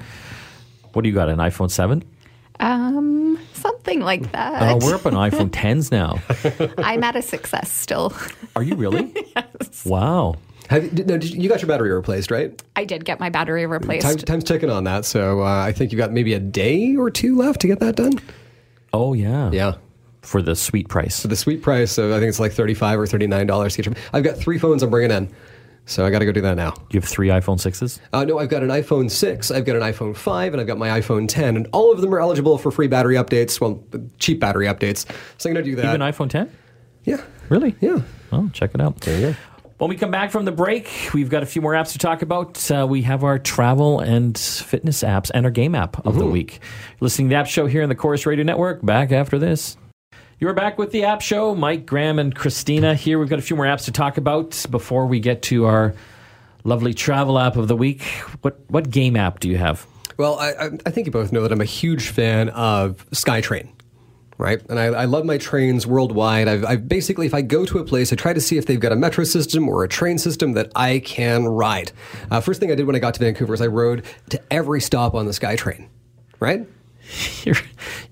What 0.94 1.02
do 1.04 1.10
you 1.10 1.14
got? 1.16 1.28
An 1.30 1.38
iPhone 1.38 1.70
7? 1.70 2.04
um 2.60 3.40
something 3.54 4.02
like 4.02 4.32
that 4.34 4.62
Oh, 4.62 4.78
we're 4.86 4.94
up 4.96 5.06
on 5.08 5.14
iPhone 5.14 5.50
10s 5.62 5.92
now. 5.92 6.20
i'm 6.78 7.04
at 7.04 7.16
a 7.16 7.20
6s 7.20 7.66
still 7.66 8.14
Are 8.56 8.62
you 8.62 8.76
really? 8.76 9.12
yes. 9.36 9.84
Wow. 9.86 10.36
Have 10.72 10.86
you, 10.86 11.04
no, 11.04 11.18
did 11.18 11.32
you 11.34 11.42
you 11.42 11.50
got 11.50 11.62
your 11.62 11.68
battery 11.68 11.92
replaced, 11.92 12.32
right? 12.32 12.60
i 12.78 12.86
did 12.86 13.04
get 13.04 13.20
my 13.20 13.30
battery 13.30 13.66
replaced 13.66 14.06
Time, 14.06 14.18
time's 14.18 14.44
ticking 14.46 14.70
on 14.70 14.86
that. 14.86 15.04
So 15.06 15.42
uh, 15.42 15.46
I 15.66 15.74
think 15.74 15.92
you've 15.92 15.98
got 16.00 16.12
maybe 16.12 16.34
a 16.34 16.40
day 16.40 16.96
or 16.96 17.12
two 17.12 17.36
left 17.38 17.60
to 17.62 17.68
get 17.68 17.80
that 17.82 17.98
done. 17.98 18.14
Oh, 18.94 19.14
yeah. 19.14 19.52
Yeah. 19.52 19.76
For 20.22 20.42
the 20.42 20.56
sweet 20.56 20.88
price. 20.88 21.22
For 21.22 21.28
The 21.28 21.36
sweet 21.36 21.62
price 21.62 21.98
of 21.98 22.12
I 22.12 22.20
think 22.20 22.30
it's 22.30 22.40
like 22.40 22.54
thirty-five 22.54 22.98
or 23.00 23.06
thirty-nine 23.06 23.48
dollars 23.48 23.76
to 23.76 23.82
get 23.82 23.86
your. 23.88 23.96
I've 24.14 24.24
got 24.24 24.38
three 24.38 24.58
phones 24.60 24.82
I'm 24.84 24.90
bringing 24.92 25.12
in, 25.12 25.30
so 25.88 26.06
I 26.06 26.10
got 26.12 26.20
to 26.20 26.26
go 26.26 26.32
do 26.32 26.42
that 26.42 26.56
now. 26.56 26.74
You 26.92 27.00
have 27.02 27.10
three 27.10 27.28
iPhone 27.30 27.58
6s? 27.58 28.00
Uh, 28.14 28.24
no, 28.24 28.38
I've 28.40 28.50
got 28.50 28.62
an 28.64 28.70
iPhone 28.70 29.10
six, 29.12 29.50
I've 29.52 29.66
got 29.66 29.76
an 29.76 29.82
iPhone 29.82 30.16
five, 30.16 30.54
and 30.54 30.62
I've 30.62 30.68
got 30.68 30.78
my 30.78 31.02
iPhone 31.02 31.28
ten, 31.28 31.58
and 31.58 31.68
all 31.74 31.92
of 31.92 32.00
them 32.02 32.14
are 32.14 32.20
eligible 32.22 32.58
for 32.58 32.72
free 32.72 32.88
battery 32.88 33.16
updates. 33.16 33.60
Well, 33.60 33.84
cheap 34.20 34.40
battery 34.40 34.68
updates. 34.68 35.06
So 35.38 35.50
I'm 35.50 35.54
going 35.56 35.66
to 35.66 35.72
do 35.72 35.76
that. 35.78 35.86
Even 35.86 36.02
iPhone 36.02 36.30
10? 36.30 36.50
yeah, 37.04 37.22
Really? 37.50 37.76
yeah. 37.82 38.02
Well, 38.32 38.50
check 38.54 38.74
it 38.76 38.80
out. 38.80 39.02
There 39.02 39.20
you 39.20 39.28
go. 39.32 39.36
When 39.82 39.90
we 39.90 39.96
come 39.96 40.12
back 40.12 40.30
from 40.30 40.46
the 40.46 40.52
break, 40.52 41.10
we've 41.12 41.32
got 41.32 41.42
a 41.42 41.46
few 41.48 41.60
more 41.60 41.74
apps 41.74 41.94
to 41.94 41.98
talk 41.98 42.22
about. 42.22 42.70
Uh, 42.70 42.86
we 42.88 43.02
have 43.02 43.24
our 43.24 43.40
travel 43.40 44.00
and 44.00 44.38
fitness 44.38 45.02
apps 45.02 45.32
and 45.34 45.44
our 45.44 45.50
game 45.50 45.74
app 45.74 46.06
of 46.06 46.20
the 46.20 46.26
week. 46.28 46.60
Listening 47.00 47.30
to 47.30 47.34
the 47.34 47.40
App 47.40 47.48
Show 47.48 47.66
here 47.66 47.82
on 47.82 47.90
the 47.90 47.96
Corus 47.96 48.28
Radio 48.28 48.46
Network. 48.46 48.86
Back 48.86 49.12
after 49.12 49.40
this. 49.40 49.78
You're 50.38 50.54
back 50.54 50.78
with 50.78 50.92
the 50.92 51.06
App 51.06 51.22
Show. 51.22 51.56
Mike, 51.56 51.88
Graham, 51.88 52.20
and 52.20 52.36
Christina 52.36 52.94
here. 52.94 53.18
We've 53.18 53.28
got 53.28 53.40
a 53.40 53.42
few 53.42 53.56
more 53.56 53.66
apps 53.66 53.86
to 53.86 53.92
talk 53.92 54.18
about 54.18 54.64
before 54.70 55.08
we 55.08 55.20
get 55.20 55.42
to 55.44 55.66
our 55.66 55.96
lovely 56.64 56.94
travel 56.94 57.40
app 57.40 57.56
of 57.56 57.68
the 57.68 57.76
week. 57.76 58.04
What 58.44 58.60
what 58.68 58.92
game 58.92 59.16
app 59.16 59.40
do 59.40 59.50
you 59.50 59.58
have? 59.58 59.88
Well, 60.16 60.38
I, 60.38 60.78
I 60.86 60.92
think 60.92 61.08
you 61.08 61.12
both 61.12 61.32
know 61.32 61.42
that 61.42 61.52
I'm 61.52 61.60
a 61.60 61.66
huge 61.66 62.10
fan 62.10 62.50
of 62.50 63.04
SkyTrain. 63.10 63.70
Right, 64.42 64.60
and 64.70 64.80
I, 64.80 64.86
I 64.86 65.06
love 65.06 65.24
my 65.24 65.38
trains 65.38 65.86
worldwide. 65.86 66.48
I've, 66.48 66.66
I've 66.66 66.90
basically, 66.90 67.28
if 67.28 67.34
I 67.36 67.44
go 67.44 67.64
to 67.64 67.78
a 67.78 67.84
place, 67.84 68.12
I 68.12 68.16
try 68.16 68.34
to 68.34 68.42
see 68.42 68.58
if 68.58 68.66
they've 68.66 68.80
got 68.80 68.92
a 68.92 68.96
metro 68.96 69.24
system 69.24 69.70
or 69.70 69.84
a 69.84 69.88
train 69.88 70.18
system 70.18 70.54
that 70.54 70.72
I 70.76 70.98
can 70.98 71.46
ride. 71.46 71.92
Uh, 72.32 72.42
first 72.42 72.60
thing 72.60 72.72
I 72.72 72.76
did 72.76 72.88
when 72.88 72.96
I 72.96 73.00
got 73.00 73.14
to 73.14 73.20
Vancouver 73.20 73.54
is 73.54 73.62
I 73.62 73.68
rode 73.68 74.04
to 74.32 74.42
every 74.50 74.82
stop 74.82 75.14
on 75.14 75.28
the 75.28 75.32
SkyTrain. 75.32 75.90
Right, 76.40 76.68
You're 77.44 77.56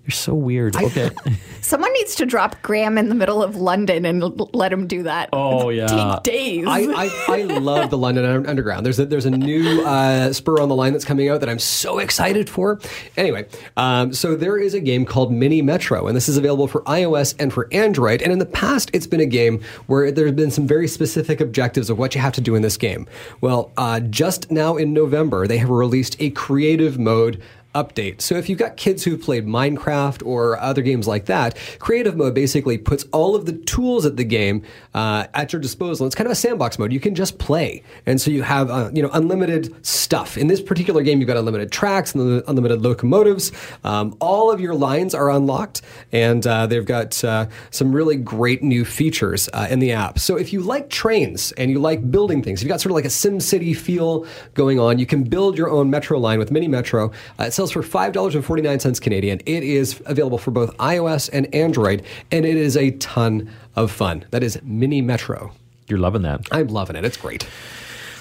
you're 0.04 0.12
so 0.12 0.34
weird. 0.34 0.75
Okay. 0.75 1.12
someone 1.62 1.93
needs 1.93 2.15
to 2.15 2.25
drop 2.25 2.60
graham 2.63 2.97
in 2.97 3.10
the 3.10 3.15
middle 3.15 3.43
of 3.43 3.56
london 3.56 4.06
and 4.06 4.23
l- 4.23 4.49
let 4.54 4.73
him 4.73 4.88
do 4.88 5.04
that 5.04 5.30
Oh, 5.34 5.69
yeah. 5.69 5.86
take 5.86 6.23
days 6.23 6.65
I, 6.67 6.80
I, 6.82 7.10
I 7.28 7.43
love 7.43 7.91
the 7.91 7.97
London 7.97 8.47
Underground. 8.47 8.86
There's 8.86 8.97
a, 8.97 9.06
there's 9.06 9.25
a 9.25 9.32
new 9.32 9.84
uh, 9.86 10.34
spur 10.34 10.60
on 10.60 10.69
the 10.69 10.75
line 10.75 10.93
that's 10.93 11.06
coming 11.06 11.30
out 11.30 11.41
that 11.41 11.49
I'm 11.49 11.60
so 11.60 11.99
excited 11.99 12.49
for. 12.49 12.80
Anyway, 13.17 13.47
um, 13.78 14.13
so 14.13 14.36
there 14.36 14.58
is 14.58 14.73
a 14.73 14.80
game 14.80 15.06
called 15.06 15.32
Mini 15.32 15.62
Metro, 15.62 16.08
and 16.08 16.15
this 16.15 16.28
is 16.28 16.38
available 16.38 16.67
for 16.67 16.82
iOS 16.84 17.36
and 17.39 17.54
for 17.54 17.67
Android. 17.71 18.21
And 18.21 18.32
in 18.32 18.39
the 18.39 18.45
past, 18.45 18.89
it's 18.93 19.06
been 19.08 19.19
a 19.19 19.25
game 19.25 19.62
where 19.88 20.12
there 20.12 20.25
have 20.25 20.36
been 20.36 20.52
some 20.52 20.65
very 20.65 20.88
specific 20.88 21.39
objectives 21.41 21.89
of 21.89 21.97
what 21.99 22.15
you 22.15 22.21
have 22.21 22.34
to 22.34 22.41
do 22.41 22.56
in 22.56 22.62
this 22.62 22.78
game. 22.78 23.08
Well, 23.41 23.71
uh, 23.78 23.99
just 23.99 24.49
now 24.49 24.75
in 24.78 24.93
November, 24.93 25.45
they 25.47 25.58
have 25.58 25.69
released 25.69 26.15
a 26.19 26.32
creative 26.32 26.97
mode 26.97 27.41
update. 27.84 28.22
So 28.22 28.36
if 28.36 28.50
you've 28.50 28.60
got 28.60 28.78
kids 28.78 29.04
who've 29.04 29.22
played 29.22 29.46
Minecraft 29.46 30.26
or 30.26 30.60
other 30.60 30.82
games 30.82 31.08
like 31.08 31.26
that, 31.26 31.58
creative 31.80 32.15
mode 32.15 32.34
basically 32.34 32.78
puts 32.78 33.06
all 33.12 33.36
of 33.36 33.46
the 33.46 33.54
tools 33.54 34.06
at 34.06 34.18
the 34.18 34.24
game 34.24 34.63
uh, 34.94 35.28
at 35.34 35.54
your 35.54 35.62
disposal. 35.62 36.06
It's 36.06 36.15
kind 36.15 36.28
of 36.28 36.32
a 36.32 36.36
sandbox 36.36 36.78
mode. 36.80 36.92
You 36.92 37.00
can 37.00 37.15
just 37.15 37.39
play, 37.39 37.84
and 38.06 38.20
so 38.20 38.32
you 38.32 38.44
have 38.44 38.70
uh, 38.70 38.89
you 38.94 39.02
know 39.02 39.10
unlimited 39.13 39.86
stuff. 39.86 40.38
In 40.38 40.48
this 40.48 40.62
particular 40.62 41.04
game, 41.04 41.20
you've 41.20 41.28
got 41.28 41.38
unlimited 41.38 41.72
tracks, 41.72 42.13
and 42.13 42.44
unlimited 42.48 42.82
locomotives. 42.82 43.52
Um, 43.84 44.15
all 44.20 44.52
of 44.52 44.60
your 44.60 44.76
lines 44.76 45.13
are 45.13 45.30
unlocked, 45.30 45.82
and 46.12 46.46
uh, 46.46 46.68
they've 46.68 46.86
got 46.86 47.24
uh, 47.24 47.48
some 47.72 47.94
really 47.94 48.15
great 48.15 48.63
new 48.63 48.86
features 48.86 49.50
uh, 49.54 49.68
in 49.70 49.80
the 49.80 49.92
app. 49.92 50.20
So 50.20 50.36
if 50.36 50.52
you 50.54 50.62
like 50.62 50.89
trains 50.89 51.52
and 51.54 51.72
you 51.72 51.80
like 51.80 52.10
building 52.12 52.44
things, 52.44 52.62
you've 52.62 52.70
got 52.70 52.82
sort 52.82 52.92
of 52.92 52.96
like 52.96 53.06
a 53.06 53.10
Sim 53.10 53.39
City 53.39 53.74
feel 53.74 54.26
going 54.54 54.80
on. 54.80 55.00
You 55.00 55.06
can 55.06 55.24
build 55.24 55.58
your 55.58 55.70
own 55.70 55.89
metro 55.89 56.20
line 56.20 56.39
with 56.39 56.52
Mini 56.52 56.68
Metro. 56.68 57.12
Uh, 57.39 57.46
it 57.46 57.54
sells 57.54 57.68
for 57.71 57.84
five 57.84 58.13
dollars 58.13 58.36
and 58.36 58.43
forty 58.43 58.62
nine 58.62 58.79
cents 58.79 58.99
Canadian. 58.99 59.39
It 59.45 59.63
is 59.63 60.01
available 60.05 60.38
for 60.38 60.51
both 60.51 60.75
iOS 60.77 61.29
and 61.32 61.53
Android, 61.53 62.03
and 62.32 62.45
it 62.45 62.58
is 62.58 62.77
a 62.77 62.91
ton 62.91 63.49
of 63.75 63.91
fun. 63.91 64.25
That 64.32 64.43
is 64.43 64.60
Mini 64.63 65.01
Metro. 65.01 65.51
You're 65.88 65.99
loving 65.99 66.21
that. 66.21 66.41
I'm 66.51 66.67
loving 66.67 66.95
it. 66.95 67.05
It's 67.05 67.17
great. 67.17 67.47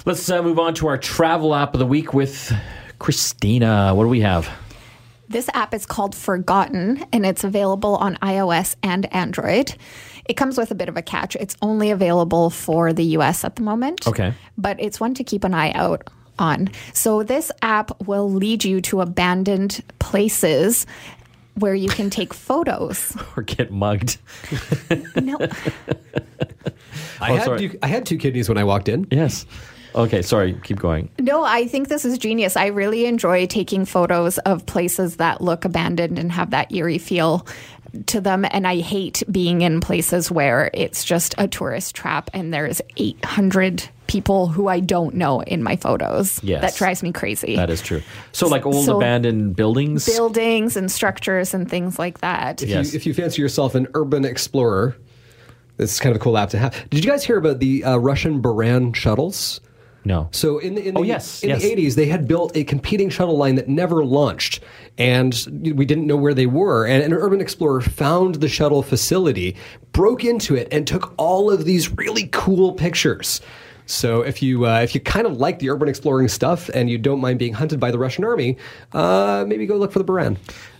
Let's 0.04 0.28
uh, 0.30 0.42
move 0.42 0.58
on 0.58 0.74
to 0.74 0.86
our 0.86 0.96
travel 0.96 1.54
app 1.54 1.74
of 1.74 1.80
the 1.80 1.86
week 1.86 2.14
with 2.14 2.52
Christina. 2.98 3.92
What 3.94 4.04
do 4.04 4.08
we 4.08 4.20
have? 4.20 4.48
This 5.28 5.50
app 5.52 5.74
is 5.74 5.84
called 5.84 6.14
Forgotten 6.14 7.04
and 7.12 7.26
it's 7.26 7.44
available 7.44 7.96
on 7.96 8.16
iOS 8.22 8.76
and 8.82 9.12
Android. 9.12 9.74
It 10.24 10.34
comes 10.34 10.56
with 10.56 10.70
a 10.70 10.74
bit 10.74 10.88
of 10.88 10.96
a 10.96 11.02
catch. 11.02 11.36
It's 11.36 11.56
only 11.60 11.90
available 11.90 12.48
for 12.48 12.94
the 12.94 13.04
US 13.16 13.44
at 13.44 13.56
the 13.56 13.62
moment. 13.62 14.06
Okay. 14.08 14.32
But 14.56 14.80
it's 14.80 14.98
one 14.98 15.12
to 15.14 15.24
keep 15.24 15.44
an 15.44 15.52
eye 15.52 15.72
out 15.72 16.08
on. 16.38 16.70
So 16.92 17.22
this 17.22 17.50
app 17.62 18.06
will 18.06 18.30
lead 18.30 18.64
you 18.64 18.80
to 18.82 19.00
abandoned 19.00 19.82
places 19.98 20.86
where 21.56 21.74
you 21.74 21.88
can 21.88 22.08
take 22.10 22.32
photos. 22.48 23.16
Or 23.36 23.42
get 23.42 23.70
mugged? 23.72 24.18
No. 25.20 25.38
I, 27.20 27.32
Oh, 27.32 27.34
had 27.36 27.44
sorry. 27.44 27.58
two, 27.68 27.78
I 27.82 27.88
had 27.88 28.06
two 28.06 28.16
kidneys 28.16 28.48
when 28.48 28.58
I 28.58 28.64
walked 28.64 28.88
in. 28.88 29.06
Yes. 29.10 29.44
Okay, 29.94 30.22
sorry. 30.22 30.52
Keep 30.62 30.78
going. 30.78 31.08
No, 31.18 31.42
I 31.42 31.66
think 31.66 31.88
this 31.88 32.04
is 32.04 32.18
genius. 32.18 32.56
I 32.56 32.66
really 32.66 33.06
enjoy 33.06 33.46
taking 33.46 33.84
photos 33.84 34.38
of 34.38 34.64
places 34.66 35.16
that 35.16 35.40
look 35.40 35.64
abandoned 35.64 36.18
and 36.18 36.30
have 36.30 36.50
that 36.50 36.72
eerie 36.72 36.98
feel 36.98 37.46
to 38.06 38.20
them. 38.20 38.44
And 38.50 38.66
I 38.66 38.76
hate 38.80 39.22
being 39.32 39.62
in 39.62 39.80
places 39.80 40.30
where 40.30 40.70
it's 40.74 41.04
just 41.04 41.34
a 41.38 41.48
tourist 41.48 41.96
trap 41.96 42.30
and 42.32 42.52
there's 42.54 42.80
800 42.98 43.88
people 44.08 44.48
who 44.48 44.66
I 44.66 44.80
don't 44.80 45.14
know 45.14 45.42
in 45.42 45.62
my 45.62 45.76
photos. 45.76 46.42
Yes. 46.42 46.60
That 46.62 46.74
drives 46.74 47.02
me 47.04 47.12
crazy. 47.12 47.54
That 47.54 47.70
is 47.70 47.80
true. 47.80 48.02
So, 48.32 48.48
like 48.48 48.66
old 48.66 48.84
So- 48.86 48.96
abandoned 48.96 49.54
buildings. 49.54 50.06
Buildings 50.06 50.76
and 50.76 50.90
structures 50.90 51.54
and 51.54 51.70
things 51.70 51.98
like 51.98 52.18
that. 52.20 52.60
If, 52.62 52.68
Yes. 52.68 52.92
you, 52.92 52.96
if 52.96 53.06
you 53.06 53.14
fancy 53.14 53.40
yourself 53.40 53.74
an 53.76 53.86
urban 53.94 54.24
explorer, 54.24 54.96
this 55.76 55.92
is 55.92 56.00
kind 56.00 56.14
of 56.16 56.20
a 56.20 56.24
cool 56.24 56.36
app 56.36 56.50
to 56.50 56.58
have. 56.58 56.74
Did 56.90 57.04
you 57.04 57.10
guys 57.10 57.22
hear 57.24 57.36
about 57.38 57.60
the 57.60 57.84
uh, 57.84 57.96
Russian 57.98 58.42
Buran 58.42 58.94
shuttles? 58.96 59.60
no. 60.04 60.28
So 60.32 60.58
in 60.58 60.74
the 60.74 60.88
in 60.88 60.94
the, 60.94 61.00
Oh, 61.00 61.02
yes, 61.02 61.42
in 61.42 61.50
yes. 61.50 61.60
the 61.62 61.70
80s, 61.76 61.94
they 61.94 62.06
had 62.06 62.26
built 62.26 62.56
a 62.56 62.64
competing 62.64 63.10
shuttle 63.10 63.36
line 63.36 63.56
that 63.56 63.68
never 63.68 64.04
launched, 64.06 64.60
and 64.96 65.34
we 65.74 65.84
didn't 65.84 66.06
know 66.06 66.16
where 66.16 66.32
they 66.32 66.46
were. 66.46 66.86
And 66.86 67.02
an 67.02 67.12
urban 67.12 67.40
explorer 67.42 67.82
found 67.82 68.36
the 68.36 68.48
shuttle 68.48 68.82
facility, 68.82 69.54
broke 69.92 70.24
into 70.24 70.54
it, 70.56 70.66
and 70.72 70.86
took 70.86 71.12
all 71.18 71.50
of 71.50 71.66
these 71.66 71.90
really 71.92 72.28
cool 72.32 72.72
pictures. 72.72 73.42
So 73.88 74.20
if 74.20 74.42
you 74.42 74.66
uh, 74.66 74.80
if 74.80 74.94
you 74.94 75.00
kind 75.00 75.26
of 75.26 75.38
like 75.38 75.58
the 75.60 75.70
urban 75.70 75.88
exploring 75.88 76.28
stuff 76.28 76.68
and 76.68 76.90
you 76.90 76.98
don't 76.98 77.20
mind 77.20 77.38
being 77.38 77.54
hunted 77.54 77.80
by 77.80 77.90
the 77.90 77.98
Russian 77.98 78.22
army, 78.22 78.58
uh, 78.92 79.44
maybe 79.48 79.64
go 79.64 79.76
look 79.76 79.92
for 79.92 79.98
the 79.98 80.04
Buran. 80.04 80.36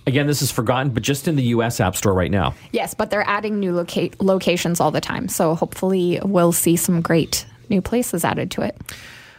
Again, 0.07 0.27
this 0.27 0.43
is 0.43 0.51
forgotten, 0.51 0.91
but 0.91 1.03
just 1.03 1.27
in 1.27 1.37
the 1.37 1.43
U.S. 1.45 1.81
App 1.81 1.97
Store 1.97 2.13
right 2.13 2.31
now. 2.31 2.55
Yes, 2.71 2.95
but 2.95 3.11
they're 3.11 3.29
adding 3.29 3.59
new 3.59 3.75
loca- 3.75 4.11
locations 4.21 4.79
all 4.79 4.91
the 4.91 5.01
time. 5.01 5.29
So 5.29 5.55
hopefully 5.55 6.21
we'll 6.23 6.53
see 6.53 6.77
some 6.77 7.01
great 7.01 7.47
new 7.71 7.81
places 7.83 8.25
added 8.25 8.51
to 8.53 8.63
it. 8.63 8.77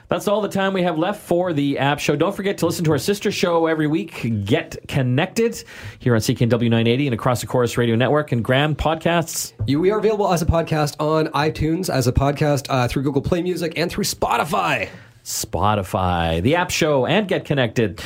That's 0.09 0.27
all 0.27 0.41
the 0.41 0.49
time 0.49 0.73
we 0.73 0.81
have 0.81 0.97
left 0.97 1.21
for 1.21 1.53
the 1.53 1.77
app 1.77 1.99
show. 1.99 2.15
Don't 2.15 2.35
forget 2.35 2.57
to 2.57 2.65
listen 2.65 2.83
to 2.85 2.91
our 2.91 2.97
sister 2.97 3.31
show 3.31 3.67
every 3.67 3.85
week, 3.85 4.43
Get 4.43 4.75
Connected, 4.87 5.63
here 5.99 6.15
on 6.15 6.19
CKNW 6.19 6.49
980 6.63 7.07
and 7.07 7.13
across 7.13 7.41
the 7.41 7.47
Corus 7.47 7.77
Radio 7.77 7.95
Network 7.95 8.31
and 8.31 8.43
Graham 8.43 8.75
Podcasts. 8.75 9.53
You, 9.67 9.79
we 9.79 9.91
are 9.91 9.99
available 9.99 10.33
as 10.33 10.41
a 10.41 10.47
podcast 10.47 10.95
on 10.99 11.27
iTunes, 11.27 11.93
as 11.93 12.07
a 12.07 12.11
podcast 12.11 12.65
uh, 12.69 12.87
through 12.87 13.03
Google 13.03 13.21
Play 13.21 13.43
Music, 13.43 13.73
and 13.77 13.91
through 13.91 14.03
Spotify. 14.03 14.89
Spotify, 15.23 16.41
the 16.41 16.55
app 16.55 16.71
show, 16.71 17.05
and 17.05 17.27
Get 17.27 17.45
Connected. 17.45 18.01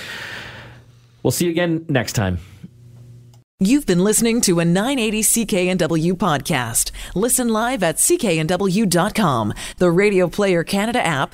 We'll 1.23 1.31
see 1.31 1.45
you 1.45 1.51
again 1.51 1.85
next 1.87 2.13
time. 2.13 2.39
You've 3.59 3.85
been 3.85 4.03
listening 4.03 4.41
to 4.41 4.59
a 4.59 4.65
980 4.65 5.21
CKNW 5.21 6.13
podcast. 6.13 6.91
Listen 7.15 7.47
live 7.47 7.81
at 7.81 7.95
cknw.com, 7.95 9.53
the 9.77 9.89
Radio 9.89 10.27
Player 10.27 10.65
Canada 10.65 11.05
app, 11.05 11.33